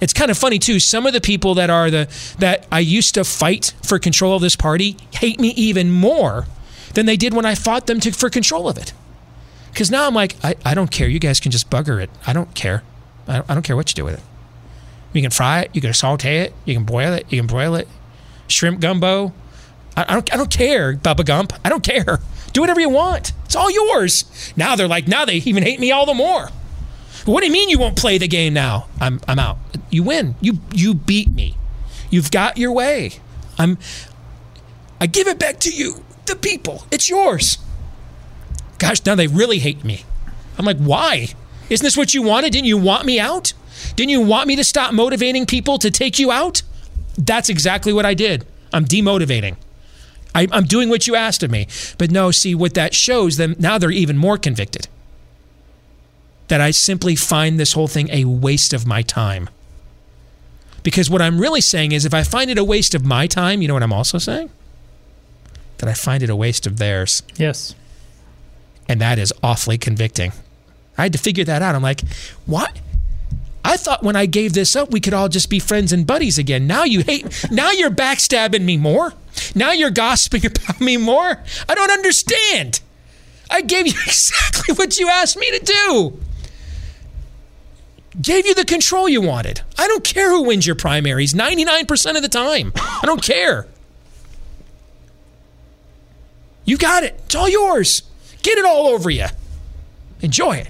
It's 0.00 0.12
kind 0.12 0.30
of 0.30 0.38
funny 0.38 0.58
too. 0.58 0.80
Some 0.80 1.06
of 1.06 1.12
the 1.12 1.20
people 1.20 1.54
that 1.54 1.68
are 1.68 1.90
the 1.90 2.08
that 2.38 2.66
I 2.72 2.80
used 2.80 3.14
to 3.14 3.24
fight 3.24 3.74
for 3.82 3.98
control 3.98 4.34
of 4.34 4.40
this 4.40 4.56
party 4.56 4.96
hate 5.12 5.38
me 5.38 5.48
even 5.50 5.90
more 5.90 6.46
than 6.94 7.06
they 7.06 7.16
did 7.16 7.34
when 7.34 7.44
I 7.44 7.54
fought 7.54 7.86
them 7.86 8.00
to, 8.00 8.12
for 8.12 8.30
control 8.30 8.68
of 8.68 8.78
it. 8.78 8.94
Because 9.70 9.90
now 9.90 10.06
I'm 10.06 10.14
like, 10.14 10.36
I, 10.42 10.56
I 10.64 10.74
don't 10.74 10.90
care. 10.90 11.06
You 11.06 11.18
guys 11.18 11.38
can 11.38 11.52
just 11.52 11.70
bugger 11.70 12.02
it. 12.02 12.10
I 12.26 12.32
don't 12.32 12.54
care. 12.54 12.82
I 13.28 13.36
don't, 13.36 13.50
I 13.50 13.54
don't 13.54 13.62
care 13.62 13.76
what 13.76 13.90
you 13.90 13.94
do 13.94 14.04
with 14.04 14.14
it. 14.14 14.24
You 15.12 15.22
can 15.22 15.30
fry 15.30 15.60
it. 15.62 15.70
You 15.74 15.80
can 15.80 15.92
saute 15.92 16.38
it. 16.38 16.54
You 16.64 16.74
can 16.74 16.84
boil 16.84 17.12
it. 17.12 17.26
You 17.30 17.38
can 17.38 17.46
broil 17.46 17.74
it. 17.74 17.86
Shrimp 18.48 18.80
gumbo. 18.80 19.32
I, 19.96 20.06
I 20.08 20.14
don't. 20.14 20.32
I 20.32 20.36
don't 20.36 20.50
care, 20.50 20.94
Bubba 20.94 21.24
Gump. 21.24 21.52
I 21.64 21.68
don't 21.68 21.84
care. 21.84 22.20
Do 22.52 22.60
whatever 22.60 22.80
you 22.80 22.88
want. 22.88 23.32
It's 23.50 23.56
all 23.56 23.68
yours. 23.68 24.52
Now 24.56 24.76
they're 24.76 24.86
like, 24.86 25.08
now 25.08 25.24
they 25.24 25.38
even 25.38 25.64
hate 25.64 25.80
me 25.80 25.90
all 25.90 26.06
the 26.06 26.14
more. 26.14 26.50
What 27.24 27.40
do 27.40 27.46
you 27.46 27.52
mean 27.52 27.68
you 27.68 27.80
won't 27.80 27.96
play 27.96 28.16
the 28.16 28.28
game 28.28 28.54
now? 28.54 28.86
I'm 29.00 29.20
I'm 29.26 29.40
out. 29.40 29.58
You 29.90 30.04
win. 30.04 30.36
You 30.40 30.60
you 30.72 30.94
beat 30.94 31.28
me. 31.28 31.56
You've 32.10 32.30
got 32.30 32.58
your 32.58 32.70
way. 32.70 33.14
I'm 33.58 33.76
I 35.00 35.08
give 35.08 35.26
it 35.26 35.40
back 35.40 35.58
to 35.60 35.70
you, 35.72 36.04
the 36.26 36.36
people. 36.36 36.84
It's 36.92 37.10
yours. 37.10 37.58
Gosh, 38.78 39.04
now 39.04 39.16
they 39.16 39.26
really 39.26 39.58
hate 39.58 39.82
me. 39.82 40.04
I'm 40.56 40.64
like, 40.64 40.78
why? 40.78 41.30
Isn't 41.70 41.84
this 41.84 41.96
what 41.96 42.14
you 42.14 42.22
wanted? 42.22 42.52
Didn't 42.52 42.68
you 42.68 42.78
want 42.78 43.04
me 43.04 43.18
out? 43.18 43.52
Didn't 43.96 44.10
you 44.10 44.20
want 44.20 44.46
me 44.46 44.54
to 44.54 44.62
stop 44.62 44.94
motivating 44.94 45.44
people 45.44 45.76
to 45.78 45.90
take 45.90 46.20
you 46.20 46.30
out? 46.30 46.62
That's 47.18 47.48
exactly 47.48 47.92
what 47.92 48.06
I 48.06 48.14
did. 48.14 48.46
I'm 48.72 48.84
demotivating. 48.84 49.56
I, 50.34 50.48
am 50.52 50.64
doing 50.64 50.88
what 50.88 51.06
you 51.06 51.14
asked 51.14 51.42
of 51.42 51.50
me. 51.50 51.66
But 51.98 52.10
no, 52.10 52.30
see, 52.30 52.54
what 52.54 52.74
that 52.74 52.94
shows 52.94 53.36
them 53.36 53.56
now 53.58 53.78
they're 53.78 53.90
even 53.90 54.16
more 54.16 54.38
convicted. 54.38 54.88
That 56.48 56.60
I 56.60 56.70
simply 56.70 57.16
find 57.16 57.58
this 57.58 57.72
whole 57.72 57.88
thing 57.88 58.08
a 58.10 58.24
waste 58.24 58.72
of 58.72 58.86
my 58.86 59.02
time. 59.02 59.48
Because 60.82 61.10
what 61.10 61.22
I'm 61.22 61.38
really 61.40 61.60
saying 61.60 61.92
is 61.92 62.04
if 62.04 62.14
I 62.14 62.22
find 62.22 62.50
it 62.50 62.58
a 62.58 62.64
waste 62.64 62.94
of 62.94 63.04
my 63.04 63.26
time, 63.26 63.60
you 63.62 63.68
know 63.68 63.74
what 63.74 63.82
I'm 63.82 63.92
also 63.92 64.18
saying? 64.18 64.50
That 65.78 65.88
I 65.88 65.94
find 65.94 66.22
it 66.22 66.30
a 66.30 66.36
waste 66.36 66.66
of 66.66 66.78
theirs. 66.78 67.22
Yes. 67.36 67.74
And 68.88 69.00
that 69.00 69.18
is 69.18 69.32
awfully 69.42 69.78
convicting. 69.78 70.32
I 70.96 71.04
had 71.04 71.12
to 71.12 71.18
figure 71.18 71.44
that 71.44 71.62
out. 71.62 71.74
I'm 71.74 71.82
like, 71.82 72.00
what? 72.46 72.78
I 73.64 73.76
thought 73.76 74.02
when 74.02 74.16
I 74.16 74.26
gave 74.26 74.52
this 74.52 74.74
up, 74.74 74.90
we 74.90 75.00
could 75.00 75.14
all 75.14 75.28
just 75.28 75.50
be 75.50 75.58
friends 75.58 75.92
and 75.92 76.06
buddies 76.06 76.38
again. 76.38 76.66
Now 76.66 76.84
you 76.84 77.02
hate, 77.02 77.50
now 77.50 77.70
you're 77.70 77.90
backstabbing 77.90 78.62
me 78.62 78.76
more. 78.76 79.12
Now 79.54 79.72
you're 79.72 79.90
gossiping 79.90 80.46
about 80.46 80.80
me 80.80 80.96
more. 80.96 81.42
I 81.68 81.74
don't 81.74 81.90
understand. 81.90 82.80
I 83.50 83.60
gave 83.60 83.86
you 83.86 83.92
exactly 84.06 84.74
what 84.74 84.98
you 84.98 85.08
asked 85.08 85.36
me 85.36 85.50
to 85.58 85.64
do. 85.64 86.20
Gave 88.20 88.46
you 88.46 88.54
the 88.54 88.64
control 88.64 89.08
you 89.08 89.20
wanted. 89.20 89.60
I 89.78 89.86
don't 89.86 90.02
care 90.04 90.30
who 90.30 90.42
wins 90.42 90.66
your 90.66 90.76
primaries 90.76 91.32
99% 91.32 92.16
of 92.16 92.22
the 92.22 92.28
time. 92.28 92.72
I 92.76 93.02
don't 93.04 93.22
care. 93.22 93.66
You 96.64 96.76
got 96.76 97.04
it. 97.04 97.20
It's 97.26 97.34
all 97.34 97.48
yours. 97.48 98.02
Get 98.42 98.58
it 98.58 98.64
all 98.64 98.88
over 98.88 99.10
you. 99.10 99.26
Enjoy 100.20 100.56
it. 100.56 100.68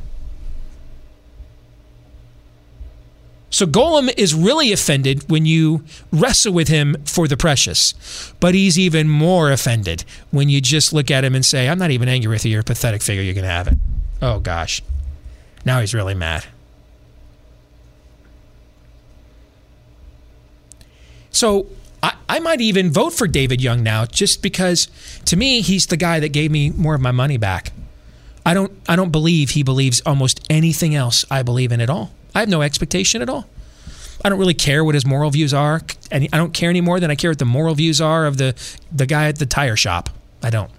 So 3.51 3.67
Gollum 3.67 4.13
is 4.17 4.33
really 4.33 4.73
offended 4.73 5.29
when 5.29 5.45
you 5.45 5.85
wrestle 6.13 6.53
with 6.53 6.69
him 6.69 6.97
for 7.05 7.27
the 7.27 7.37
precious. 7.37 8.33
But 8.39 8.55
he's 8.55 8.79
even 8.79 9.09
more 9.09 9.51
offended 9.51 10.05
when 10.31 10.49
you 10.49 10.61
just 10.61 10.93
look 10.93 11.11
at 11.11 11.25
him 11.25 11.35
and 11.35 11.45
say, 11.45 11.69
I'm 11.69 11.79
not 11.79 11.91
even 11.91 12.09
angry 12.09 12.31
with 12.31 12.45
you. 12.45 12.53
You're 12.53 12.61
a 12.61 12.65
pathetic 12.65 13.03
figure. 13.03 13.23
You 13.23 13.35
can 13.35 13.45
have 13.45 13.67
it. 13.67 13.75
Oh, 14.23 14.39
gosh. 14.39 14.83
Now 15.65 15.81
he's 15.81 15.93
really 15.93 16.15
mad. 16.15 16.47
So 21.33 21.67
I, 22.03 22.15
I 22.29 22.39
might 22.39 22.61
even 22.61 22.91
vote 22.91 23.13
for 23.13 23.27
David 23.27 23.61
Young 23.61 23.83
now 23.83 24.05
just 24.05 24.43
because 24.43 24.89
to 25.25 25.37
me, 25.37 25.61
he's 25.61 25.87
the 25.87 25.97
guy 25.97 26.21
that 26.21 26.31
gave 26.31 26.51
me 26.51 26.71
more 26.71 26.95
of 26.95 27.01
my 27.01 27.13
money 27.13 27.37
back. 27.37 27.73
I 28.47 28.55
don't, 28.55 28.73
I 28.89 28.97
don't 28.97 29.11
believe 29.11 29.51
he 29.51 29.63
believes 29.63 30.01
almost 30.07 30.45
anything 30.49 30.95
else 30.95 31.25
I 31.31 31.43
believe 31.43 31.73
in 31.73 31.81
at 31.81 31.91
all. 31.91 32.13
I 32.35 32.41
have 32.41 32.49
no 32.49 32.63
expectation 32.63 33.23
at 33.23 33.29
all. 33.29 33.47
I 34.25 34.29
don't 34.29 34.39
really 34.39 34.55
care 34.55 34.85
what 34.85 34.95
his 34.95 35.07
moral 35.07 35.31
views 35.31 35.55
are, 35.55 35.81
and 36.11 36.29
I 36.33 36.37
don't 36.37 36.53
care 36.53 36.69
any 36.69 36.81
more 36.81 37.01
than 37.01 37.11
I 37.11 37.15
care 37.15 37.31
what 37.31 37.39
the 37.39 37.45
moral 37.47 37.75
views 37.75 38.01
are 38.01 38.27
of 38.27 38.37
the 38.37 38.55
the 38.93 39.07
guy 39.07 39.29
at 39.29 39.39
the 39.39 39.47
tire 39.47 39.77
shop. 39.77 40.11
I 40.43 40.51
don't. 40.51 40.71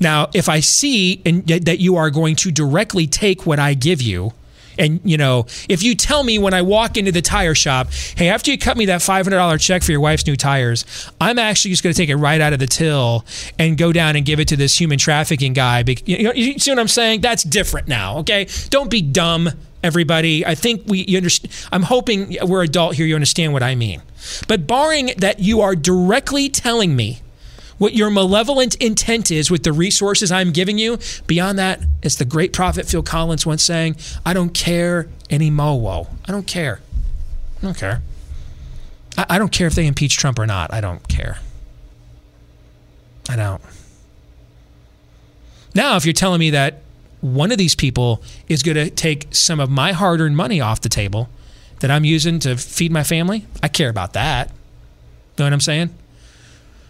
Now, 0.00 0.28
if 0.34 0.48
I 0.48 0.60
see 0.60 1.16
that 1.24 1.78
you 1.78 1.96
are 1.96 2.10
going 2.10 2.36
to 2.36 2.50
directly 2.50 3.06
take 3.06 3.46
what 3.46 3.58
I 3.58 3.74
give 3.74 4.02
you, 4.02 4.32
and 4.78 5.00
you 5.04 5.16
know, 5.16 5.46
if 5.68 5.82
you 5.82 5.94
tell 5.94 6.22
me 6.22 6.38
when 6.38 6.54
I 6.54 6.62
walk 6.62 6.96
into 6.96 7.12
the 7.12 7.22
tire 7.22 7.54
shop, 7.54 7.88
hey, 8.16 8.28
after 8.28 8.50
you 8.50 8.58
cut 8.58 8.76
me 8.76 8.86
that 8.86 9.02
five 9.02 9.26
hundred 9.26 9.38
dollar 9.38 9.58
check 9.58 9.82
for 9.82 9.92
your 9.92 10.00
wife's 10.00 10.26
new 10.26 10.36
tires, 10.36 10.84
I'm 11.20 11.38
actually 11.38 11.72
just 11.72 11.82
going 11.82 11.94
to 11.94 11.96
take 11.96 12.10
it 12.10 12.16
right 12.16 12.40
out 12.40 12.52
of 12.52 12.58
the 12.58 12.66
till 12.66 13.24
and 13.58 13.76
go 13.76 13.92
down 13.92 14.16
and 14.16 14.24
give 14.24 14.40
it 14.40 14.48
to 14.48 14.56
this 14.56 14.78
human 14.78 14.98
trafficking 14.98 15.52
guy. 15.52 15.84
You, 16.06 16.24
know, 16.24 16.32
you 16.32 16.58
see 16.58 16.70
what 16.70 16.78
I'm 16.78 16.88
saying? 16.88 17.20
That's 17.20 17.42
different 17.42 17.88
now. 17.88 18.18
Okay, 18.18 18.46
don't 18.70 18.90
be 18.90 19.02
dumb, 19.02 19.50
everybody. 19.82 20.44
I 20.44 20.54
think 20.54 20.82
we. 20.86 21.04
You 21.04 21.18
understand? 21.18 21.54
I'm 21.72 21.82
hoping 21.82 22.36
we're 22.42 22.62
adult 22.62 22.94
here. 22.96 23.06
You 23.06 23.14
understand 23.14 23.52
what 23.52 23.62
I 23.62 23.74
mean. 23.74 24.02
But 24.48 24.66
barring 24.66 25.12
that, 25.18 25.40
you 25.40 25.60
are 25.60 25.76
directly 25.76 26.48
telling 26.48 26.96
me 26.96 27.20
what 27.78 27.94
your 27.94 28.10
malevolent 28.10 28.74
intent 28.76 29.30
is 29.30 29.50
with 29.50 29.62
the 29.62 29.72
resources 29.72 30.30
I'm 30.30 30.52
giving 30.52 30.78
you. 30.78 30.98
Beyond 31.26 31.58
that, 31.58 31.80
as 32.02 32.16
the 32.16 32.24
great 32.24 32.52
prophet 32.52 32.86
Phil 32.86 33.02
Collins 33.02 33.44
once 33.46 33.64
saying, 33.64 33.96
I 34.24 34.32
don't 34.32 34.54
care 34.54 35.08
any 35.30 35.50
mo 35.50 36.08
I 36.26 36.32
don't 36.32 36.46
care. 36.46 36.80
I 37.58 37.66
don't 37.66 37.76
care. 37.76 38.02
I, 39.16 39.26
I 39.30 39.38
don't 39.38 39.52
care 39.52 39.66
if 39.66 39.74
they 39.74 39.86
impeach 39.86 40.16
Trump 40.16 40.38
or 40.38 40.46
not. 40.46 40.72
I 40.72 40.80
don't 40.80 41.06
care. 41.08 41.38
I 43.28 43.36
don't. 43.36 43.62
Now, 45.74 45.96
if 45.96 46.04
you're 46.04 46.12
telling 46.12 46.38
me 46.38 46.50
that 46.50 46.82
one 47.20 47.50
of 47.50 47.58
these 47.58 47.74
people 47.74 48.22
is 48.48 48.62
going 48.62 48.76
to 48.76 48.90
take 48.90 49.34
some 49.34 49.58
of 49.58 49.70
my 49.70 49.92
hard 49.92 50.20
earned 50.20 50.36
money 50.36 50.60
off 50.60 50.80
the 50.82 50.88
table 50.88 51.28
that 51.80 51.90
I'm 51.90 52.04
using 52.04 52.38
to 52.40 52.56
feed 52.56 52.92
my 52.92 53.02
family, 53.02 53.46
I 53.62 53.68
care 53.68 53.88
about 53.88 54.12
that. 54.12 54.48
You 54.48 54.54
Know 55.38 55.46
what 55.46 55.52
I'm 55.52 55.60
saying? 55.60 55.94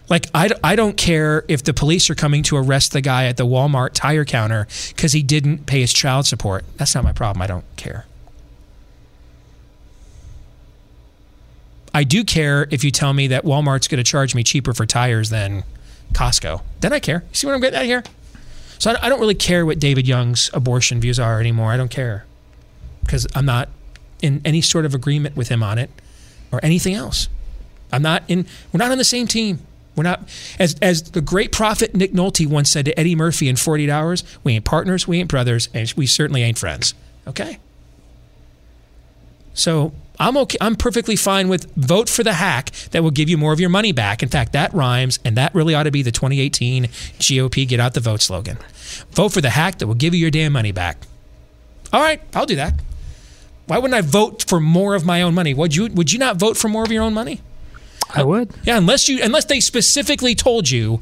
Like, 0.08 0.26
I, 0.34 0.50
I 0.62 0.76
don't 0.76 0.96
care 0.96 1.44
if 1.48 1.64
the 1.64 1.72
police 1.72 2.10
are 2.10 2.14
coming 2.14 2.42
to 2.44 2.56
arrest 2.56 2.92
the 2.92 3.00
guy 3.00 3.24
at 3.24 3.36
the 3.36 3.46
Walmart 3.46 3.92
tire 3.94 4.24
counter 4.24 4.66
because 4.88 5.12
he 5.12 5.22
didn't 5.22 5.66
pay 5.66 5.80
his 5.80 5.92
child 5.92 6.26
support. 6.26 6.64
That's 6.76 6.94
not 6.94 7.04
my 7.04 7.12
problem. 7.12 7.40
I 7.40 7.46
don't 7.46 7.64
care. 7.76 8.04
I 11.94 12.04
do 12.04 12.24
care 12.24 12.66
if 12.70 12.82
you 12.82 12.90
tell 12.90 13.12
me 13.12 13.28
that 13.28 13.44
Walmart's 13.44 13.88
going 13.88 13.98
to 13.98 14.04
charge 14.04 14.34
me 14.34 14.42
cheaper 14.42 14.74
for 14.74 14.84
tires 14.84 15.30
than 15.30 15.62
Costco. 16.12 16.60
Then 16.80 16.92
I 16.92 16.98
care. 16.98 17.24
You 17.30 17.34
see 17.34 17.46
what 17.46 17.54
I'm 17.54 17.60
getting 17.60 17.78
at 17.78 17.86
here? 17.86 18.02
So 18.78 18.94
I 19.00 19.08
don't 19.08 19.20
really 19.20 19.36
care 19.36 19.64
what 19.64 19.78
David 19.78 20.06
Young's 20.06 20.50
abortion 20.52 21.00
views 21.00 21.18
are 21.18 21.40
anymore. 21.40 21.72
I 21.72 21.76
don't 21.76 21.90
care 21.90 22.26
because 23.02 23.26
I'm 23.34 23.46
not 23.46 23.68
in 24.20 24.42
any 24.44 24.60
sort 24.60 24.84
of 24.84 24.94
agreement 24.94 25.36
with 25.36 25.48
him 25.48 25.62
on 25.62 25.78
it 25.78 25.88
or 26.50 26.60
anything 26.62 26.94
else. 26.94 27.28
I'm 27.92 28.02
not 28.02 28.24
in. 28.26 28.46
We're 28.72 28.78
not 28.78 28.90
on 28.90 28.98
the 28.98 29.04
same 29.04 29.26
team. 29.26 29.60
We're 29.96 30.04
not 30.04 30.28
as 30.58 30.76
as 30.82 31.02
the 31.02 31.20
great 31.20 31.52
prophet 31.52 31.94
Nick 31.94 32.12
Nolte 32.12 32.46
once 32.46 32.70
said 32.70 32.84
to 32.86 32.98
Eddie 32.98 33.14
Murphy 33.14 33.48
in 33.48 33.56
48 33.56 33.88
Hours. 33.88 34.24
We 34.42 34.54
ain't 34.54 34.64
partners. 34.64 35.06
We 35.06 35.20
ain't 35.20 35.28
brothers, 35.28 35.68
and 35.72 35.92
we 35.96 36.06
certainly 36.06 36.42
ain't 36.42 36.58
friends. 36.58 36.94
Okay. 37.26 37.58
So 39.54 39.92
I'm 40.18 40.36
okay. 40.36 40.58
I'm 40.60 40.76
perfectly 40.76 41.16
fine 41.16 41.48
with 41.48 41.72
vote 41.74 42.08
for 42.08 42.22
the 42.22 42.34
hack 42.34 42.70
that 42.90 43.02
will 43.02 43.10
give 43.10 43.28
you 43.28 43.36
more 43.36 43.52
of 43.52 43.60
your 43.60 43.70
money 43.70 43.92
back. 43.92 44.22
In 44.22 44.28
fact, 44.28 44.52
that 44.52 44.72
rhymes, 44.74 45.18
and 45.24 45.36
that 45.36 45.54
really 45.54 45.74
ought 45.74 45.84
to 45.84 45.90
be 45.90 46.02
the 46.02 46.12
2018 46.12 46.84
GOP 46.84 47.66
get 47.66 47.80
out 47.80 47.94
the 47.94 48.00
vote 48.00 48.22
slogan. 48.22 48.58
Vote 49.12 49.32
for 49.32 49.40
the 49.40 49.50
hack 49.50 49.78
that 49.78 49.86
will 49.86 49.94
give 49.94 50.14
you 50.14 50.20
your 50.20 50.30
damn 50.30 50.52
money 50.52 50.72
back. 50.72 50.98
All 51.92 52.00
right, 52.00 52.20
I'll 52.34 52.46
do 52.46 52.56
that. 52.56 52.74
Why 53.66 53.78
wouldn't 53.78 53.94
I 53.94 54.02
vote 54.02 54.44
for 54.48 54.60
more 54.60 54.94
of 54.94 55.04
my 55.04 55.22
own 55.22 55.34
money? 55.34 55.54
Would 55.54 55.74
you? 55.74 55.86
Would 55.88 56.12
you 56.12 56.18
not 56.18 56.36
vote 56.36 56.56
for 56.56 56.68
more 56.68 56.84
of 56.84 56.92
your 56.92 57.02
own 57.02 57.14
money? 57.14 57.40
I 58.12 58.22
would. 58.22 58.52
Yeah, 58.64 58.78
unless 58.78 59.08
you 59.08 59.22
unless 59.22 59.44
they 59.46 59.60
specifically 59.60 60.34
told 60.34 60.70
you, 60.70 61.00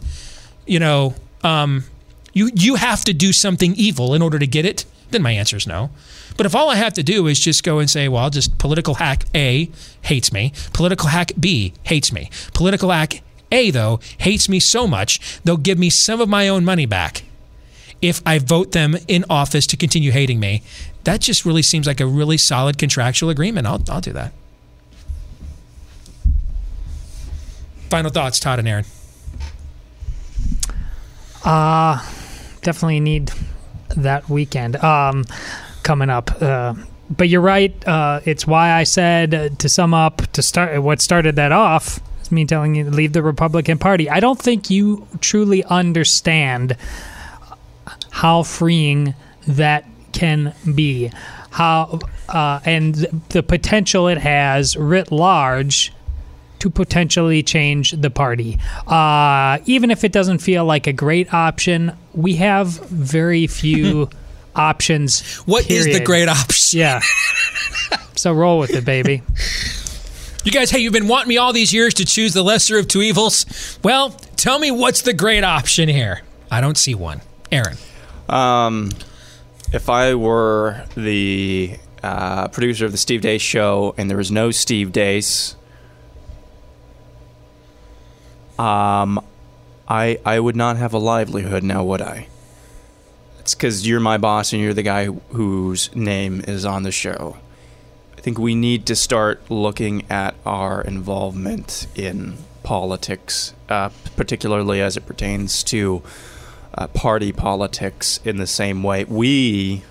you 0.67 0.79
know, 0.79 1.15
um, 1.43 1.85
you 2.33 2.51
you 2.55 2.77
have 2.77 3.05
to 3.05 3.13
do 3.13 3.33
something 3.33 3.75
evil 3.77 4.15
in 4.15 4.23
order 4.23 4.39
to 4.39 4.47
get 4.47 4.65
it. 4.65 4.85
Then 5.11 5.23
my 5.23 5.33
answer 5.33 5.57
is 5.57 5.67
no. 5.67 5.91
But 6.37 6.47
if 6.47 6.55
all 6.55 6.71
I 6.71 6.77
have 6.77 6.95
to 6.95 7.03
do 7.03 7.27
is 7.27 7.39
just 7.39 7.63
go 7.63 7.79
and 7.79 7.91
say, 7.91 8.09
well, 8.09 8.31
just 8.31 8.57
political 8.59 8.95
hack 8.95 9.25
A 9.35 9.71
hates 10.03 10.33
me, 10.33 10.53
political 10.73 11.09
hack 11.09 11.33
B 11.39 11.75
hates 11.85 12.13
me, 12.13 12.31
political 12.55 12.91
hack 12.91 13.23
A, 13.51 13.71
though, 13.71 14.01
hates 14.19 14.49
me 14.49 14.59
so 14.59 14.87
much, 14.87 15.41
they'll 15.45 15.59
give 15.59 15.79
me 15.79 15.91
some 15.91 16.21
of 16.21 16.29
my 16.29 16.49
own 16.49 16.65
money 16.65 16.87
back 16.87 17.25
if 18.01 18.21
I 18.27 18.39
vote 18.39 18.73
them 18.73 18.97
in 19.07 19.25
office 19.29 19.67
to 19.69 19.77
continue 19.77 20.11
hating 20.11 20.41
me. 20.41 20.63
That 21.05 21.21
just 21.21 21.45
really 21.45 21.63
seems 21.63 21.87
like 21.87 22.01
a 22.01 22.07
really 22.07 22.39
solid 22.39 22.79
contractual 22.79 23.29
agreement. 23.31 23.67
I'll, 23.67 23.83
I'll 23.89 24.01
do 24.01 24.13
that. 24.13 24.33
Final 27.93 28.11
thoughts, 28.11 28.41
Todd 28.41 28.59
and 28.59 28.67
Aaron. 28.67 28.87
Uh, 31.45 32.03
definitely 32.63 33.01
need 33.01 33.31
that 33.95 34.31
weekend. 34.31 34.77
Um, 34.77 35.27
coming 35.83 36.09
up. 36.09 36.41
Uh, 36.41 36.73
but 37.11 37.29
you're 37.29 37.43
right. 37.43 37.87
Uh, 37.87 38.21
it's 38.25 38.47
why 38.47 38.73
I 38.73 38.85
said 38.85 39.35
uh, 39.35 39.49
to 39.51 39.69
sum 39.69 39.93
up 39.93 40.23
to 40.33 40.41
start 40.41 40.83
what 40.83 41.03
started 41.03 41.37
that 41.37 41.53
off 41.53 42.01
is 42.23 42.33
me 42.33 42.47
telling 42.47 42.75
you 42.75 42.85
to 42.85 42.91
leave 42.91 43.13
the 43.13 43.23
Republican 43.23 43.77
Party. 43.77 44.09
I 44.09 44.21
don't 44.21 44.41
think 44.41 44.71
you 44.71 45.07
truly 45.21 45.63
understand 45.65 46.79
how 48.11 48.43
freeing 48.43 49.15
that 49.47 49.85
can 50.13 50.55
be, 50.75 51.13
how 51.51 51.99
uh, 52.31 52.61
and 52.65 52.95
the 53.29 53.43
potential 53.43 54.09
it 54.09 54.17
has 54.17 54.79
writ 54.79 55.13
large 55.13 55.93
to 56.63 56.71
potentially 56.71 57.43
change 57.43 57.91
the 57.91 58.09
party. 58.09 58.57
Uh, 58.87 59.59
even 59.67 59.91
if 59.91 60.05
it 60.05 60.13
doesn't 60.13 60.39
feel 60.39 60.65
like 60.65 60.87
a 60.87 60.93
great 60.93 61.35
option, 61.35 61.93
we 62.15 62.37
have 62.37 62.69
very 62.89 63.47
few. 63.47 64.09
options. 64.55 65.23
What 65.47 65.67
period. 65.67 65.87
is 65.87 65.99
the 65.99 66.05
great 66.05 66.29
option? 66.29 66.81
Yeah. 66.81 67.01
so 68.17 68.35
roll 68.35 68.59
with 68.59 68.75
it, 68.75 68.85
baby. 68.85 69.23
You 70.45 70.51
guys, 70.51 70.73
hey, 70.73 70.81
you've 70.81 70.93
been 70.93 71.07
wanting 71.07 71.29
me 71.29 71.37
all 71.37 71.53
these 71.53 71.73
years 71.73 71.95
to 71.95 72.05
choose 72.05 72.35
the 72.35 72.43
lesser 72.43 72.77
of 72.77 72.89
two 72.89 73.01
evils. 73.01 73.79
Well, 73.85 74.11
tell 74.35 74.59
me 74.59 74.73
what's 74.73 75.03
the 75.03 75.13
great 75.13 75.45
option 75.45 75.89
here? 75.89 76.23
I 76.51 76.61
don't 76.61 76.77
see 76.77 76.97
one. 76.97 77.21
Aaron. 77.53 77.77
Um, 78.29 78.91
if 79.73 79.89
I 79.89 80.17
were 80.17 80.85
the 80.97 81.79
uh, 82.03 82.49
producer 82.49 82.85
of 82.85 82.91
the 82.91 82.99
Steve 82.99 83.21
Deace 83.21 83.41
show 83.41 83.95
and 83.97 84.11
there 84.11 84.17
was 84.17 84.33
no 84.33 84.51
Steve 84.51 84.91
Deace, 84.91 85.55
um, 88.59 89.25
I 89.89 90.19
I 90.25 90.41
would 90.41 90.57
not 90.57 90.77
have 90.77 90.95
a 90.95 90.99
livelihood 90.99 91.63
now, 91.63 91.85
would 91.85 92.03
I? 92.03 92.29
It's 93.41 93.55
because 93.55 93.87
you're 93.87 94.01
my 94.01 94.19
boss 94.19 94.53
and 94.53 94.63
you're 94.63 94.75
the 94.75 94.83
guy 94.83 95.07
whose 95.07 95.95
name 95.97 96.45
is 96.47 96.65
on 96.65 96.85
the 96.85 96.93
show. 96.93 97.37
I 98.17 98.21
think 98.21 98.39
we 98.39 98.55
need 98.55 98.87
to 98.87 98.95
start 98.95 99.43
looking 99.51 100.05
at 100.09 100.37
our 100.47 100.81
involvement 100.81 101.89
in 101.97 102.39
politics, 102.63 103.53
uh, 103.69 103.91
particularly 104.15 104.81
as 104.81 104.97
it 104.97 105.07
pertains 105.07 105.65
to 105.65 106.03
uh, 106.75 106.87
party 106.87 107.33
politics, 107.33 108.21
in 108.25 108.37
the 108.37 108.47
same 108.47 108.85
way. 108.85 109.03
We 109.05 109.83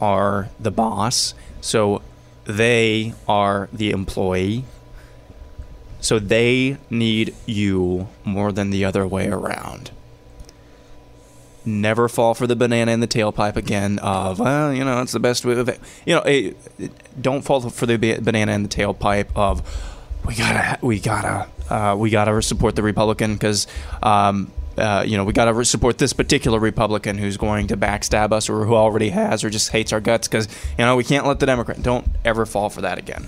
are 0.00 0.48
the 0.58 0.72
boss, 0.72 1.34
so 1.60 2.02
they 2.44 3.14
are 3.28 3.68
the 3.72 3.92
employee. 3.92 4.64
So 6.00 6.18
they 6.18 6.78
need 6.90 7.34
you 7.46 8.08
more 8.24 8.52
than 8.52 8.70
the 8.70 8.84
other 8.84 9.06
way 9.06 9.28
around 9.28 9.90
never 11.66 12.08
fall 12.08 12.32
for 12.32 12.46
the 12.46 12.54
banana 12.54 12.92
in 12.92 13.00
the 13.00 13.08
tailpipe 13.08 13.56
again 13.56 13.98
of 13.98 14.38
well 14.38 14.72
you 14.72 14.84
know 14.84 15.02
it's 15.02 15.12
the 15.12 15.20
best 15.20 15.44
way 15.44 15.58
of 15.58 15.68
it. 15.68 15.80
you 16.06 16.14
know 16.14 16.22
a, 16.24 16.54
don't 17.20 17.42
fall 17.42 17.68
for 17.70 17.86
the 17.86 17.96
banana 18.22 18.52
in 18.52 18.62
the 18.62 18.68
tailpipe 18.68 19.26
of 19.34 19.62
we 20.24 20.34
gotta 20.34 20.78
we 20.84 21.00
gotta 21.00 21.48
uh, 21.68 21.96
we 21.98 22.10
gotta 22.10 22.40
support 22.40 22.76
the 22.76 22.82
republican 22.82 23.34
because 23.34 23.66
um, 24.02 24.50
uh, 24.78 25.04
you 25.06 25.16
know 25.16 25.24
we 25.24 25.32
gotta 25.32 25.64
support 25.64 25.98
this 25.98 26.12
particular 26.12 26.60
republican 26.60 27.18
who's 27.18 27.36
going 27.36 27.66
to 27.66 27.76
backstab 27.76 28.32
us 28.32 28.48
or 28.48 28.64
who 28.64 28.74
already 28.74 29.08
has 29.08 29.42
or 29.42 29.50
just 29.50 29.70
hates 29.70 29.92
our 29.92 30.00
guts 30.00 30.28
because 30.28 30.48
you 30.78 30.84
know 30.84 30.94
we 30.94 31.04
can't 31.04 31.26
let 31.26 31.40
the 31.40 31.46
democrat 31.46 31.82
don't 31.82 32.06
ever 32.24 32.46
fall 32.46 32.70
for 32.70 32.82
that 32.82 32.98
again 32.98 33.26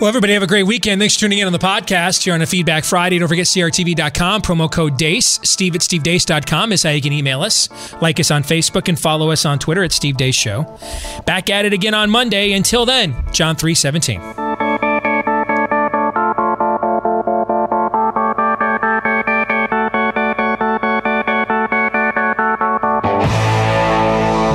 well, 0.00 0.08
everybody 0.08 0.32
have 0.32 0.42
a 0.42 0.46
great 0.48 0.64
weekend. 0.64 1.00
Thanks 1.00 1.14
for 1.14 1.20
tuning 1.20 1.38
in 1.38 1.46
on 1.46 1.52
the 1.52 1.58
podcast 1.58 2.24
here 2.24 2.34
on 2.34 2.42
a 2.42 2.46
Feedback 2.46 2.84
Friday. 2.84 3.18
Don't 3.18 3.28
forget 3.28 3.46
crtv.com, 3.46 4.42
promo 4.42 4.70
code 4.70 4.96
DEACE. 4.96 5.40
Steve 5.44 5.74
at 5.74 5.80
stevedeace.com 5.80 6.72
is 6.72 6.82
how 6.82 6.90
you 6.90 7.00
can 7.00 7.12
email 7.12 7.42
us. 7.42 7.68
Like 8.02 8.18
us 8.18 8.30
on 8.30 8.42
Facebook 8.42 8.88
and 8.88 8.98
follow 8.98 9.30
us 9.30 9.44
on 9.44 9.58
Twitter 9.58 9.84
at 9.84 9.92
Steve 9.92 10.16
Deace 10.16 10.34
Show. 10.34 10.78
Back 11.24 11.50
at 11.50 11.64
it 11.66 11.72
again 11.72 11.94
on 11.94 12.10
Monday. 12.10 12.52
Until 12.52 12.84
then, 12.84 13.14
John 13.32 13.54
317. 13.54 14.20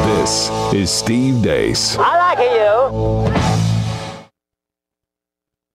This 0.06 0.50
is 0.74 0.92
Steve 0.92 1.36
Deace. 1.36 1.96
I 1.98 2.18
like 2.18 3.32
you. 3.32 3.37